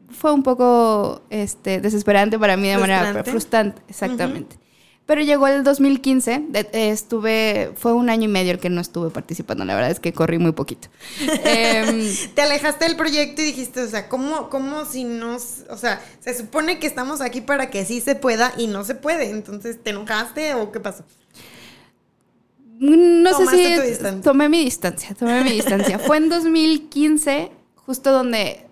fue 0.09 0.31
un 0.31 0.43
poco 0.43 1.21
este, 1.29 1.81
desesperante 1.81 2.39
para 2.39 2.57
mí 2.57 2.69
de 2.69 2.77
manera 2.77 3.23
frustrante, 3.23 3.81
exactamente. 3.87 4.57
Pero 5.05 5.21
llegó 5.21 5.47
el 5.47 5.63
2015, 5.63 6.47
estuve, 6.73 7.71
fue 7.75 7.93
un 7.93 8.09
año 8.09 8.23
y 8.23 8.27
medio 8.27 8.53
el 8.53 8.59
que 8.59 8.71
no 8.71 8.81
estuve 8.81 9.11
participando, 9.11 9.63
la 9.63 9.75
verdad 9.75 9.91
es 9.91 9.99
que 9.99 10.13
corrí 10.13 10.39
muy 10.39 10.51
poquito. 10.51 10.87
Em, 11.43 12.09
Te 12.33 12.41
alejaste 12.41 12.85
del 12.85 12.95
proyecto 12.95 13.43
y 13.43 13.45
dijiste, 13.45 13.81
o 13.83 13.87
sea, 13.87 14.09
¿cómo, 14.09 14.49
¿cómo 14.49 14.83
si 14.85 15.03
no, 15.03 15.35
o 15.69 15.77
sea, 15.77 16.03
se 16.19 16.35
supone 16.35 16.79
que 16.79 16.87
estamos 16.87 17.21
aquí 17.21 17.41
para 17.41 17.69
que 17.69 17.85
sí 17.85 18.01
se 18.01 18.15
pueda 18.15 18.51
y 18.57 18.65
no 18.65 18.83
se 18.83 18.95
puede, 18.95 19.29
entonces, 19.29 19.77
¿te 19.81 19.91
enojaste 19.91 20.55
o 20.55 20.71
qué 20.71 20.79
pasó? 20.79 21.03
No 22.79 23.37
sé 23.37 23.45
si 23.47 24.21
tomé 24.23 24.49
mi 24.49 24.63
distancia, 24.63 25.15
tomé 25.15 25.43
mi 25.43 25.51
distancia. 25.51 25.99
fue 25.99 26.17
en 26.17 26.29
2015, 26.29 27.51
justo 27.75 28.11
donde 28.11 28.65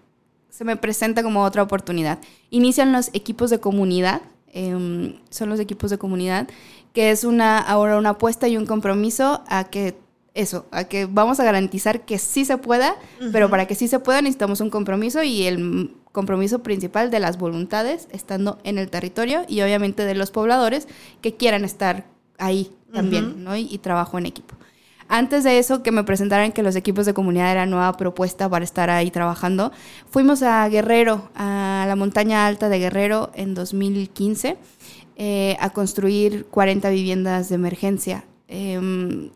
se 0.50 0.66
me 0.66 0.76
presenta 0.78 1.24
como 1.24 1.44
otra 1.44 1.64
oportunidad. 1.64 2.20
Inician 2.50 2.92
los 2.92 3.10
equipos 3.14 3.50
de 3.50 3.60
comunidad 3.60 4.22
Em, 4.56 5.16
son 5.32 5.50
los 5.50 5.60
equipos 5.60 5.90
de 5.90 5.98
comunidad, 5.98 6.48
que 6.94 7.10
es 7.10 7.24
una, 7.24 7.58
ahora 7.58 7.98
una 7.98 8.10
apuesta 8.10 8.48
y 8.48 8.56
un 8.56 8.68
compromiso 8.68 9.44
a 9.48 9.64
que 9.64 9.98
eso, 10.36 10.68
a 10.70 10.84
que 10.84 11.08
vamos 11.08 11.40
a 11.40 11.44
garantizar 11.44 12.06
que 12.06 12.20
sí 12.20 12.46
se 12.46 12.60
pueda, 12.60 12.96
pero 13.32 13.50
para 13.50 13.66
que 13.66 13.74
sí 13.74 13.88
se 13.88 14.00
pueda 14.00 14.22
necesitamos 14.22 14.62
un 14.62 14.70
compromiso 14.70 15.24
y 15.24 15.44
el 15.44 15.96
compromiso 16.12 16.62
principal 16.62 17.10
de 17.10 17.20
las 17.20 17.40
voluntades 17.40 18.08
estando 18.12 18.60
en 18.64 18.78
el 18.78 18.92
territorio 18.92 19.44
y 19.48 19.62
obviamente 19.62 20.06
de 20.06 20.14
los 20.14 20.30
pobladores 20.30 20.88
que 21.22 21.34
quieran 21.36 21.66
estar 21.66 22.06
ahí 22.38 22.72
también, 22.94 23.44
¿no? 23.44 23.56
y, 23.56 23.78
trabajo 23.80 24.20
en 24.20 24.28
equipo. 24.28 24.56
Antes 25.08 25.44
de 25.44 25.60
eso, 25.60 25.84
que 25.84 25.92
me 25.92 26.04
presentaran 26.04 26.52
que 26.52 26.64
los 26.64 26.76
equipos 26.76 27.06
de 27.06 27.14
comunidad 27.14 27.52
era 27.52 27.66
nueva 27.66 27.96
propuesta 27.98 28.50
para 28.50 28.64
estar 28.64 28.90
ahí 28.90 29.12
trabajando, 29.12 29.72
fuimos 30.10 30.44
a 30.44 30.68
Guerrero, 30.70 31.30
a 31.36 31.86
la 31.88 31.96
montaña 31.96 32.48
alta 32.48 32.70
de 32.70 32.80
Guerrero 32.80 33.32
en 33.36 33.54
2015, 33.54 34.58
eh, 35.16 35.58
a 35.60 35.70
construir 35.72 36.46
40 36.46 36.90
viviendas 36.90 37.50
de 37.50 37.56
emergencia. 37.56 38.26
Em, 38.48 39.30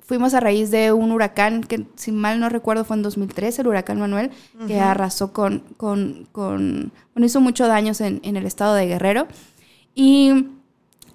fuimos 0.00 0.34
a 0.34 0.40
raíz 0.40 0.70
de 0.70 0.92
un 0.92 1.12
huracán 1.12 1.62
que, 1.62 1.86
si 1.94 2.10
mal 2.10 2.40
no 2.40 2.48
recuerdo, 2.48 2.84
fue 2.84 2.96
en 2.96 3.02
2013, 3.02 3.62
el 3.62 3.68
huracán 3.68 4.00
Manuel, 4.00 4.30
que 4.66 4.80
arrasó 4.80 5.32
con, 5.32 5.60
con, 5.76 6.26
con, 6.32 6.92
bueno, 7.14 7.26
hizo 7.26 7.40
mucho 7.40 7.68
daños 7.68 8.00
en, 8.00 8.20
en 8.24 8.36
el 8.36 8.46
estado 8.46 8.74
de 8.74 8.86
Guerrero. 8.86 9.28
Y 9.94 10.46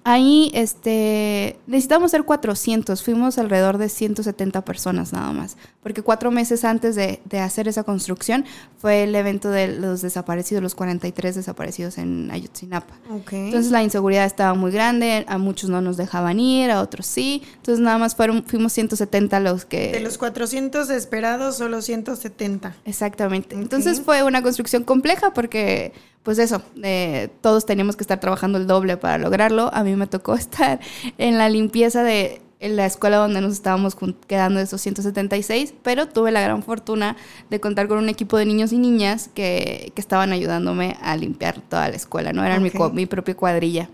Ahí 0.08 0.52
este, 0.54 1.58
necesitamos 1.66 2.12
ser 2.12 2.22
400, 2.22 3.02
fuimos 3.02 3.38
alrededor 3.38 3.76
de 3.76 3.88
170 3.88 4.64
personas 4.64 5.12
nada 5.12 5.32
más, 5.32 5.56
porque 5.82 6.00
cuatro 6.00 6.30
meses 6.30 6.64
antes 6.64 6.94
de, 6.94 7.20
hacer 7.40 7.66
esa 7.66 7.82
construcción 7.82 8.44
fue 8.78 9.02
el 9.02 9.16
evento 9.16 9.50
de 9.50 9.66
los 9.66 10.02
desaparecidos, 10.02 10.62
los 10.62 10.76
43 10.76 11.34
desaparecidos 11.34 11.98
en 11.98 12.30
Ayotzinapa. 12.30 12.94
Entonces 13.32 13.72
la 13.72 13.82
inseguridad 13.82 14.26
estaba 14.26 14.54
muy 14.54 14.70
grande, 14.70 15.24
a 15.26 15.38
muchos 15.38 15.70
no 15.70 15.80
nos 15.80 15.96
dejaban 15.96 16.38
ir, 16.38 16.70
a 16.70 16.82
otros 16.82 17.04
sí, 17.04 17.42
entonces 17.56 17.82
nada 17.82 17.98
más 17.98 18.14
fueron, 18.14 18.44
fuimos 18.44 18.72
170 18.74 19.40
los 19.40 19.64
que... 19.64 19.90
De 19.90 20.00
los 20.00 20.18
400 20.18 20.88
esperados, 20.90 21.56
solo 21.56 21.82
170. 21.82 22.76
Exactamente. 22.84 23.56
Entonces 23.56 24.00
fue 24.00 24.22
una 24.22 24.40
construcción 24.40 24.84
compleja 24.84 25.32
porque 25.34 25.92
pues 26.26 26.40
eso, 26.40 26.60
eh, 26.82 27.28
todos 27.40 27.66
teníamos 27.66 27.94
que 27.94 28.02
estar 28.02 28.18
trabajando 28.18 28.58
el 28.58 28.66
doble 28.66 28.96
para 28.96 29.16
lograrlo. 29.16 29.70
A 29.72 29.84
mí 29.84 29.94
me 29.94 30.08
tocó 30.08 30.34
estar 30.34 30.80
en 31.18 31.38
la 31.38 31.48
limpieza 31.48 32.02
de 32.02 32.42
la 32.58 32.84
escuela 32.84 33.18
donde 33.18 33.40
nos 33.40 33.52
estábamos 33.52 33.96
quedando 34.26 34.58
esos 34.58 34.80
176, 34.80 35.74
pero 35.84 36.08
tuve 36.08 36.32
la 36.32 36.40
gran 36.40 36.64
fortuna 36.64 37.16
de 37.48 37.60
contar 37.60 37.86
con 37.86 37.98
un 37.98 38.08
equipo 38.08 38.38
de 38.38 38.44
niños 38.44 38.72
y 38.72 38.78
niñas 38.78 39.30
que, 39.32 39.92
estaban 39.94 40.32
ayudándome 40.32 40.96
a 41.00 41.16
limpiar 41.16 41.60
toda 41.60 41.88
la 41.90 41.94
escuela, 41.94 42.32
¿no? 42.32 42.44
Era 42.44 42.58
mi, 42.58 42.72
mi, 42.92 43.06
propia 43.06 43.36
cuadrilla. 43.36 43.88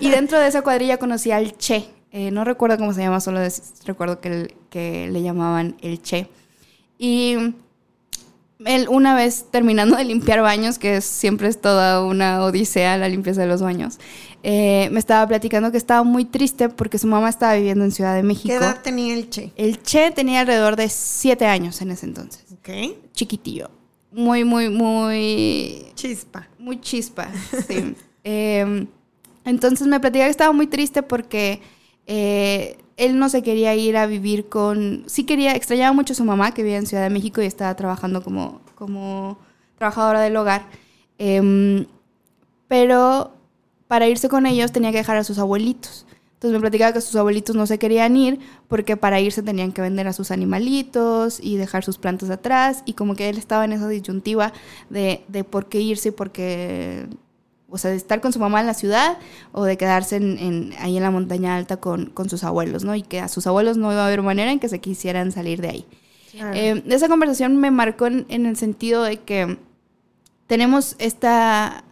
Y 0.00 0.08
dentro 0.08 0.40
de 0.40 0.46
esa 0.46 0.62
cuadrilla 0.62 0.96
conocí 0.96 1.30
al 1.30 1.58
Che. 1.58 1.90
Eh, 2.10 2.30
no 2.30 2.44
recuerdo 2.44 2.78
cómo 2.78 2.94
se 2.94 3.02
llama, 3.02 3.20
solo 3.20 3.40
recuerdo 3.84 4.18
que, 4.22 4.54
que 4.70 5.10
le 5.10 5.20
llamaban 5.20 5.76
el 5.82 6.00
Che. 6.00 6.26
Y 6.98 7.36
él 8.64 8.86
una 8.88 9.14
vez 9.14 9.46
terminando 9.50 9.96
de 9.96 10.04
limpiar 10.04 10.40
baños, 10.40 10.78
que 10.78 11.00
siempre 11.00 11.48
es 11.48 11.60
toda 11.60 12.04
una 12.04 12.42
odisea 12.44 12.96
la 12.96 13.08
limpieza 13.08 13.42
de 13.42 13.46
los 13.46 13.60
baños, 13.60 13.98
eh, 14.42 14.88
me 14.92 14.98
estaba 14.98 15.26
platicando 15.26 15.70
que 15.70 15.76
estaba 15.76 16.02
muy 16.04 16.24
triste 16.24 16.68
porque 16.68 16.98
su 16.98 17.06
mamá 17.06 17.28
estaba 17.28 17.54
viviendo 17.54 17.84
en 17.84 17.92
Ciudad 17.92 18.14
de 18.14 18.22
México. 18.22 18.48
¿Qué 18.48 18.54
edad 18.54 18.80
tenía 18.82 19.14
el 19.14 19.28
Che? 19.28 19.52
El 19.56 19.82
Che 19.82 20.10
tenía 20.12 20.40
alrededor 20.40 20.76
de 20.76 20.88
siete 20.88 21.46
años 21.46 21.82
en 21.82 21.90
ese 21.90 22.06
entonces. 22.06 22.44
Ok. 22.52 22.96
Chiquitillo. 23.12 23.70
Muy, 24.12 24.44
muy, 24.44 24.70
muy... 24.70 25.86
Chispa. 25.94 26.48
Muy 26.58 26.80
chispa, 26.80 27.28
sí. 27.68 27.94
Em, 28.28 28.88
entonces 29.44 29.86
me 29.86 30.00
platicaba 30.00 30.26
que 30.26 30.30
estaba 30.30 30.52
muy 30.52 30.66
triste 30.66 31.02
porque... 31.02 31.60
Eh, 32.06 32.76
él 32.96 33.18
no 33.18 33.28
se 33.28 33.42
quería 33.42 33.74
ir 33.74 33.96
a 33.96 34.06
vivir 34.06 34.48
con... 34.48 35.04
Sí 35.06 35.24
quería, 35.24 35.54
extrañaba 35.54 35.92
mucho 35.92 36.12
a 36.12 36.16
su 36.16 36.24
mamá 36.24 36.54
que 36.54 36.62
vivía 36.62 36.78
en 36.78 36.86
Ciudad 36.86 37.02
de 37.02 37.10
México 37.10 37.42
y 37.42 37.46
estaba 37.46 37.74
trabajando 37.76 38.22
como, 38.22 38.60
como 38.74 39.38
trabajadora 39.76 40.20
del 40.20 40.36
hogar. 40.36 40.66
Em, 41.18 41.86
pero 42.68 43.32
para 43.86 44.08
irse 44.08 44.28
con 44.28 44.46
ellos 44.46 44.72
tenía 44.72 44.92
que 44.92 44.98
dejar 44.98 45.18
a 45.18 45.24
sus 45.24 45.38
abuelitos. 45.38 46.06
Entonces 46.34 46.52
me 46.52 46.60
platicaba 46.60 46.92
que 46.92 47.00
sus 47.00 47.16
abuelitos 47.16 47.56
no 47.56 47.66
se 47.66 47.78
querían 47.78 48.16
ir 48.16 48.40
porque 48.68 48.96
para 48.96 49.20
irse 49.20 49.42
tenían 49.42 49.72
que 49.72 49.80
vender 49.82 50.06
a 50.06 50.12
sus 50.12 50.30
animalitos 50.30 51.40
y 51.40 51.56
dejar 51.56 51.82
sus 51.84 51.98
plantas 51.98 52.28
atrás 52.30 52.82
y 52.84 52.92
como 52.92 53.14
que 53.14 53.28
él 53.28 53.38
estaba 53.38 53.64
en 53.64 53.72
esa 53.72 53.88
disyuntiva 53.88 54.52
de, 54.90 55.24
de 55.28 55.44
por 55.44 55.68
qué 55.68 55.80
irse 55.80 56.12
porque 56.12 57.06
o 57.76 57.78
sea, 57.78 57.90
de 57.90 57.98
estar 57.98 58.22
con 58.22 58.32
su 58.32 58.38
mamá 58.38 58.60
en 58.60 58.66
la 58.66 58.72
ciudad 58.72 59.18
o 59.52 59.64
de 59.64 59.76
quedarse 59.76 60.16
en, 60.16 60.72
ahí 60.78 60.96
en 60.96 61.02
la 61.02 61.10
montaña 61.10 61.56
alta 61.56 61.76
con, 61.76 62.10
sus 62.26 62.42
abuelos, 62.42 62.84
¿no? 62.84 62.94
Y 62.94 63.02
que 63.02 63.20
a 63.20 63.28
sus 63.28 63.46
abuelos 63.46 63.76
no 63.76 63.92
iba 63.92 64.02
a 64.02 64.06
haber 64.06 64.22
manera 64.22 64.50
en 64.50 64.58
que 64.58 64.70
se 64.70 64.78
quisieran 64.78 65.30
salir 65.30 65.60
de 65.60 65.68
ahí. 65.68 65.86
Eh, 66.54 66.82
esa 66.88 67.08
conversación 67.08 67.56
me 67.56 67.70
marcó 67.70 68.06
en, 68.06 68.24
el 68.28 68.56
sentido 68.56 69.02
de 69.02 69.18
que 69.18 69.58
tenemos 70.46 70.96
esta 70.98 71.84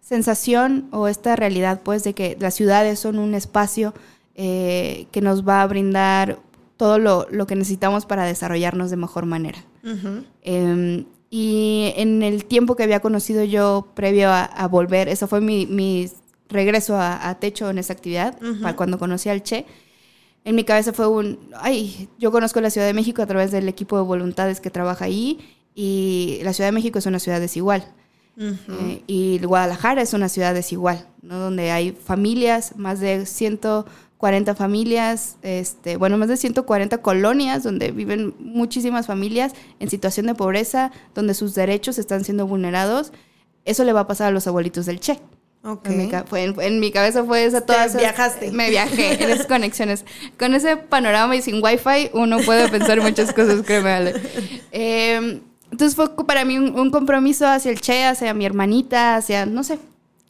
sensación 0.00 0.88
o 0.90 1.06
esta 1.06 1.36
realidad, 1.36 1.82
pues, 1.84 2.02
de 2.02 2.12
que 2.12 2.36
las 2.40 2.54
ciudades 2.54 2.98
son 2.98 3.20
un 3.20 3.34
espacio 3.34 3.94
eh, 4.34 5.06
que 5.12 5.20
nos 5.20 5.46
va 5.46 5.62
a 5.62 5.66
brindar 5.68 6.40
todo 6.76 6.98
lo, 6.98 7.46
que 7.46 7.54
necesitamos 7.54 8.04
para 8.04 8.24
desarrollarnos 8.24 8.90
de 8.90 8.96
mejor 8.96 9.26
manera. 9.26 9.64
Y 11.30 11.92
en 11.96 12.24
el 12.24 12.44
tiempo 12.44 12.74
que 12.74 12.82
había 12.82 12.98
conocido 13.00 13.44
yo 13.44 13.86
previo 13.94 14.30
a, 14.30 14.66
volver, 14.68 15.08
eso 15.08 15.28
fue 15.28 15.40
mi, 15.40 16.10
regreso 16.48 16.96
a, 16.98 17.36
Techo 17.38 17.70
en 17.70 17.78
esa 17.78 17.92
actividad, 17.92 18.36
para 18.60 18.74
cuando 18.74 18.98
conocí 18.98 19.28
al 19.28 19.44
Che, 19.44 19.64
en 20.44 20.56
mi 20.56 20.64
cabeza 20.64 20.92
fue 20.92 21.06
un, 21.06 21.38
ay, 21.54 22.08
yo 22.18 22.32
conozco 22.32 22.60
la 22.60 22.70
Ciudad 22.70 22.86
de 22.86 22.94
México 22.94 23.22
a 23.22 23.26
través 23.26 23.50
del 23.50 23.68
equipo 23.68 23.96
de 23.96 24.02
voluntades 24.02 24.60
que 24.60 24.70
trabaja 24.70 25.04
ahí 25.04 25.38
y 25.74 26.40
la 26.42 26.52
Ciudad 26.52 26.68
de 26.68 26.72
México 26.72 26.98
es 26.98 27.06
una 27.06 27.18
ciudad 27.18 27.40
desigual. 27.40 27.84
Eh, 28.38 29.02
y 29.06 29.38
Guadalajara 29.40 30.00
es 30.00 30.14
una 30.14 30.30
ciudad 30.30 30.54
desigual, 30.54 31.06
¿no? 31.20 31.38
donde 31.38 31.72
hay 31.72 31.92
familias, 31.92 32.74
más 32.76 32.98
de 32.98 33.26
ciento 33.26 33.84
40 34.20 34.54
familias, 34.54 35.36
este, 35.40 35.96
bueno, 35.96 36.18
más 36.18 36.28
de 36.28 36.36
140 36.36 36.98
colonias 36.98 37.62
donde 37.62 37.90
viven 37.90 38.34
muchísimas 38.38 39.06
familias 39.06 39.52
en 39.78 39.88
situación 39.88 40.26
de 40.26 40.34
pobreza, 40.34 40.92
donde 41.14 41.32
sus 41.32 41.54
derechos 41.54 41.98
están 41.98 42.22
siendo 42.22 42.46
vulnerados. 42.46 43.12
eso 43.64 43.82
le 43.84 43.92
va 43.94 44.00
a 44.00 44.06
pasar 44.06 44.28
a 44.28 44.30
los 44.30 44.46
abuelitos 44.46 44.84
del 44.86 45.00
Che. 45.00 45.18
Ok. 45.64 45.86
En 45.88 45.96
mi, 45.98 46.10
fue- 46.26 46.44
en- 46.44 46.60
en 46.60 46.80
mi 46.80 46.90
cabeza 46.90 47.24
fue 47.24 47.44
esa, 47.44 47.60
todas 47.62 47.86
esas- 47.88 48.00
viajaste. 48.00 48.50
Me 48.52 48.68
viajé 48.70 49.22
en 49.24 49.30
esas 49.30 49.46
conexiones. 49.46 50.04
Con 50.38 50.54
ese 50.54 50.76
panorama 50.76 51.34
y 51.36 51.42
sin 51.42 51.62
wifi, 51.62 52.10
uno 52.12 52.38
puede 52.40 52.68
pensar 52.68 53.00
muchas 53.02 53.32
cosas, 53.32 53.62
créeme, 53.62 53.90
Ale. 53.90 54.14
Eh, 54.72 55.40
entonces 55.70 55.94
fue 55.96 56.14
para 56.26 56.44
mí 56.44 56.56
un, 56.58 56.78
un 56.78 56.90
compromiso 56.90 57.46
hacia 57.46 57.70
el 57.70 57.80
Che, 57.80 58.04
hacia 58.04 58.34
mi 58.34 58.44
hermanita, 58.46 59.16
hacia, 59.16 59.46
no 59.46 59.62
sé, 59.64 59.78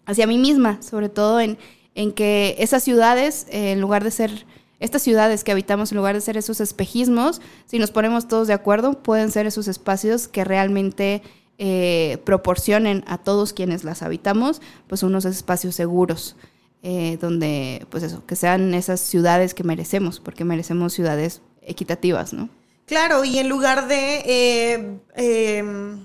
hacia 0.07 0.27
mí 0.27 0.37
misma, 0.39 0.81
sobre 0.83 1.09
todo 1.09 1.41
en, 1.41 1.57
en 1.95 2.13
que 2.13 2.57
esas 2.59 2.83
ciudades, 2.83 3.47
eh, 3.51 3.73
en 3.73 3.81
lugar 3.81 4.05
de 4.05 4.11
ser, 4.11 4.47
estas 4.79 5.03
ciudades 5.03 5.45
que 5.45 5.53
habitamos, 5.53 5.93
en 5.93 5.99
lugar 5.99 6.15
de 6.15 6.21
ser 6.21 6.37
esos 6.37 6.61
espejismos, 6.61 7.41
si 7.67 7.79
nos 7.79 7.91
ponemos 7.91 8.29
todos 8.29 8.49
de 8.49 8.55
acuerdo, 8.55 9.03
pueden 9.03 9.31
ser 9.31 9.47
esos 9.47 9.69
espacios 9.69 10.29
que 10.29 10.45
realmente 10.45 11.23
eh, 11.59 12.19
proporcionen 12.25 13.05
a 13.07 13.19
todos 13.19 13.53
quienes 13.53 13.85
las 13.85 14.03
habitamos, 14.03 14.63
pues 14.87 15.03
unos 15.03 15.25
espacios 15.25 15.75
seguros, 15.75 16.37
eh, 16.83 17.19
donde, 17.21 17.87
pues 17.91 18.03
eso, 18.03 18.25
que 18.25 18.37
sean 18.37 18.73
esas 18.73 19.01
ciudades 19.01 19.53
que 19.53 19.65
merecemos, 19.65 20.21
porque 20.21 20.45
merecemos 20.45 20.95
ciudades 20.95 21.43
equitativas, 21.63 22.33
¿no? 22.33 22.49
Claro, 22.91 23.25
y 23.25 23.39
en 23.39 23.49
lugar 23.49 23.87
de 23.87 24.23
eh, 24.27 24.99
eh, 25.15 25.97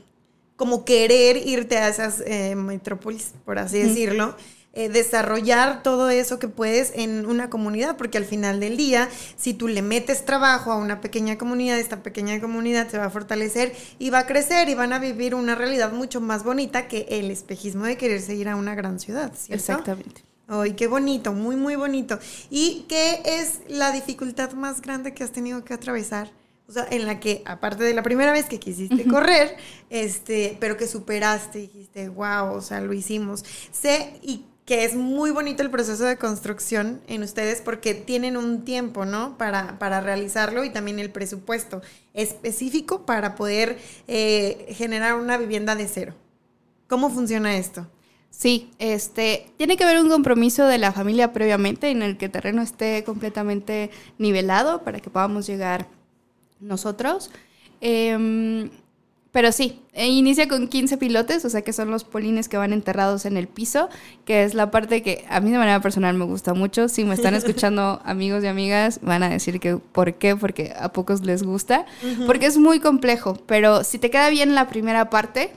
como 0.55 0.85
querer 0.85 1.35
irte 1.37 1.77
a 1.77 1.89
esas 1.89 2.21
eh, 2.21 2.55
metrópolis, 2.55 3.33
por 3.43 3.57
así 3.57 3.79
decirlo, 3.79 4.35
eh, 4.75 4.89
desarrollar 4.89 5.83
todo 5.83 6.09
eso 6.09 6.37
que 6.37 6.49
puedes 6.49 6.91
en 6.95 7.25
una 7.25 7.49
comunidad, 7.49 7.95
porque 7.95 8.17
al 8.17 8.25
final 8.25 8.59
del 8.59 8.75
día, 8.75 9.09
si 9.37 9.53
tú 9.53 9.69
le 9.69 9.81
metes 9.81 10.25
trabajo 10.25 10.71
a 10.71 10.75
una 10.75 10.99
pequeña 10.99 11.37
comunidad, 11.37 11.79
esta 11.79 12.03
pequeña 12.03 12.41
comunidad 12.41 12.89
se 12.89 12.97
va 12.97 13.05
a 13.05 13.09
fortalecer 13.09 13.73
y 13.99 14.09
va 14.09 14.19
a 14.19 14.25
crecer 14.27 14.67
y 14.67 14.75
van 14.75 14.91
a 14.91 14.99
vivir 14.99 15.33
una 15.33 15.55
realidad 15.55 15.93
mucho 15.93 16.19
más 16.19 16.43
bonita 16.43 16.89
que 16.89 17.07
el 17.09 17.31
espejismo 17.31 17.85
de 17.85 17.95
quererse 17.95 18.35
ir 18.35 18.49
a 18.49 18.57
una 18.57 18.75
gran 18.75 18.99
ciudad, 18.99 19.31
¿cierto? 19.33 19.55
Exactamente. 19.55 20.23
Ay, 20.47 20.73
qué 20.73 20.87
bonito, 20.87 21.31
muy, 21.31 21.55
muy 21.55 21.75
bonito. 21.75 22.19
¿Y 22.49 22.85
qué 22.89 23.21
es 23.25 23.61
la 23.69 23.91
dificultad 23.91 24.51
más 24.51 24.81
grande 24.81 25.13
que 25.13 25.23
has 25.23 25.31
tenido 25.31 25.63
que 25.63 25.73
atravesar? 25.73 26.31
O 26.67 26.71
sea, 26.71 26.85
en 26.89 27.05
la 27.05 27.19
que, 27.19 27.43
aparte 27.45 27.83
de 27.83 27.93
la 27.93 28.03
primera 28.03 28.31
vez 28.31 28.45
que 28.47 28.59
quisiste 28.59 29.05
correr, 29.07 29.55
este, 29.89 30.57
pero 30.59 30.77
que 30.77 30.87
superaste, 30.87 31.59
dijiste, 31.59 32.09
wow, 32.09 32.53
o 32.53 32.61
sea, 32.61 32.81
lo 32.81 32.93
hicimos. 32.93 33.45
Sé 33.71 34.19
y 34.21 34.45
que 34.65 34.83
es 34.83 34.95
muy 34.95 35.29
bonito 35.29 35.61
el 35.61 35.69
proceso 35.69 36.05
de 36.05 36.17
construcción 36.17 36.99
en 37.07 37.21
ustedes 37.21 37.61
porque 37.61 37.93
tienen 37.93 38.35
un 38.35 38.65
tiempo, 38.65 39.05
¿no? 39.05 39.37
Para, 39.37 39.77
para 39.77 40.01
realizarlo 40.01 40.63
y 40.63 40.71
también 40.71 40.97
el 40.97 41.11
presupuesto 41.11 41.81
específico 42.13 43.05
para 43.05 43.35
poder 43.35 43.77
eh, 44.07 44.73
generar 44.75 45.15
una 45.15 45.37
vivienda 45.37 45.75
de 45.75 45.87
cero. 45.87 46.13
¿Cómo 46.87 47.11
funciona 47.11 47.57
esto? 47.57 47.87
Sí, 48.31 48.71
este, 48.79 49.47
tiene 49.57 49.77
que 49.77 49.83
haber 49.83 49.99
un 49.99 50.09
compromiso 50.09 50.65
de 50.65 50.77
la 50.77 50.91
familia 50.91 51.31
previamente 51.31 51.89
en 51.89 52.01
el 52.01 52.17
que 52.17 52.25
el 52.25 52.31
terreno 52.31 52.61
esté 52.61 53.03
completamente 53.03 53.91
nivelado 54.17 54.83
para 54.83 54.99
que 54.99 55.09
podamos 55.09 55.47
llegar 55.47 55.87
nosotros. 56.59 57.31
Em, 57.81 58.69
pero 59.35 59.51
sí, 59.51 59.81
e 59.91 60.07
inicia 60.07 60.47
con 60.47 60.69
15 60.69 60.95
pilotes, 60.95 61.43
o 61.43 61.49
sea 61.49 61.61
que 61.61 61.73
son 61.73 61.91
los 61.91 62.05
polines 62.05 62.47
que 62.47 62.55
van 62.55 62.71
enterrados 62.71 63.25
en 63.25 63.35
el 63.35 63.49
piso, 63.49 63.89
que 64.23 64.45
es 64.45 64.53
la 64.53 64.71
parte 64.71 65.03
que 65.03 65.25
a 65.29 65.41
mí 65.41 65.51
de 65.51 65.57
manera 65.57 65.81
personal 65.81 66.15
me 66.15 66.23
gusta 66.23 66.53
mucho. 66.53 66.87
Si 66.87 67.03
me 67.03 67.15
están 67.15 67.35
escuchando 67.35 67.99
amigos 68.05 68.45
y 68.45 68.47
amigas, 68.47 69.01
van 69.01 69.23
a 69.23 69.29
decir 69.29 69.59
que 69.59 69.75
por 69.75 70.13
qué, 70.13 70.37
porque 70.37 70.71
a 70.79 70.93
pocos 70.93 71.25
les 71.25 71.43
gusta, 71.43 71.85
porque 72.25 72.45
es 72.45 72.57
muy 72.57 72.79
complejo, 72.79 73.37
pero 73.45 73.83
si 73.83 73.99
te 73.99 74.09
queda 74.09 74.29
bien 74.29 74.55
la 74.55 74.69
primera 74.69 75.09
parte, 75.09 75.51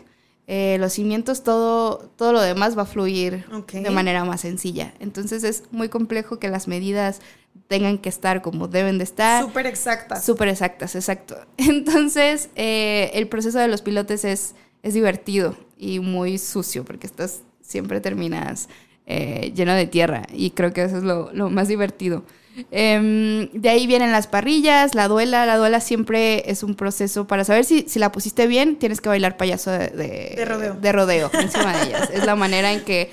eh, 0.50 0.78
los 0.80 0.94
cimientos, 0.94 1.42
todo, 1.42 2.10
todo 2.16 2.32
lo 2.32 2.40
demás 2.40 2.76
va 2.76 2.82
a 2.82 2.86
fluir 2.86 3.44
de 3.70 3.90
manera 3.90 4.24
más 4.24 4.40
sencilla. 4.40 4.94
Entonces 4.98 5.44
es 5.44 5.64
muy 5.72 5.90
complejo 5.90 6.38
que 6.38 6.48
las 6.48 6.68
medidas 6.68 7.20
tengan 7.68 7.98
que 7.98 8.08
estar 8.08 8.40
como 8.40 8.66
deben 8.66 8.96
de 8.96 9.04
estar. 9.04 9.44
Súper 9.44 9.66
exactas. 9.66 10.24
Súper 10.24 10.48
exactas, 10.48 10.94
exacto. 10.94 11.36
Entonces, 11.58 12.48
eh, 12.56 13.10
el 13.12 13.28
proceso 13.28 13.58
de 13.58 13.68
los 13.68 13.82
pilotes 13.82 14.24
es, 14.24 14.54
es 14.82 14.94
divertido 14.94 15.54
y 15.76 16.00
muy 16.00 16.38
sucio 16.38 16.82
porque 16.82 17.06
estás, 17.06 17.42
siempre 17.60 18.00
terminas 18.00 18.70
eh, 19.04 19.52
lleno 19.54 19.74
de 19.74 19.86
tierra 19.86 20.22
y 20.32 20.52
creo 20.52 20.72
que 20.72 20.82
eso 20.82 20.96
es 20.96 21.02
lo, 21.02 21.30
lo 21.34 21.50
más 21.50 21.68
divertido. 21.68 22.24
Em, 22.70 23.50
de 23.52 23.68
ahí 23.68 23.86
vienen 23.86 24.12
las 24.12 24.26
parrillas, 24.26 24.94
la 24.94 25.08
duela. 25.08 25.46
La 25.46 25.56
duela 25.56 25.80
siempre 25.80 26.50
es 26.50 26.62
un 26.62 26.74
proceso 26.74 27.26
para 27.26 27.44
saber 27.44 27.64
si, 27.64 27.82
si 27.88 27.98
la 27.98 28.12
pusiste 28.12 28.46
bien, 28.46 28.76
tienes 28.76 29.00
que 29.00 29.08
bailar 29.08 29.36
payaso 29.36 29.70
de, 29.70 29.88
de, 29.88 30.34
De 30.36 30.44
rodeo. 30.44 30.74
de 30.74 30.92
rodeo 30.92 31.30
encima 31.40 31.76
de 31.76 31.86
ellas. 31.88 32.10
Es 32.12 32.26
la 32.26 32.36
manera 32.36 32.72
en 32.72 32.82
que 32.82 33.10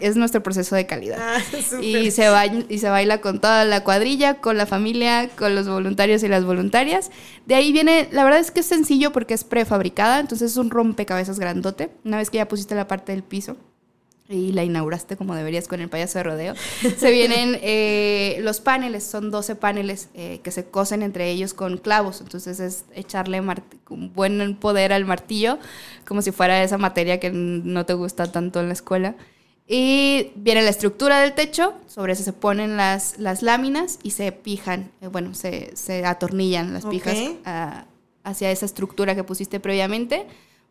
es 0.00 0.16
nuestro 0.16 0.42
proceso 0.42 0.76
de 0.76 0.86
calidad. 0.86 1.18
Ah. 1.20 1.40
Y 1.80 2.10
se, 2.10 2.28
baila, 2.28 2.64
y 2.68 2.78
se 2.78 2.88
baila 2.88 3.20
con 3.20 3.40
toda 3.40 3.64
la 3.64 3.84
cuadrilla, 3.84 4.34
con 4.34 4.56
la 4.56 4.66
familia, 4.66 5.28
con 5.36 5.54
los 5.54 5.68
voluntarios 5.68 6.22
y 6.22 6.28
las 6.28 6.44
voluntarias. 6.44 7.10
De 7.46 7.54
ahí 7.54 7.72
viene, 7.72 8.08
la 8.12 8.24
verdad 8.24 8.40
es 8.40 8.50
que 8.50 8.60
es 8.60 8.66
sencillo 8.66 9.12
porque 9.12 9.34
es 9.34 9.44
prefabricada, 9.44 10.20
entonces 10.20 10.52
es 10.52 10.56
un 10.56 10.70
rompecabezas 10.70 11.38
grandote. 11.38 11.90
Una 12.04 12.18
vez 12.18 12.30
que 12.30 12.38
ya 12.38 12.48
pusiste 12.48 12.74
la 12.74 12.88
parte 12.88 13.12
del 13.12 13.22
piso 13.22 13.56
y 14.28 14.52
la 14.52 14.64
inauguraste 14.64 15.16
como 15.16 15.34
deberías 15.34 15.68
con 15.68 15.80
el 15.80 15.88
payaso 15.88 16.18
de 16.18 16.24
rodeo, 16.24 16.54
se 16.96 17.10
vienen 17.10 17.58
eh, 17.62 18.38
los 18.40 18.60
paneles, 18.60 19.04
son 19.04 19.30
12 19.30 19.54
paneles 19.56 20.08
eh, 20.14 20.40
que 20.42 20.50
se 20.50 20.64
cosen 20.66 21.02
entre 21.02 21.30
ellos 21.30 21.54
con 21.54 21.78
clavos, 21.78 22.20
entonces 22.20 22.58
es 22.60 22.84
echarle 22.94 23.42
con 23.84 24.12
buen 24.12 24.56
poder 24.56 24.92
al 24.92 25.04
martillo, 25.04 25.58
como 26.06 26.22
si 26.22 26.32
fuera 26.32 26.62
esa 26.62 26.78
materia 26.78 27.20
que 27.20 27.30
no 27.30 27.86
te 27.86 27.94
gusta 27.94 28.30
tanto 28.30 28.60
en 28.60 28.66
la 28.68 28.72
escuela. 28.72 29.14
Y 29.68 30.30
viene 30.36 30.62
la 30.62 30.70
estructura 30.70 31.20
del 31.20 31.32
techo, 31.32 31.74
sobre 31.88 32.12
eso 32.12 32.22
se 32.22 32.32
ponen 32.32 32.76
las, 32.76 33.18
las 33.18 33.42
láminas 33.42 33.98
y 34.04 34.12
se 34.12 34.30
pijan, 34.30 34.92
eh, 35.00 35.08
bueno, 35.08 35.34
se, 35.34 35.76
se 35.76 36.04
atornillan 36.04 36.72
las 36.72 36.86
pijas 36.86 37.16
hacia 38.22 38.50
esa 38.50 38.66
estructura 38.66 39.14
que 39.14 39.24
pusiste 39.24 39.58
previamente. 39.58 40.26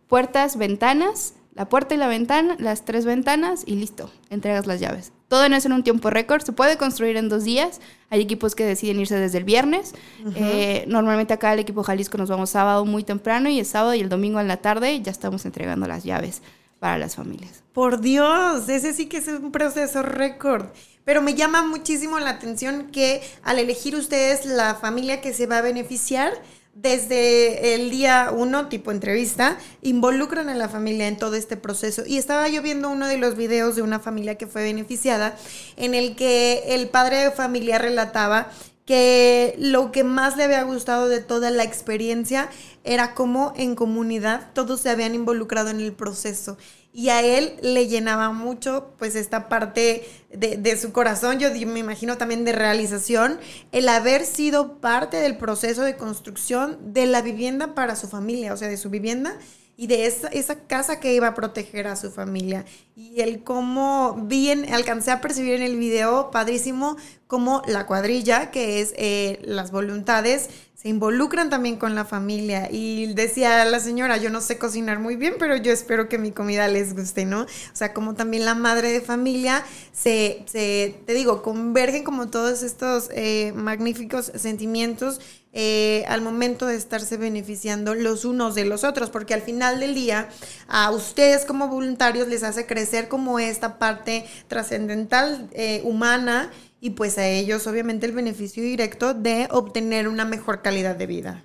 Puertas, 0.07 0.57
ventanas, 0.57 1.33
la 1.55 1.69
puerta 1.69 1.95
y 1.95 1.97
la 1.97 2.07
ventana, 2.07 2.57
las 2.59 2.83
tres 2.83 3.05
ventanas 3.05 3.63
y 3.65 3.75
listo, 3.75 4.11
entregas 4.29 4.67
las 4.67 4.81
llaves. 4.81 5.13
Todo 5.29 5.45
en 5.45 5.53
eso 5.53 5.69
en 5.69 5.73
un 5.73 5.83
tiempo 5.83 6.09
récord, 6.09 6.43
se 6.43 6.51
puede 6.51 6.77
construir 6.77 7.15
en 7.15 7.29
dos 7.29 7.45
días. 7.45 7.79
Hay 8.09 8.21
equipos 8.21 8.55
que 8.55 8.65
deciden 8.65 8.99
irse 8.99 9.15
desde 9.15 9.37
el 9.39 9.45
viernes. 9.45 9.95
Eh, 10.35 10.83
normalmente 10.87 11.33
acá 11.33 11.53
el 11.53 11.59
equipo 11.59 11.81
Jalisco 11.81 12.17
nos 12.17 12.29
vamos 12.29 12.49
sábado 12.49 12.85
muy 12.85 13.03
temprano 13.03 13.49
y 13.49 13.59
el 13.59 13.65
sábado 13.65 13.95
y 13.95 14.01
el 14.01 14.09
domingo 14.09 14.39
en 14.39 14.49
la 14.49 14.57
tarde 14.57 15.01
ya 15.01 15.11
estamos 15.11 15.45
entregando 15.45 15.87
las 15.87 16.03
llaves 16.03 16.41
para 16.79 16.97
las 16.97 17.15
familias. 17.15 17.63
Por 17.73 18.01
Dios, 18.01 18.67
ese 18.69 18.93
sí 18.93 19.07
que 19.07 19.17
es 19.17 19.27
un 19.27 19.51
proceso 19.51 20.03
récord. 20.03 20.67
Pero 21.05 21.21
me 21.21 21.35
llama 21.35 21.65
muchísimo 21.65 22.19
la 22.19 22.31
atención 22.31 22.89
que 22.91 23.21
al 23.43 23.59
elegir 23.59 23.95
ustedes 23.95 24.45
la 24.45 24.75
familia 24.75 25.21
que 25.21 25.33
se 25.33 25.47
va 25.47 25.59
a 25.59 25.61
beneficiar, 25.61 26.33
desde 26.75 27.73
el 27.73 27.89
día 27.89 28.31
uno, 28.35 28.67
tipo 28.67 28.91
entrevista, 28.91 29.57
involucran 29.81 30.49
a 30.49 30.55
la 30.55 30.69
familia 30.69 31.07
en 31.07 31.17
todo 31.17 31.35
este 31.35 31.57
proceso. 31.57 32.03
Y 32.05 32.17
estaba 32.17 32.47
yo 32.49 32.61
viendo 32.61 32.89
uno 32.89 33.07
de 33.07 33.17
los 33.17 33.35
videos 33.35 33.75
de 33.75 33.81
una 33.81 33.99
familia 33.99 34.35
que 34.35 34.45
fue 34.45 34.61
beneficiada, 34.63 35.37
en 35.77 35.95
el 35.95 36.15
que 36.15 36.63
el 36.67 36.89
padre 36.89 37.17
de 37.17 37.31
familia 37.31 37.79
relataba 37.79 38.51
que 38.85 39.55
lo 39.57 39.91
que 39.91 40.03
más 40.03 40.37
le 40.37 40.43
había 40.43 40.61
gustado 40.61 41.07
de 41.07 41.19
toda 41.19 41.49
la 41.49 41.63
experiencia 41.63 42.49
era 42.83 43.15
cómo 43.15 43.53
en 43.55 43.73
comunidad 43.73 44.51
todos 44.53 44.81
se 44.81 44.91
habían 44.91 45.15
involucrado 45.15 45.69
en 45.69 45.79
el 45.79 45.93
proceso 45.93 46.57
y 46.95 47.09
a 47.09 47.21
él 47.21 47.57
le 47.61 47.87
llenaba 47.87 48.31
mucho 48.31 48.93
pues 48.97 49.17
esta 49.17 49.49
parte 49.49 50.07
de, 50.31 50.55
de 50.55 50.77
su 50.77 50.93
corazón, 50.93 51.39
yo 51.39 51.49
me 51.67 51.79
imagino 51.79 52.17
también 52.17 52.45
de 52.45 52.53
realización, 52.53 53.37
el 53.73 53.89
haber 53.89 54.25
sido 54.25 54.77
parte 54.77 55.17
del 55.17 55.35
proceso 55.35 55.81
de 55.81 55.97
construcción 55.97 56.93
de 56.93 57.05
la 57.05 57.21
vivienda 57.21 57.75
para 57.75 57.97
su 57.97 58.07
familia, 58.07 58.53
o 58.53 58.57
sea, 58.57 58.69
de 58.69 58.77
su 58.77 58.89
vivienda 58.89 59.37
y 59.77 59.87
de 59.87 60.05
esa, 60.05 60.29
esa 60.29 60.67
casa 60.67 60.99
que 60.99 61.13
iba 61.13 61.27
a 61.27 61.33
proteger 61.33 61.87
a 61.87 61.95
su 61.95 62.11
familia. 62.11 62.65
Y 62.95 63.21
el 63.21 63.43
cómo 63.43 64.15
bien 64.23 64.73
alcancé 64.73 65.11
a 65.11 65.19
percibir 65.19 65.55
en 65.55 65.63
el 65.63 65.77
video, 65.77 66.31
padrísimo, 66.31 66.95
como 67.27 67.61
la 67.67 67.85
cuadrilla, 67.85 68.51
que 68.51 68.79
es 68.79 68.93
eh, 68.95 69.41
las 69.43 69.71
voluntades, 69.71 70.49
se 70.85 70.89
involucran 70.89 71.49
también 71.49 71.77
con 71.77 71.95
la 71.95 72.05
familia. 72.05 72.69
Y 72.71 73.11
decía 73.15 73.65
la 73.65 73.79
señora, 73.79 74.17
yo 74.17 74.29
no 74.29 74.39
sé 74.39 74.59
cocinar 74.59 74.99
muy 74.99 75.15
bien, 75.15 75.33
pero 75.39 75.55
yo 75.55 75.71
espero 75.71 76.07
que 76.07 76.19
mi 76.19 76.31
comida 76.31 76.67
les 76.67 76.95
guste, 76.95 77.25
¿no? 77.25 77.41
O 77.41 77.47
sea, 77.73 77.91
como 77.91 78.13
también 78.13 78.45
la 78.45 78.53
madre 78.53 78.91
de 78.91 79.01
familia, 79.01 79.65
se, 79.91 80.43
se 80.45 80.95
te 81.07 81.13
digo, 81.15 81.41
convergen 81.41 82.03
como 82.03 82.27
todos 82.29 82.61
estos 82.61 83.09
eh, 83.15 83.51
magníficos 83.55 84.31
sentimientos 84.35 85.21
eh, 85.53 86.03
al 86.07 86.21
momento 86.21 86.67
de 86.67 86.75
estarse 86.75 87.17
beneficiando 87.17 87.95
los 87.95 88.23
unos 88.23 88.53
de 88.53 88.65
los 88.65 88.83
otros, 88.83 89.09
porque 89.09 89.33
al 89.33 89.41
final 89.41 89.79
del 89.79 89.95
día 89.95 90.29
a 90.67 90.91
ustedes 90.91 91.45
como 91.45 91.67
voluntarios 91.67 92.27
les 92.27 92.43
hace 92.43 92.67
crecer 92.67 93.07
como 93.07 93.39
esta 93.39 93.79
parte 93.79 94.27
trascendental 94.49 95.49
eh, 95.53 95.81
humana 95.83 96.51
y 96.85 96.91
pues 96.91 97.17
a 97.17 97.27
ellos 97.27 97.65
obviamente 97.65 98.05
el 98.05 98.11
beneficio 98.11 98.61
directo 98.61 99.15
de 99.15 99.47
obtener 99.49 100.07
una 100.07 100.23
mejor 100.23 100.61
calidad 100.61 100.95
de 100.95 101.07
vida. 101.07 101.43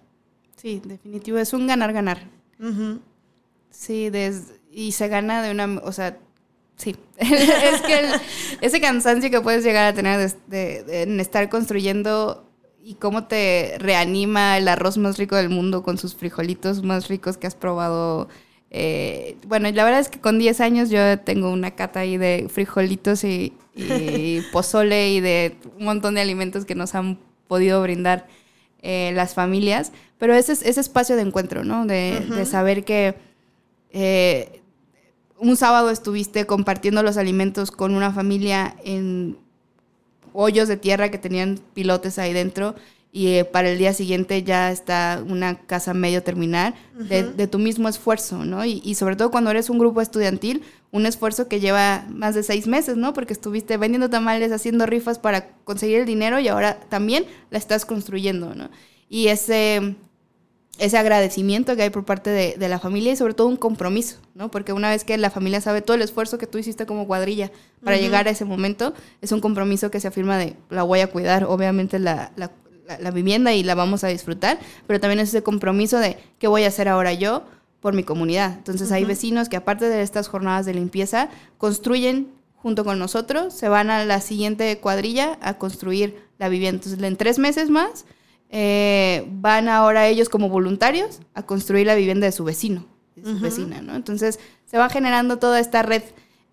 Sí, 0.56 0.82
definitivo, 0.84 1.38
es 1.38 1.54
un 1.54 1.66
ganar-ganar. 1.66 2.28
Sí, 3.70 4.10
des- 4.10 4.52
y 4.70 4.92
se 4.92 5.08
gana 5.08 5.42
de 5.42 5.50
una, 5.50 5.80
o 5.82 5.92
sea, 5.92 6.18
sí, 6.76 6.94
es 7.18 7.80
que 7.82 7.98
el- 8.00 8.20
ese 8.60 8.80
cansancio 8.80 9.30
que 9.30 9.40
puedes 9.40 9.64
llegar 9.64 9.86
a 9.86 9.94
tener 9.94 10.18
de, 10.18 10.36
de- 10.48 10.84
de- 10.84 11.02
en 11.04 11.20
estar 11.20 11.48
construyendo 11.48 12.46
y 12.82 12.94
cómo 12.94 13.24
te 13.24 13.76
reanima 13.78 14.58
el 14.58 14.68
arroz 14.68 14.98
más 14.98 15.16
rico 15.18 15.36
del 15.36 15.48
mundo 15.48 15.82
con 15.82 15.96
sus 15.98 16.14
frijolitos 16.14 16.82
más 16.82 17.08
ricos 17.08 17.36
que 17.38 17.46
has 17.46 17.54
probado. 17.54 18.28
Eh, 18.70 19.36
bueno, 19.46 19.70
la 19.70 19.84
verdad 19.84 20.00
es 20.00 20.08
que 20.08 20.20
con 20.20 20.38
10 20.38 20.60
años 20.60 20.90
yo 20.90 21.18
tengo 21.20 21.50
una 21.50 21.72
cata 21.72 22.00
ahí 22.00 22.16
de 22.16 22.46
frijolitos 22.48 23.24
y, 23.24 23.52
y 23.74 24.40
pozole 24.52 25.10
y 25.12 25.20
de 25.20 25.56
un 25.78 25.84
montón 25.86 26.14
de 26.14 26.20
alimentos 26.20 26.64
que 26.64 26.74
nos 26.74 26.94
han 26.94 27.18
podido 27.48 27.82
brindar 27.82 28.28
eh, 28.82 29.12
las 29.14 29.34
familias, 29.34 29.92
pero 30.18 30.34
ese, 30.34 30.52
es- 30.52 30.62
ese 30.62 30.80
espacio 30.80 31.16
de 31.16 31.22
encuentro, 31.22 31.64
¿no? 31.64 31.84
De, 31.86 32.20
de 32.34 32.46
saber 32.46 32.84
que 32.84 33.14
eh, 33.92 34.60
un 35.38 35.56
sábado 35.56 35.90
estuviste 35.90 36.46
compartiendo 36.46 37.02
los 37.02 37.16
alimentos 37.16 37.70
con 37.70 37.94
una 37.94 38.12
familia 38.12 38.76
en 38.84 39.36
hoyos 40.32 40.68
de 40.68 40.76
tierra 40.76 41.10
que 41.10 41.18
tenían 41.18 41.58
pilotes 41.74 42.18
ahí 42.18 42.32
dentro 42.32 42.74
y 43.12 43.28
eh, 43.34 43.44
para 43.44 43.70
el 43.70 43.78
día 43.78 43.92
siguiente 43.92 44.42
ya 44.44 44.70
está 44.70 45.22
una 45.28 45.58
casa 45.66 45.94
medio 45.94 46.22
terminar 46.22 46.74
de, 47.08 47.24
de 47.24 47.46
tu 47.48 47.58
mismo 47.58 47.88
esfuerzo, 47.88 48.44
¿no? 48.44 48.64
Y, 48.64 48.80
y 48.84 48.94
sobre 48.94 49.16
todo 49.16 49.30
cuando 49.32 49.50
eres 49.50 49.68
un 49.68 49.78
grupo 49.78 50.00
estudiantil, 50.00 50.62
un 50.92 51.06
esfuerzo 51.06 51.48
que 51.48 51.58
lleva 51.60 52.04
más 52.08 52.34
de 52.36 52.42
seis 52.44 52.66
meses, 52.68 52.96
¿no? 52.96 53.12
Porque 53.12 53.32
estuviste 53.32 53.76
vendiendo 53.76 54.10
tamales, 54.10 54.52
haciendo 54.52 54.86
rifas 54.86 55.18
para 55.18 55.48
conseguir 55.64 55.98
el 56.00 56.06
dinero 56.06 56.38
y 56.38 56.48
ahora 56.48 56.78
también 56.88 57.24
la 57.50 57.58
estás 57.58 57.84
construyendo, 57.84 58.54
¿no? 58.54 58.70
Y 59.08 59.26
ese 59.28 59.96
ese 60.78 60.96
agradecimiento 60.96 61.76
que 61.76 61.82
hay 61.82 61.90
por 61.90 62.06
parte 62.06 62.30
de, 62.30 62.54
de 62.58 62.68
la 62.68 62.78
familia 62.78 63.12
y 63.12 63.16
sobre 63.16 63.34
todo 63.34 63.48
un 63.48 63.56
compromiso, 63.56 64.16
¿no? 64.34 64.50
Porque 64.50 64.72
una 64.72 64.88
vez 64.88 65.04
que 65.04 65.18
la 65.18 65.28
familia 65.30 65.60
sabe 65.60 65.82
todo 65.82 65.94
el 65.94 66.00
esfuerzo 66.02 66.38
que 66.38 66.46
tú 66.46 66.56
hiciste 66.56 66.86
como 66.86 67.06
cuadrilla 67.06 67.50
para 67.84 67.96
llegar 67.98 68.28
a 68.28 68.30
ese 68.30 68.46
momento, 68.46 68.94
es 69.20 69.32
un 69.32 69.40
compromiso 69.40 69.90
que 69.90 70.00
se 70.00 70.08
afirma 70.08 70.38
de 70.38 70.56
la 70.70 70.82
voy 70.84 71.00
a 71.00 71.08
cuidar, 71.08 71.44
obviamente 71.44 71.98
la, 71.98 72.32
la- 72.36 72.52
la- 72.90 72.98
la 72.98 73.10
vivienda 73.10 73.52
y 73.54 73.62
la 73.62 73.74
vamos 73.74 74.04
a 74.04 74.08
disfrutar, 74.08 74.58
pero 74.86 74.98
también 75.00 75.20
es 75.20 75.28
ese 75.30 75.42
compromiso 75.42 75.98
de 75.98 76.16
qué 76.38 76.48
voy 76.48 76.64
a 76.64 76.68
hacer 76.68 76.88
ahora 76.88 77.12
yo 77.12 77.44
por 77.80 77.94
mi 77.94 78.02
comunidad. 78.04 78.54
Entonces 78.58 78.90
hay 78.92 79.04
vecinos 79.04 79.48
que 79.48 79.56
aparte 79.56 79.88
de 79.88 80.02
estas 80.02 80.28
jornadas 80.28 80.66
de 80.66 80.74
limpieza, 80.74 81.28
construyen 81.58 82.28
junto 82.56 82.84
con 82.84 82.98
nosotros, 82.98 83.54
se 83.54 83.68
van 83.68 83.88
a 83.90 84.04
la 84.04 84.20
siguiente 84.20 84.78
cuadrilla 84.78 85.38
a 85.40 85.54
construir 85.54 86.16
la 86.38 86.48
vivienda. 86.48 86.76
Entonces 86.82 87.02
en 87.02 87.16
tres 87.16 87.38
meses 87.38 87.70
más 87.70 88.04
eh, 88.50 89.24
van 89.30 89.68
ahora 89.68 90.08
ellos 90.08 90.28
como 90.28 90.48
voluntarios 90.48 91.20
a 91.34 91.44
construir 91.44 91.86
la 91.86 91.94
vivienda 91.94 92.26
de 92.26 92.32
su 92.32 92.44
vecino, 92.44 92.84
de 93.16 93.22
su 93.24 93.38
vecina, 93.40 93.80
¿no? 93.80 93.94
Entonces 93.94 94.40
se 94.66 94.76
va 94.76 94.88
generando 94.90 95.38
toda 95.38 95.60
esta 95.60 95.82
red 95.82 96.02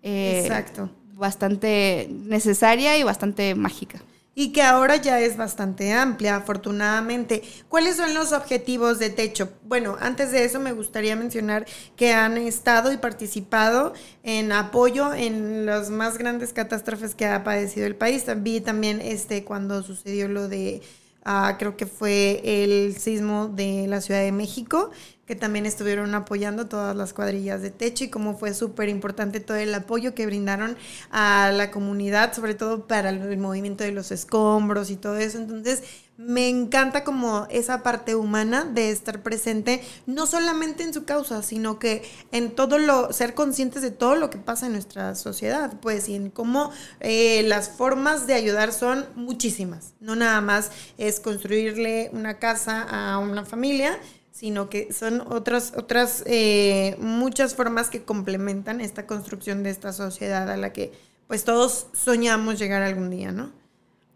eh, 0.02 0.42
Exacto. 0.44 0.88
bastante 1.14 2.08
necesaria 2.10 2.96
y 2.96 3.02
bastante 3.02 3.54
mágica. 3.54 4.00
Y 4.40 4.52
que 4.52 4.62
ahora 4.62 4.94
ya 4.94 5.18
es 5.18 5.36
bastante 5.36 5.92
amplia, 5.92 6.36
afortunadamente. 6.36 7.42
¿Cuáles 7.68 7.96
son 7.96 8.14
los 8.14 8.30
objetivos 8.30 9.00
de 9.00 9.10
Techo? 9.10 9.50
Bueno, 9.64 9.96
antes 9.98 10.30
de 10.30 10.44
eso 10.44 10.60
me 10.60 10.70
gustaría 10.70 11.16
mencionar 11.16 11.66
que 11.96 12.12
han 12.12 12.38
estado 12.38 12.92
y 12.92 12.98
participado 12.98 13.94
en 14.22 14.52
apoyo 14.52 15.12
en 15.12 15.66
las 15.66 15.90
más 15.90 16.18
grandes 16.18 16.52
catástrofes 16.52 17.16
que 17.16 17.26
ha 17.26 17.42
padecido 17.42 17.88
el 17.88 17.96
país. 17.96 18.26
Vi 18.36 18.60
también 18.60 19.00
este 19.00 19.42
cuando 19.42 19.82
sucedió 19.82 20.28
lo 20.28 20.46
de, 20.46 20.82
ah, 21.24 21.56
creo 21.58 21.76
que 21.76 21.86
fue 21.86 22.40
el 22.44 22.96
sismo 22.96 23.48
de 23.48 23.88
la 23.88 24.00
Ciudad 24.00 24.20
de 24.20 24.30
México, 24.30 24.92
que 25.28 25.36
también 25.36 25.66
estuvieron 25.66 26.14
apoyando 26.14 26.68
todas 26.68 26.96
las 26.96 27.12
cuadrillas 27.12 27.60
de 27.60 27.70
techo 27.70 28.02
y 28.02 28.08
cómo 28.08 28.38
fue 28.38 28.54
súper 28.54 28.88
importante 28.88 29.40
todo 29.40 29.58
el 29.58 29.74
apoyo 29.74 30.14
que 30.14 30.24
brindaron 30.24 30.78
a 31.10 31.52
la 31.52 31.70
comunidad, 31.70 32.32
sobre 32.32 32.54
todo 32.54 32.86
para 32.86 33.10
el 33.10 33.36
movimiento 33.36 33.84
de 33.84 33.92
los 33.92 34.10
escombros 34.10 34.90
y 34.90 34.96
todo 34.96 35.18
eso. 35.18 35.36
Entonces, 35.36 35.82
me 36.16 36.48
encanta 36.48 37.04
como 37.04 37.46
esa 37.48 37.84
parte 37.84 38.16
humana 38.16 38.64
de 38.64 38.90
estar 38.90 39.22
presente, 39.22 39.82
no 40.06 40.26
solamente 40.26 40.82
en 40.82 40.92
su 40.92 41.04
causa, 41.04 41.42
sino 41.44 41.78
que 41.78 42.02
en 42.32 42.50
todo 42.56 42.78
lo, 42.78 43.12
ser 43.12 43.34
conscientes 43.34 43.82
de 43.82 43.92
todo 43.92 44.16
lo 44.16 44.28
que 44.28 44.38
pasa 44.38 44.66
en 44.66 44.72
nuestra 44.72 45.14
sociedad, 45.14 45.78
pues, 45.80 46.08
y 46.08 46.16
en 46.16 46.30
cómo 46.30 46.72
eh, 46.98 47.44
las 47.44 47.68
formas 47.68 48.26
de 48.26 48.34
ayudar 48.34 48.72
son 48.72 49.06
muchísimas. 49.14 49.92
No 50.00 50.16
nada 50.16 50.40
más 50.40 50.72
es 50.96 51.20
construirle 51.20 52.10
una 52.12 52.38
casa 52.38 52.82
a 52.82 53.18
una 53.18 53.44
familia, 53.44 54.00
sino 54.38 54.70
que 54.70 54.92
son 54.92 55.20
otras, 55.32 55.72
otras, 55.76 56.22
eh, 56.24 56.96
muchas 57.00 57.56
formas 57.56 57.90
que 57.90 58.04
complementan 58.04 58.80
esta 58.80 59.04
construcción 59.04 59.64
de 59.64 59.70
esta 59.70 59.92
sociedad 59.92 60.48
a 60.48 60.56
la 60.56 60.72
que 60.72 60.92
pues 61.26 61.42
todos 61.42 61.88
soñamos 61.92 62.56
llegar 62.56 62.82
algún 62.82 63.10
día, 63.10 63.32
¿no? 63.32 63.50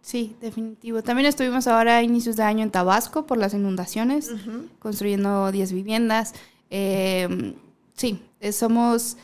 Sí, 0.01 0.37
definitivo. 0.41 1.03
También 1.03 1.27
estuvimos 1.27 1.67
ahora 1.67 1.97
a 1.97 2.03
inicios 2.05 2.37
de 2.37 2.45
año 2.45 2.63
en 2.63 2.71
Tabasco 2.71 3.27
por 3.27 3.37
las 3.37 3.53
inundaciones, 3.53 4.31
construyendo 4.79 5.51
10 5.51 5.73
viviendas. 5.73 6.35
Eh, 6.71 7.57
sí, 7.95 8.23
somos 8.53 9.17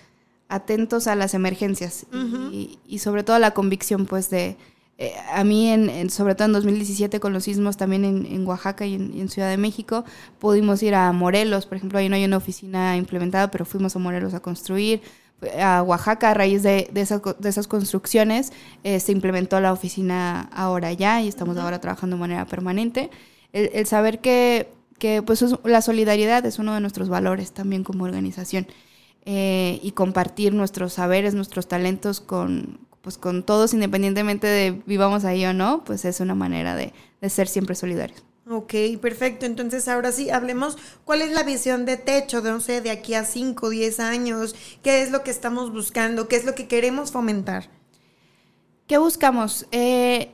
atentos 0.49 1.07
a 1.07 1.15
las 1.15 1.33
emergencias 1.33 2.07
y, 2.51 2.81
y 2.89 2.99
sobre 2.99 3.23
todo 3.23 3.39
la 3.39 3.53
convicción, 3.53 4.07
pues, 4.07 4.31
de... 4.31 4.57
eh, 4.99 5.15
a 5.33 5.45
mí, 5.45 5.69
en, 5.71 5.89
en- 5.91 6.11
sobre 6.11 6.35
todo 6.35 6.47
en 6.47 6.53
2017, 6.53 7.21
con 7.21 7.33
los 7.33 7.45
sismos 7.45 7.77
también 7.77 8.05
en, 8.05 8.27
en 8.27 8.47
Oaxaca 8.47 8.85
y 8.87 8.95
en, 8.95 9.13
en 9.19 9.29
Ciudad 9.29 9.49
de 9.51 9.57
México, 9.57 10.05
pudimos 10.39 10.83
ir 10.83 10.95
a 10.95 11.13
Morelos, 11.13 11.67
por 11.67 11.77
ejemplo, 11.77 11.99
ahí 11.99 12.09
no 12.09 12.17
hay 12.17 12.25
una 12.25 12.37
oficina 12.39 12.97
implementada, 12.97 13.51
pero 13.51 13.65
fuimos 13.65 13.95
a 13.97 13.99
Morelos 14.01 14.35
a 14.35 14.41
construir. 14.41 15.01
A 15.61 15.85
Oaxaca, 15.85 16.31
a 16.33 16.35
raíz 16.35 16.65
de, 16.65 16.89
de, 16.93 17.01
esa 17.01 17.21
co- 17.21 17.35
de 17.35 17.49
esas 17.49 17.69
construcciones, 17.69 18.53
eh, 18.83 18.99
se 18.99 19.13
implementó 19.13 19.61
la 19.61 19.73
oficina 19.73 20.49
ahora 20.53 20.93
ya 20.93 21.23
y 21.23 21.29
estamos 21.29 21.57
ahora 21.59 21.81
trabajando 21.81 22.17
de 22.17 22.21
manera 22.21 22.45
permanente. 22.47 23.09
El, 23.53 23.71
el 23.73 23.87
saber 23.87 24.19
que, 24.21 24.69
que 24.99 25.23
pues, 25.23 25.43
es- 25.43 25.55
la 25.65 25.81
solidaridad 25.81 26.45
es 26.45 26.59
uno 26.59 26.75
de 26.75 26.81
nuestros 26.81 27.09
valores 27.09 27.53
también 27.53 27.85
como 27.85 28.03
organización 28.05 28.67
eh, 29.25 29.79
y 29.83 29.93
compartir 29.93 30.55
nuestros 30.55 30.95
saberes, 30.95 31.35
nuestros 31.35 31.69
talentos 31.69 32.21
con, 32.21 32.81
pues, 33.03 33.19
con 33.19 33.43
todos, 33.43 33.75
independientemente 33.75 34.47
de 34.47 34.83
vivamos 34.87 35.25
ahí 35.25 35.45
o 35.45 35.53
no, 35.53 35.85
pues 35.85 36.05
es 36.05 36.21
una 36.21 36.35
manera 36.35 36.75
de, 36.75 36.93
de 37.21 37.31
ser 37.31 37.49
siempre 37.49 37.75
solidarios. 37.75 38.25
Ok, 38.51 38.75
perfecto. 39.03 39.45
Entonces 39.45 39.89
ahora 39.89 40.11
sí, 40.11 40.31
hablemos 40.31 40.79
cuál 41.05 41.21
es 41.21 41.33
la 41.33 41.43
visión 41.43 41.85
de 41.85 41.99
techo, 41.99 42.41
de, 42.41 42.51
no 42.51 42.61
sé, 42.61 42.81
de 42.81 42.91
aquí 42.91 43.15
a 43.15 43.25
5, 43.25 43.69
10 43.69 44.01
años, 44.01 44.55
qué 44.83 45.03
es 45.03 45.11
lo 45.11 45.23
que 45.23 45.31
estamos 45.31 45.71
buscando, 45.71 46.29
qué 46.29 46.37
es 46.37 46.47
lo 46.47 46.55
que 46.55 46.67
queremos 46.67 47.13
fomentar. 47.13 47.69
¿Qué 48.87 48.97
buscamos? 48.97 49.67
Eh, 49.71 50.33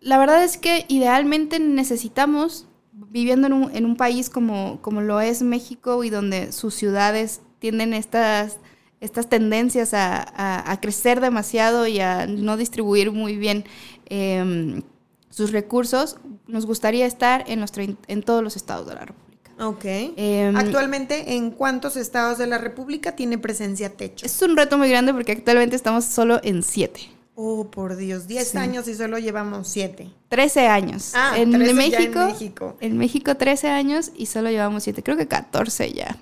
la 0.00 0.18
verdad 0.18 0.44
es 0.44 0.58
que 0.58 0.84
idealmente 0.88 1.58
necesitamos, 1.58 2.68
viviendo 2.92 3.46
en 3.46 3.54
un, 3.54 3.74
en 3.74 3.86
un 3.86 3.96
país 3.96 4.28
como, 4.28 4.82
como 4.82 5.00
lo 5.00 5.20
es 5.20 5.40
México 5.40 6.04
y 6.04 6.10
donde 6.10 6.52
sus 6.52 6.74
ciudades 6.74 7.40
tienden 7.58 7.94
estas, 7.94 8.58
estas 9.00 9.28
tendencias 9.28 9.94
a, 9.94 10.16
a- 10.22 10.70
a 10.72 10.80
crecer 10.80 11.20
demasiado 11.20 11.86
y 11.86 12.00
a 12.00 12.26
no 12.26 12.56
distribuir 12.56 13.12
muy 13.12 13.36
bien 13.36 13.64
em, 14.06 14.82
sus 15.30 15.52
recursos, 15.52 16.16
nos 16.46 16.64
gustaría 16.66 17.06
estar 17.06 17.44
en, 17.46 17.60
los 17.60 17.70
en 17.76 18.22
todos 18.22 18.42
los 18.42 18.56
estados 18.56 18.86
de 18.88 18.94
la 18.94 19.00
República. 19.04 19.50
Ok. 19.58 19.84
Em, 19.86 20.56
Actualmente, 20.56 21.34
¿en 21.34 21.50
cuántos 21.50 21.96
estados 21.96 22.38
de 22.38 22.46
la 22.46 22.58
República 22.58 23.16
tiene 23.16 23.38
presencia 23.38 23.90
techo? 23.96 24.24
Es 24.26 24.40
un 24.42 24.56
reto 24.56 24.76
muy 24.78 24.88
grande 24.88 25.12
porque 25.14 25.32
actualmente 25.32 25.76
estamos 25.76 26.04
solo 26.04 26.40
en 26.42 26.62
siete. 26.62 27.00
Oh, 27.38 27.70
por 27.70 27.96
Dios, 27.96 28.26
10 28.26 28.48
Sí. 28.48 28.56
años 28.56 28.88
y 28.88 28.94
solo 28.94 29.18
llevamos 29.18 29.68
7. 29.68 30.08
13 30.30 30.68
años. 30.68 31.12
Ah, 31.14 31.34
en 31.36 31.50
13 31.50 31.64
ya 31.66 31.70
en 31.70 31.76
México, 31.76 32.18
México. 32.26 32.76
En 32.80 32.96
México 32.96 33.34
13 33.34 33.68
años 33.68 34.10
y 34.16 34.24
solo 34.26 34.48
llevamos 34.50 34.82
7, 34.84 35.02
creo 35.02 35.18
que 35.18 35.26
14 35.26 35.92
ya 35.92 36.16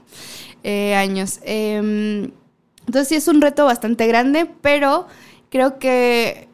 eh, 0.64 0.95
años. 0.97 1.39
Em, 1.45 2.33
entonces 2.87 3.09
sí 3.09 3.14
es 3.16 3.28
un 3.28 3.41
reto 3.41 3.64
bastante 3.64 4.07
grande, 4.07 4.47
pero 4.61 5.07
creo 5.51 5.78
que, 5.78 6.49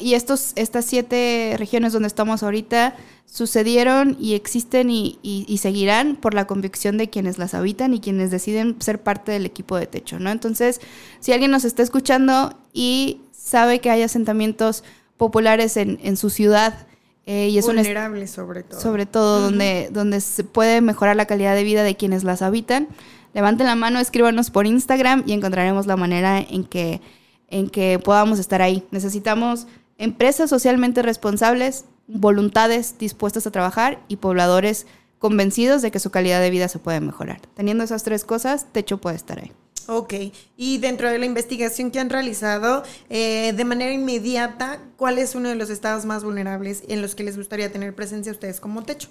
y 0.00 0.14
estos, 0.14 0.52
estas 0.56 0.84
siete 0.84 1.54
regiones 1.58 1.92
donde 1.92 2.08
estamos 2.08 2.42
ahorita 2.42 2.96
sucedieron 3.26 4.16
y 4.20 4.34
existen 4.34 4.90
y, 4.90 5.18
y- 5.22 5.44
y 5.48 5.58
seguirán 5.58 6.16
por 6.16 6.34
la 6.34 6.46
convicción 6.46 6.96
de 6.98 7.10
quienes 7.10 7.36
las 7.38 7.54
habitan 7.54 7.92
y 7.94 8.00
quienes 8.00 8.30
deciden 8.30 8.76
ser 8.80 9.02
parte 9.02 9.32
del 9.32 9.44
equipo 9.46 9.76
de 9.76 9.86
techo, 9.86 10.18
¿no? 10.18 10.30
Entonces, 10.30 10.80
si 11.20 11.32
alguien 11.32 11.50
nos 11.50 11.64
está 11.64 11.82
escuchando 11.82 12.56
y 12.72 13.20
sabe 13.32 13.80
que 13.80 13.90
hay 13.90 14.02
asentamientos 14.02 14.84
populares 15.16 15.76
en, 15.76 15.98
en 16.02 16.16
su 16.16 16.30
ciudad, 16.30 16.86
eh, 17.26 17.48
y 17.48 17.58
es 17.58 17.64
Vulnerable 17.66 18.26
sobre 18.26 18.62
todo. 18.62 18.80
sobre 18.80 19.06
todo 19.06 19.40
donde, 19.40 19.88
donde 19.90 20.20
se 20.20 20.44
puede 20.44 20.80
mejorar 20.80 21.16
la 21.16 21.26
calidad 21.26 21.54
de 21.54 21.64
vida 21.64 21.82
de 21.82 21.96
quienes 21.96 22.22
las 22.24 22.42
habitan. 22.42 22.88
Levanten 23.34 23.66
la 23.66 23.74
mano, 23.74 23.98
escríbanos 23.98 24.50
por 24.50 24.66
Instagram 24.66 25.24
y 25.26 25.32
encontraremos 25.32 25.86
la 25.86 25.96
manera 25.96 26.38
en 26.38 26.64
que, 26.64 27.00
en 27.48 27.68
que 27.68 27.98
podamos 27.98 28.38
estar 28.38 28.62
ahí. 28.62 28.86
Necesitamos 28.92 29.66
empresas 29.98 30.48
socialmente 30.48 31.02
responsables, 31.02 31.84
voluntades 32.06 32.96
dispuestas 32.96 33.46
a 33.46 33.50
trabajar 33.50 34.00
y 34.08 34.16
pobladores 34.16 34.86
convencidos 35.18 35.82
de 35.82 35.90
que 35.90 36.00
su 36.00 36.10
calidad 36.10 36.40
de 36.40 36.50
vida 36.50 36.68
se 36.68 36.78
puede 36.78 37.00
mejorar. 37.00 37.40
Teniendo 37.54 37.82
esas 37.82 38.04
tres 38.04 38.24
cosas, 38.24 38.72
Techo 38.72 38.98
puede 38.98 39.16
estar 39.16 39.40
ahí. 39.40 39.52
Ok, 39.86 40.14
y 40.56 40.78
dentro 40.78 41.10
de 41.10 41.18
la 41.18 41.26
investigación 41.26 41.90
que 41.90 42.00
han 42.00 42.08
realizado, 42.08 42.84
eh, 43.10 43.52
de 43.54 43.64
manera 43.64 43.92
inmediata, 43.92 44.78
¿cuál 44.96 45.18
es 45.18 45.34
uno 45.34 45.50
de 45.50 45.56
los 45.56 45.68
estados 45.68 46.06
más 46.06 46.24
vulnerables 46.24 46.84
en 46.88 47.02
los 47.02 47.14
que 47.14 47.24
les 47.24 47.36
gustaría 47.36 47.70
tener 47.70 47.94
presencia 47.94 48.32
ustedes 48.32 48.60
como 48.60 48.82
techo? 48.82 49.08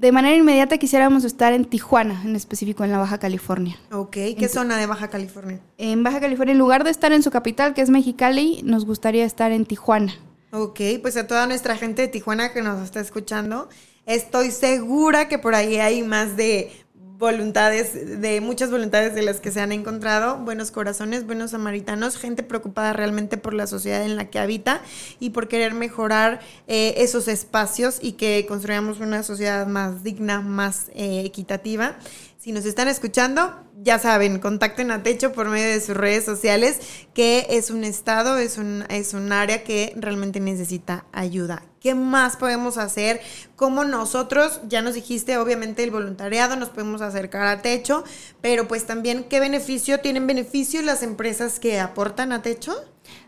De 0.00 0.12
manera 0.12 0.34
inmediata 0.34 0.78
quisiéramos 0.78 1.24
estar 1.24 1.52
en 1.52 1.66
Tijuana, 1.66 2.22
en 2.24 2.34
específico 2.34 2.84
en 2.84 2.90
la 2.90 2.96
Baja 2.96 3.18
California. 3.18 3.78
Ok, 3.92 4.16
¿qué 4.38 4.48
zona 4.48 4.78
de 4.78 4.86
Baja 4.86 5.08
California? 5.08 5.60
En 5.76 6.02
Baja 6.02 6.20
California, 6.20 6.52
en 6.52 6.58
lugar 6.58 6.84
de 6.84 6.90
estar 6.90 7.12
en 7.12 7.22
su 7.22 7.30
capital, 7.30 7.74
que 7.74 7.82
es 7.82 7.90
Mexicali, 7.90 8.62
nos 8.64 8.86
gustaría 8.86 9.26
estar 9.26 9.52
en 9.52 9.66
Tijuana. 9.66 10.14
Ok, 10.52 10.80
pues 11.02 11.18
a 11.18 11.26
toda 11.26 11.46
nuestra 11.46 11.76
gente 11.76 12.00
de 12.00 12.08
Tijuana 12.08 12.54
que 12.54 12.62
nos 12.62 12.82
está 12.82 12.98
escuchando, 13.00 13.68
estoy 14.06 14.52
segura 14.52 15.28
que 15.28 15.38
por 15.38 15.54
ahí 15.54 15.76
hay 15.76 16.02
más 16.02 16.34
de 16.34 16.72
voluntades, 17.20 18.20
de 18.20 18.40
muchas 18.40 18.70
voluntades 18.70 19.14
de 19.14 19.22
las 19.22 19.40
que 19.40 19.52
se 19.52 19.60
han 19.60 19.72
encontrado, 19.72 20.38
buenos 20.38 20.70
corazones, 20.70 21.26
buenos 21.26 21.50
samaritanos, 21.50 22.16
gente 22.16 22.42
preocupada 22.42 22.94
realmente 22.94 23.36
por 23.36 23.52
la 23.52 23.66
sociedad 23.66 24.02
en 24.04 24.16
la 24.16 24.30
que 24.30 24.38
habita 24.38 24.80
y 25.20 25.30
por 25.30 25.46
querer 25.46 25.74
mejorar 25.74 26.40
eh, 26.66 26.94
esos 26.96 27.28
espacios 27.28 27.98
y 28.00 28.12
que 28.12 28.46
construyamos 28.48 29.00
una 29.00 29.22
sociedad 29.22 29.66
más 29.66 30.02
digna, 30.02 30.40
más 30.40 30.88
eh, 30.94 31.22
equitativa. 31.24 31.96
Si 32.40 32.52
nos 32.52 32.64
están 32.64 32.88
escuchando, 32.88 33.54
ya 33.82 33.98
saben, 33.98 34.38
contacten 34.38 34.90
a 34.90 35.02
Techo 35.02 35.34
por 35.34 35.50
medio 35.50 35.74
de 35.74 35.80
sus 35.82 35.94
redes 35.94 36.24
sociales, 36.24 36.78
que 37.12 37.46
es 37.50 37.68
un 37.68 37.84
estado, 37.84 38.38
es 38.38 38.56
un, 38.56 38.86
es 38.88 39.12
un 39.12 39.30
área 39.30 39.62
que 39.62 39.92
realmente 39.96 40.40
necesita 40.40 41.04
ayuda. 41.12 41.62
¿Qué 41.80 41.94
más 41.94 42.38
podemos 42.38 42.78
hacer? 42.78 43.20
Como 43.56 43.84
nosotros, 43.84 44.62
ya 44.66 44.80
nos 44.80 44.94
dijiste, 44.94 45.36
obviamente 45.36 45.84
el 45.84 45.90
voluntariado, 45.90 46.56
nos 46.56 46.70
podemos 46.70 47.02
acercar 47.02 47.46
a 47.46 47.60
Techo, 47.60 48.04
pero 48.40 48.66
pues 48.66 48.86
también, 48.86 49.24
¿qué 49.24 49.38
beneficio? 49.38 50.00
¿Tienen 50.00 50.26
beneficio 50.26 50.80
las 50.80 51.02
empresas 51.02 51.60
que 51.60 51.78
aportan 51.78 52.32
a 52.32 52.40
Techo? 52.40 52.74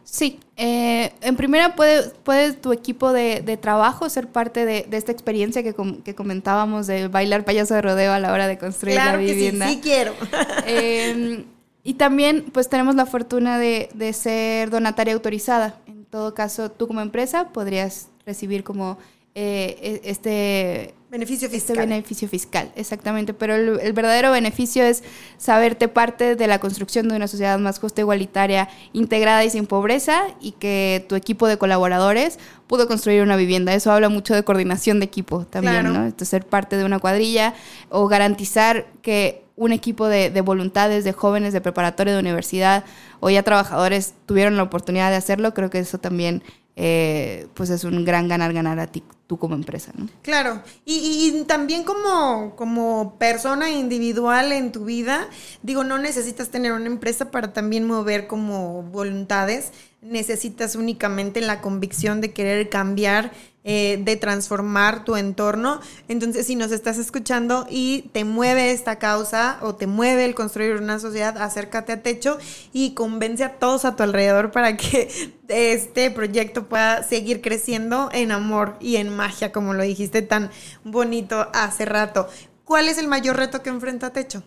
Sí, 0.05 0.41
eh, 0.57 1.13
en 1.23 1.37
primera 1.37 1.75
puede, 1.75 2.11
puede 2.11 2.53
tu 2.53 2.73
equipo 2.73 3.13
de, 3.13 3.59
trabajo 3.61 4.09
ser 4.09 4.29
parte 4.29 4.67
de, 4.67 4.87
esta 4.93 5.13
experiencia 5.13 5.63
que, 5.63 5.75
que, 6.05 6.15
comentábamos 6.15 6.87
de 6.87 7.09
bailar 7.09 7.45
payaso 7.45 7.75
de 7.75 7.83
rodeo 7.83 8.13
a 8.13 8.19
la 8.19 8.33
hora 8.33 8.47
de 8.47 8.59
construir 8.59 8.97
la 8.97 9.17
vivienda. 9.17 9.69
sí, 9.69 9.75
sí 9.75 9.81
quiero. 9.81 10.13
Em, 10.67 11.45
y 11.85 11.95
también 11.95 12.45
pues 12.53 12.69
tenemos 12.69 12.95
la 12.95 13.07
fortuna 13.07 13.59
de, 13.59 13.89
de 13.95 14.13
ser 14.13 14.71
donataria 14.71 15.15
autorizada. 15.15 15.81
En 15.87 16.05
todo 16.05 16.35
caso, 16.35 16.71
tú 16.71 16.87
como 16.87 17.01
empresa 17.01 17.49
podrías 17.49 18.09
recibir 18.27 18.65
como 18.65 18.99
eh, 19.35 20.01
e, 20.05 20.11
este 20.11 20.95
beneficio 21.13 21.47
este 21.47 21.59
fiscal. 21.59 21.77
Este 21.77 21.89
beneficio 21.89 22.29
fiscal, 22.29 22.73
exactamente. 22.75 23.35
Pero 23.35 23.55
el, 23.55 23.93
verdadero 23.93 24.33
beneficio 24.33 24.83
es 24.83 25.05
saberte 25.37 25.87
parte 25.87 26.37
de 26.37 26.47
la 26.47 26.59
construcción 26.59 27.09
de 27.09 27.17
una 27.17 27.29
sociedad 27.29 27.59
más 27.59 27.79
justa, 27.79 28.01
igualitaria, 28.01 28.69
integrada 28.95 29.45
y 29.45 29.51
sin 29.51 29.67
pobreza, 29.67 30.23
y 30.41 30.53
que 30.53 31.05
tu 31.09 31.15
equipo 31.15 31.47
de 31.47 31.59
colaboradores 31.59 32.39
pudo 32.67 32.89
construir 32.89 33.23
una 33.23 33.37
vivienda. 33.37 33.75
Eso 33.75 33.93
habla 33.93 34.09
mucho 34.09 34.35
de 34.35 34.43
coordinación 34.43 35.01
de 35.01 35.05
equipo 35.05 35.45
también, 35.45 35.85
¿no? 35.85 36.05
Entonces, 36.05 36.29
ser 36.29 36.47
parte 36.47 36.77
de 36.77 36.85
una 36.85 36.99
cuadrilla 36.99 37.55
o 37.91 38.09
garantizar 38.09 38.87
que 39.03 39.45
un 39.55 39.73
equipo 39.73 40.09
de, 40.09 40.31
de, 40.31 40.41
voluntades, 40.41 41.05
de 41.05 41.13
jóvenes 41.13 41.53
de 41.53 41.61
preparatoria, 41.61 42.15
de 42.15 42.21
universidad 42.21 42.85
o 43.21 43.29
ya 43.29 43.43
trabajadores 43.43 44.15
tuvieron 44.25 44.57
la 44.57 44.63
oportunidad 44.63 45.11
de 45.11 45.17
hacerlo, 45.17 45.53
creo 45.53 45.69
que 45.69 45.79
eso 45.79 45.99
también 45.99 46.43
eh, 46.75 47.49
pues 47.55 47.69
es 47.71 47.85
un 47.85 48.05
gran 48.05 48.29
ganar-ganar 48.29 48.79
a 48.81 48.87
ti, 48.87 49.03
tú 49.27 49.39
como 49.39 49.55
empresa. 49.55 49.93
Claro, 50.23 50.63
y, 50.87 51.45
también 51.47 51.85
como, 51.85 52.57
como 52.57 53.17
persona 53.19 53.71
individual 53.71 54.53
en 54.53 54.73
tu 54.73 54.85
vida, 54.85 55.29
digo, 55.63 55.85
no 55.85 55.99
necesitas 55.99 56.49
tener 56.49 56.73
una 56.73 56.87
empresa 56.87 57.31
para 57.31 57.53
también 57.53 57.87
mover 57.87 58.27
como 58.27 58.83
voluntades, 58.85 59.73
necesitas 60.01 60.75
únicamente 60.75 61.41
la 61.41 61.61
convicción 61.61 62.21
de 62.21 62.33
querer 62.33 62.71
cambiar 62.71 63.33
eh, 63.65 64.01
de 64.05 64.17
transformar 64.17 65.05
tu 65.05 65.15
entorno. 65.15 65.81
Entonces, 66.09 66.49
si 66.49 66.57
nos 66.57 66.73
estás 66.73 66.99
escuchando 66.99 67.65
y 67.71 68.11
te 68.13 68.25
mueve 68.25 68.73
esta 68.73 68.99
causa 68.99 69.59
o 69.63 69.77
te 69.77 69.87
mueve 69.87 70.25
el 70.25 70.35
construir 70.35 70.75
una 70.77 70.99
sociedad, 70.99 71.39
acércate 71.39 71.93
a 71.93 72.03
Techo 72.03 72.39
y 72.73 72.95
convence 72.95 73.45
a 73.45 73.59
todos 73.61 73.85
a 73.85 73.95
tu 73.95 74.03
alrededor 74.03 74.51
para 74.51 74.77
que 74.77 75.09
este 75.49 76.11
proyecto 76.11 76.69
pueda 76.69 77.05
seguir 77.05 77.41
creciendo 77.41 78.09
en 78.13 78.33
amor 78.33 78.77
y 78.81 78.97
en 78.97 79.15
magia, 79.15 79.53
como 79.53 79.75
lo 79.75 79.85
dijiste 79.85 80.23
tan 80.23 80.51
bonito 80.83 81.49
hace 81.55 81.85
rato. 81.85 82.29
¿Cuál 82.65 82.89
es 82.89 82.99
el 82.99 83.07
mayor 83.07 83.37
reto 83.37 83.63
que 83.63 83.71
enfrenta 83.71 84.13
Techo? 84.13 84.43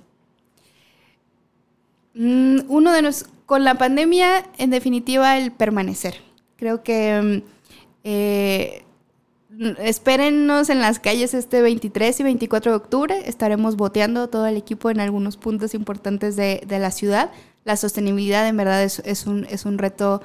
Mm, 2.16 2.62
uno 2.70 2.92
de 2.92 3.02
los, 3.02 3.26
con 3.46 3.64
la 3.64 3.76
pandemia, 3.76 4.46
en 4.58 4.72
definitiva, 4.72 5.38
el 5.38 5.52
permanecer. 5.52 6.22
Creo 6.58 6.84
que 6.84 7.22
mm, 7.22 7.50
eh, 8.04 8.85
espérennos 9.80 10.70
en 10.70 10.80
las 10.80 11.00
calles 11.00 11.34
este 11.34 11.62
23 11.62 12.20
y 12.20 12.24
24 12.24 12.72
de 12.72 12.78
octubre. 12.78 13.22
Estaremos 13.26 13.76
boteando 13.76 14.30
todo 14.30 14.48
el 14.48 14.58
equipo 14.58 14.90
en 14.90 15.00
algunos 15.00 15.38
puntos 15.38 15.74
importantes 15.74 16.36
de, 16.36 16.66
la 16.68 16.92
ciudad. 16.92 17.32
La 17.64 17.78
sostenibilidad 17.78 18.48
en 18.48 18.58
verdad 18.58 18.84
es, 18.84 19.26
un, 19.26 19.46
es 19.50 19.66
un 19.66 19.78
reto 19.78 20.22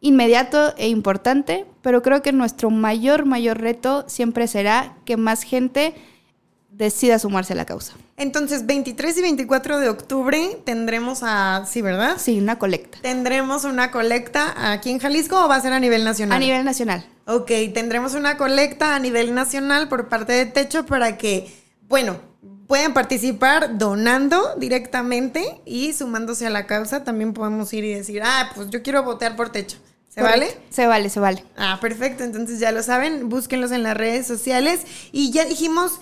inmediato 0.00 0.74
e 0.76 0.88
importante, 0.88 1.66
pero 1.82 2.02
creo 2.02 2.22
que 2.22 2.32
nuestro 2.32 2.70
mayor, 2.70 3.26
mayor 3.26 3.60
reto 3.60 4.04
siempre 4.08 4.46
será 4.46 4.96
que 5.04 5.16
más 5.16 5.42
gente 5.42 5.94
decida 6.70 7.18
sumarse 7.18 7.52
a 7.52 7.56
la 7.56 7.66
causa. 7.66 7.92
Entonces, 8.16 8.66
23 8.66 9.18
y 9.18 9.22
24 9.22 9.80
de 9.80 9.88
octubre 9.88 10.58
tendremos 10.64 11.20
a, 11.22 11.64
sí, 11.66 11.82
¿verdad? 11.82 12.16
Sí, 12.18 12.38
una 12.38 12.58
colecta. 12.58 12.98
Tendremos 13.02 13.64
una 13.64 13.90
colecta 13.90 14.72
aquí 14.72 14.90
en 14.90 14.98
Jalisco 14.98 15.44
o 15.44 15.48
va 15.48 15.56
a 15.56 15.60
ser 15.60 15.72
a 15.72 15.80
nivel 15.80 16.04
nacional? 16.04 16.36
A 16.36 16.40
nivel 16.40 16.64
nacional. 16.64 17.04
Ok, 17.32 17.52
tendremos 17.72 18.14
una 18.14 18.36
colecta 18.36 18.96
a 18.96 18.98
nivel 18.98 19.34
nacional 19.34 19.88
por 19.88 20.08
parte 20.08 20.32
de 20.32 20.46
Techo 20.46 20.84
para 20.84 21.16
que, 21.16 21.48
bueno, 21.88 22.16
puedan 22.66 22.92
participar 22.92 23.78
donando 23.78 24.56
directamente 24.56 25.60
y 25.64 25.92
sumándose 25.92 26.48
a 26.48 26.50
la 26.50 26.66
causa. 26.66 27.04
También 27.04 27.32
podemos 27.32 27.72
ir 27.72 27.84
y 27.84 27.94
decir, 27.94 28.20
ah, 28.24 28.50
pues 28.56 28.68
yo 28.70 28.82
quiero 28.82 29.04
votar 29.04 29.36
por 29.36 29.50
Techo. 29.50 29.78
¿Se 30.08 30.22
vale? 30.22 30.48
Se 30.70 30.88
vale, 30.88 31.08
se 31.08 31.20
vale. 31.20 31.44
Ah, 31.56 31.78
perfecto. 31.80 32.24
Entonces 32.24 32.58
ya 32.58 32.72
lo 32.72 32.82
saben, 32.82 33.28
búsquenlos 33.28 33.70
en 33.70 33.84
las 33.84 33.96
redes 33.96 34.26
sociales. 34.26 34.80
Y 35.12 35.30
ya 35.30 35.44
dijimos 35.44 36.00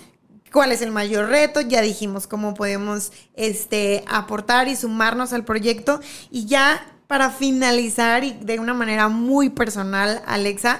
cuál 0.51 0.71
es 0.71 0.81
el 0.81 0.89
mayor 0.89 1.29
reto, 1.29 1.61
ya 1.61 1.81
dijimos 1.81 2.25
cómo 2.25 2.55
podemos 2.55 3.11
este, 3.35 4.03
aportar 4.07 4.67
y 4.67 4.75
sumarnos 4.75 5.31
al 5.31 5.45
proyecto. 5.45 6.01
Y 6.31 6.47
ya 6.47 6.83
para 7.05 7.29
finalizar 7.29 8.23
y 8.23 8.31
de 8.31 8.59
una 8.59 8.73
manera 8.73 9.09
muy 9.09 9.49
personal, 9.49 10.23
Alexa, 10.25 10.79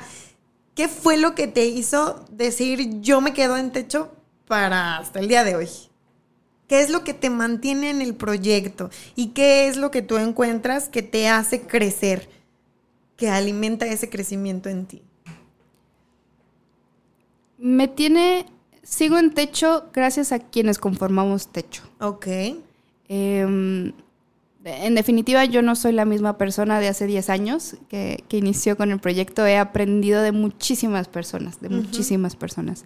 ¿qué 0.79 0.87
fue 0.87 1.17
lo 1.17 1.35
que 1.35 1.47
te 1.47 1.65
hizo 1.65 2.23
decir 2.31 3.01
yo 3.01 3.19
me 3.19 3.33
quedo 3.33 3.57
en 3.57 3.73
techo 3.73 4.15
para 4.47 4.95
hasta 4.95 5.19
el 5.19 5.27
día 5.27 5.43
de 5.43 5.57
hoy? 5.57 5.67
¿Qué 6.69 6.79
es 6.79 6.89
lo 6.89 7.03
que 7.03 7.13
te 7.13 7.29
mantiene 7.29 7.89
en 7.89 8.01
el 8.01 8.15
proyecto? 8.15 8.89
¿Y 9.13 9.31
qué 9.31 9.67
es 9.67 9.75
lo 9.75 9.91
que 9.91 10.01
tú 10.01 10.15
encuentras 10.15 10.87
que 10.87 11.01
te 11.01 11.27
hace 11.27 11.63
crecer, 11.63 12.29
que 13.17 13.27
alimenta 13.27 13.87
ese 13.87 14.09
crecimiento 14.09 14.69
en 14.69 14.85
ti? 14.85 15.03
Me 17.57 17.89
tiene 17.89 18.45
sigo 18.81 19.17
en 19.17 19.33
techo 19.33 19.89
gracias 19.91 20.31
a 20.31 20.39
quienes 20.39 20.77
conformamos 20.77 21.49
techo. 21.49 21.83
Ok. 21.99 22.27
Em, 23.09 23.91
en 24.63 24.95
definitiva, 24.95 25.45
yo 25.45 25.61
no 25.61 25.75
soy 25.75 25.93
la 25.93 26.05
misma 26.05 26.37
persona 26.37 26.79
de 26.79 26.89
hace 26.89 27.07
10 27.07 27.29
años 27.29 27.77
que, 27.87 28.23
inició 28.31 28.75
con 28.77 28.91
el 28.91 28.99
proyecto. 28.99 29.45
He 29.45 29.57
aprendido 29.57 30.21
de 30.21 30.31
muchísimas 30.31 31.07
personas, 31.07 31.61
de 31.61 31.69
muchísimas 31.69 32.35
personas. 32.35 32.85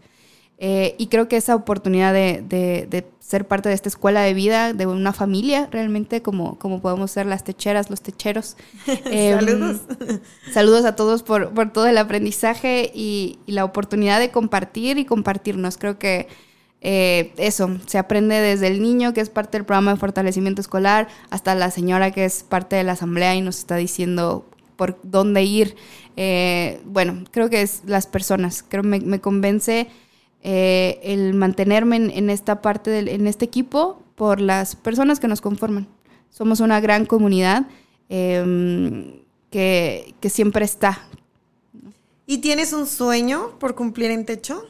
Eh, 0.59 0.95
y 0.97 1.07
creo 1.07 1.27
que 1.27 1.35
esa 1.35 1.55
oportunidad 1.55 2.13
de, 2.13 3.05
ser 3.19 3.47
parte 3.47 3.69
de 3.69 3.75
esta 3.75 3.89
escuela 3.89 4.21
de 4.21 4.33
vida, 4.33 4.73
de 4.73 4.85
una 4.85 5.11
familia, 5.13 5.67
realmente 5.71 6.21
como, 6.21 6.59
como 6.59 6.81
podemos 6.81 7.11
ser 7.11 7.25
las 7.25 7.43
techeras, 7.43 7.89
los 7.89 8.01
techeros. 8.01 8.55
Saludos. 9.03 9.81
Saludos 10.53 10.85
a 10.85 10.95
todos 10.95 11.23
por, 11.23 11.51
todo 11.73 11.87
el 11.87 11.97
aprendizaje 11.97 12.91
y, 12.93 13.39
la 13.47 13.65
oportunidad 13.65 14.19
de 14.19 14.31
compartir 14.31 14.97
y 14.99 15.05
compartirnos. 15.05 15.77
Creo 15.77 15.97
que 15.97 16.27
eh, 16.83 17.33
eso, 17.37 17.79
se 17.87 17.97
aprende 17.97 18.35
desde 18.35 18.67
el 18.67 18.81
niño 18.81 19.13
que 19.13 19.21
es 19.21 19.29
parte 19.29 19.57
del 19.57 19.65
programa 19.65 19.93
de 19.93 19.99
fortalecimiento 19.99 20.61
escolar 20.61 21.07
hasta 21.31 21.55
la 21.55 21.71
señora 21.71 22.11
que 22.11 22.25
es 22.25 22.43
parte 22.43 22.75
de 22.75 22.83
la 22.83 22.91
asamblea 22.91 23.33
y 23.35 23.41
nos 23.41 23.57
está 23.57 23.77
diciendo 23.77 24.45
por 24.75 24.99
dónde 25.01 25.43
ir. 25.43 25.75
Eh, 26.17 26.81
bueno, 26.85 27.23
creo 27.31 27.49
que 27.49 27.61
es 27.61 27.81
las 27.85 28.05
personas. 28.05 28.63
Creo 28.67 28.83
que 28.83 28.89
me, 28.89 28.99
me 28.99 29.19
convence 29.19 29.87
eh, 30.45 30.99
el 31.03 31.33
mantenerme 31.33 31.95
en, 31.95 32.29
esta 32.29 32.61
parte, 32.61 32.91
del, 32.91 33.07
en 33.07 33.27
este 33.27 33.45
equipo, 33.45 34.03
por 34.15 34.41
las 34.41 34.75
personas 34.75 35.21
que 35.21 35.29
nos 35.29 35.39
conforman. 35.39 35.87
Somos 36.29 36.59
una 36.59 36.81
gran 36.81 37.05
comunidad 37.05 37.65
em, 38.09 39.21
que, 39.49 40.13
siempre 40.23 40.65
está. 40.65 41.07
¿Y 42.25 42.39
tienes 42.39 42.73
un 42.73 42.87
sueño 42.87 43.57
por 43.57 43.73
cumplir 43.75 44.11
en 44.11 44.25
techo? 44.25 44.65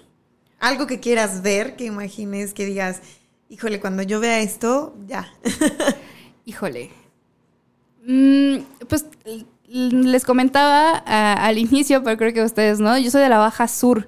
Algo 0.64 0.88
que 0.88 1.00
quieras 1.00 1.42
ver, 1.42 1.76
que 1.76 1.86
imagines, 1.86 2.54
que 2.54 2.66
digas, 2.66 3.02
híjole, 3.50 3.80
cuando 3.80 4.02
yo 4.02 4.20
vea 4.20 4.40
esto, 4.40 4.96
ya. 5.08 5.28
híjole, 6.46 6.90
Mm, 8.06 8.58
pues 8.90 9.06
les 9.68 10.26
comentaba 10.26 10.98
al 10.98 11.58
inicio, 11.58 12.04
pero 12.04 12.18
creo 12.18 12.34
que 12.34 12.44
ustedes 12.44 12.80
no, 12.80 12.98
yo 12.98 13.10
soy 13.10 13.22
de 13.22 13.30
la 13.30 13.38
Baja 13.38 13.68
Sur 13.68 14.08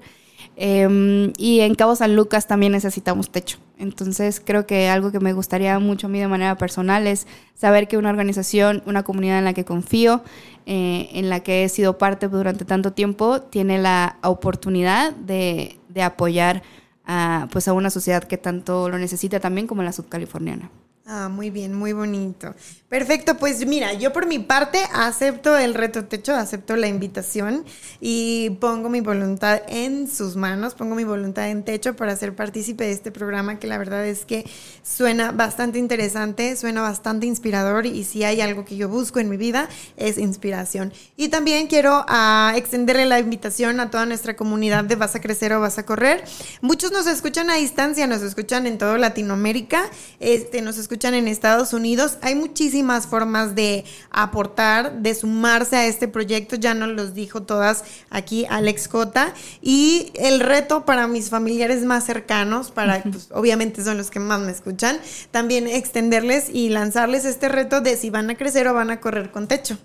em, 0.57 1.31
y 1.37 1.61
en 1.61 1.75
Cabo 1.75 1.95
San 1.95 2.15
Lucas 2.15 2.45
también 2.47 2.73
necesitamos 2.73 3.31
techo. 3.31 3.57
Entonces 3.77 4.41
creo 4.43 4.67
que 4.67 4.89
algo 4.89 5.11
que 5.11 5.19
me 5.19 5.33
gustaría 5.33 5.79
mucho 5.79 6.07
a 6.07 6.09
mí 6.09 6.19
de 6.19 6.27
manera 6.27 6.57
personal 6.57 7.07
es 7.07 7.25
saber 7.55 7.87
que 7.87 7.97
una 7.97 8.09
organización, 8.09 8.83
una 8.85 9.03
comunidad 9.03 9.39
en 9.39 9.45
la 9.45 9.53
que 9.53 9.65
confío, 9.65 10.23
eh, 10.65 11.09
en 11.13 11.29
la 11.29 11.39
que 11.41 11.63
he 11.63 11.69
sido 11.69 11.97
parte 11.97 12.27
durante 12.27 12.65
tanto 12.65 12.91
tiempo, 12.93 13.41
tiene 13.41 13.79
la 13.79 14.17
oportunidad 14.23 15.13
de, 15.13 15.79
de 15.95 16.03
apoyar 16.03 16.61
a, 17.05 17.47
pues 17.51 17.67
a 17.67 17.73
una 17.73 17.89
sociedad 17.89 18.23
que 18.23 18.37
tanto 18.37 18.89
lo 18.89 18.99
necesita 18.99 19.39
también 19.39 19.65
como 19.65 19.81
la 19.81 19.91
subcaliforniana. 19.91 20.69
Ah, 21.07 21.29
muy 21.29 21.51
bien, 21.51 21.71
muy 21.75 21.93
bonito. 21.93 22.55
Perfecto, 22.89 23.37
pues 23.37 23.63
mira, 23.67 23.93
yo 23.93 24.11
por 24.11 24.25
mi 24.25 24.39
parte 24.39 24.79
acepto 24.91 25.55
el 25.55 25.75
reto 25.75 26.05
techo, 26.05 26.33
acepto 26.33 26.75
la 26.77 26.87
invitación 26.87 27.63
y 28.01 28.57
pongo 28.59 28.89
mi 28.89 29.01
voluntad 29.01 29.61
en 29.67 30.09
sus 30.09 30.35
manos, 30.35 30.73
pongo 30.73 30.95
mi 30.95 31.03
voluntad 31.03 31.49
en 31.49 31.63
techo 31.63 31.95
para 31.95 32.15
ser 32.15 32.35
partícipe 32.35 32.85
de 32.85 32.91
este 32.91 33.11
programa 33.11 33.59
que 33.59 33.67
la 33.67 33.77
verdad 33.77 34.03
es 34.03 34.25
que 34.25 34.49
suena 34.81 35.31
bastante 35.31 35.77
interesante, 35.77 36.55
suena 36.55 36.81
bastante 36.81 37.27
inspirador 37.27 37.85
y 37.85 38.03
si 38.03 38.23
hay 38.23 38.41
algo 38.41 38.65
que 38.65 38.75
yo 38.75 38.89
busco 38.89 39.19
en 39.19 39.29
mi 39.29 39.37
vida 39.37 39.69
es 39.97 40.17
inspiración. 40.17 40.91
Y 41.17 41.27
también 41.27 41.67
quiero 41.67 42.03
uh, 42.09 42.55
extenderle 42.55 43.05
la 43.05 43.19
invitación 43.19 43.79
a 43.79 43.91
toda 43.91 44.07
nuestra 44.07 44.35
comunidad 44.35 44.85
de 44.85 44.95
Vas 44.95 45.13
a 45.13 45.21
Crecer 45.21 45.53
o 45.53 45.59
Vas 45.59 45.77
a 45.77 45.85
Correr. 45.85 46.23
Muchos 46.61 46.91
nos 46.91 47.05
escuchan 47.05 47.51
a 47.51 47.57
distancia, 47.57 48.07
nos 48.07 48.23
escuchan 48.23 48.65
en 48.65 48.79
toda 48.79 48.97
Latinoamérica, 48.97 49.87
este, 50.19 50.63
nos 50.63 50.79
escuchan 50.79 50.94
escuchan 50.95 51.13
en 51.13 51.27
Estados 51.27 51.73
Unidos. 51.73 52.17
Hay 52.21 52.35
muchísimas 52.35 53.05
formas 53.05 53.53
de 53.53 53.83
aportar, 54.11 54.99
de 54.99 55.13
sumarse 55.13 55.75
a 55.75 55.87
este 55.87 56.07
proyecto. 56.07 56.55
Ya 56.55 56.73
nos 56.73 56.87
los 56.87 57.13
dijo 57.13 57.43
todas 57.43 57.83
aquí 58.09 58.45
Alex 58.49 58.87
J. 58.87 59.33
Y 59.61 60.13
el 60.13 60.39
reto 60.39 60.85
para 60.85 61.07
mis 61.07 61.29
familiares 61.29 61.83
más 61.83 62.05
cercanos, 62.05 62.71
para 62.71 63.03
pues, 63.03 63.27
obviamente 63.33 63.83
son 63.83 63.97
los 63.97 64.09
que 64.09 64.21
más 64.21 64.39
me 64.39 64.53
escuchan, 64.53 64.97
también 65.31 65.67
extenderles 65.67 66.45
y 66.49 66.69
lanzarles 66.69 67.25
este 67.25 67.49
reto 67.49 67.81
de 67.81 67.97
si 67.97 68.09
van 68.09 68.29
a 68.29 68.37
crecer 68.37 68.65
o 68.69 68.73
van 68.73 68.89
a 68.89 69.01
correr 69.01 69.31
con 69.31 69.49
techo. 69.49 69.77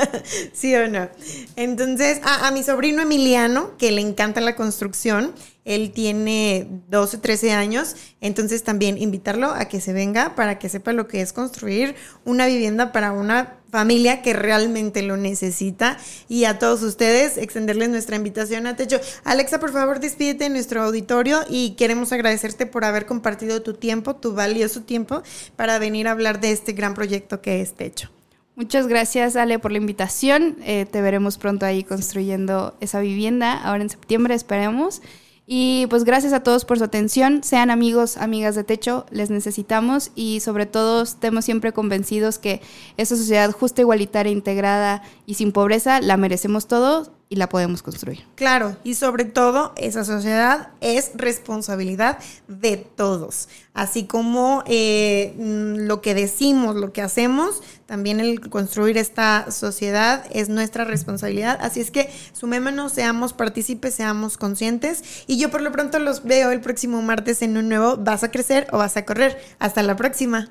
¿Sí 0.54 0.74
o 0.74 0.88
no? 0.88 1.10
Entonces, 1.56 2.22
a 2.24 2.50
mi 2.52 2.62
sobrino 2.62 3.02
Emiliano, 3.02 3.76
que 3.76 3.92
le 3.92 4.00
encanta 4.00 4.40
la 4.40 4.56
construcción, 4.56 5.34
él 5.64 5.92
tiene 5.92 6.66
12, 6.88 7.18
13 7.18 7.52
años, 7.52 7.96
entonces 8.20 8.62
también 8.62 8.98
invitarlo 8.98 9.48
a 9.48 9.66
que 9.66 9.80
se 9.80 9.92
venga 9.92 10.34
para 10.34 10.58
que 10.58 10.68
sepa 10.68 10.92
lo 10.92 11.08
que 11.08 11.20
es 11.20 11.32
construir 11.32 11.94
una 12.24 12.46
vivienda 12.46 12.92
para 12.92 13.12
una 13.12 13.58
familia 13.70 14.22
que 14.22 14.34
realmente 14.34 15.02
lo 15.02 15.16
necesita 15.16 15.98
y 16.28 16.44
a 16.44 16.60
todos 16.60 16.82
ustedes 16.82 17.38
extenderles 17.38 17.88
nuestra 17.88 18.14
invitación 18.16 18.66
a 18.68 18.76
Techo. 18.76 19.00
Alexa, 19.24 19.58
por 19.58 19.72
favor, 19.72 19.98
despídete 19.98 20.44
en 20.44 20.52
nuestro 20.52 20.82
auditorio 20.82 21.40
y 21.48 21.70
queremos 21.70 22.12
agradecerte 22.12 22.66
por 22.66 22.84
haber 22.84 23.06
compartido 23.06 23.62
tu 23.62 23.74
tiempo, 23.74 24.14
tu 24.14 24.32
valioso 24.32 24.82
tiempo 24.82 25.22
para 25.56 25.78
venir 25.80 26.06
a 26.06 26.12
hablar 26.12 26.40
de 26.40 26.52
este 26.52 26.72
gran 26.72 26.94
proyecto 26.94 27.40
que 27.40 27.60
es 27.60 27.74
Techo. 27.74 28.10
Muchas 28.54 28.86
gracias, 28.86 29.34
Ale, 29.34 29.58
por 29.58 29.72
la 29.72 29.78
invitación. 29.78 30.58
Eh, 30.62 30.86
te 30.88 31.02
veremos 31.02 31.38
pronto 31.38 31.66
ahí 31.66 31.82
construyendo 31.82 32.76
esa 32.80 33.00
vivienda, 33.00 33.60
ahora 33.60 33.82
en 33.82 33.90
septiembre, 33.90 34.36
esperemos. 34.36 35.02
Y 35.46 35.86
pues 35.88 36.04
gracias 36.04 36.32
a 36.32 36.42
todos 36.42 36.64
por 36.64 36.78
su 36.78 36.84
atención. 36.84 37.44
Sean 37.44 37.70
amigos, 37.70 38.16
amigas 38.16 38.54
de 38.54 38.64
techo, 38.64 39.04
les 39.10 39.28
necesitamos 39.28 40.10
y 40.14 40.40
sobre 40.40 40.64
todo 40.64 41.02
estemos 41.02 41.44
siempre 41.44 41.72
convencidos 41.72 42.38
que 42.38 42.62
esa 42.96 43.14
sociedad 43.16 43.52
justa, 43.52 43.82
igualitaria, 43.82 44.32
integrada 44.32 45.02
y 45.26 45.34
sin 45.34 45.52
pobreza 45.52 46.00
la 46.00 46.16
merecemos 46.16 46.66
todos 46.66 47.10
y 47.28 47.36
la 47.36 47.48
podemos 47.48 47.82
construir. 47.82 48.24
Claro, 48.34 48.76
y 48.84 48.94
sobre 48.94 49.24
todo 49.24 49.72
esa 49.76 50.04
sociedad 50.04 50.68
es 50.80 51.12
responsabilidad 51.14 52.18
de 52.48 52.76
todos. 52.76 53.48
Así 53.72 54.04
como 54.04 54.62
eh, 54.66 55.34
mm, 55.36 55.86
lo 55.86 56.00
que 56.00 56.14
decimos, 56.14 56.76
lo 56.76 56.92
que 56.92 57.02
hacemos, 57.02 57.62
también 57.86 58.20
el 58.20 58.40
construir 58.48 58.98
esta 58.98 59.50
sociedad 59.50 60.24
es 60.32 60.48
nuestra 60.48 60.84
responsabilidad. 60.84 61.58
Así 61.60 61.80
es 61.80 61.90
que 61.90 62.10
sumémonos, 62.32 62.92
seamos 62.92 63.32
partícipes, 63.32 63.94
seamos 63.94 64.36
conscientes. 64.36 65.02
Y 65.26 65.38
yo 65.38 65.50
por 65.50 65.62
lo 65.62 65.72
pronto 65.72 65.98
los 65.98 66.24
veo 66.24 66.50
el 66.50 66.60
próximo 66.60 67.02
martes 67.02 67.42
en 67.42 67.56
un 67.56 67.68
nuevo 67.68 67.96
Vas 67.96 68.22
a 68.22 68.30
crecer 68.30 68.66
o 68.72 68.78
vas 68.78 68.96
a 68.96 69.04
correr. 69.04 69.38
Hasta 69.58 69.82
la 69.82 69.96
próxima. 69.96 70.50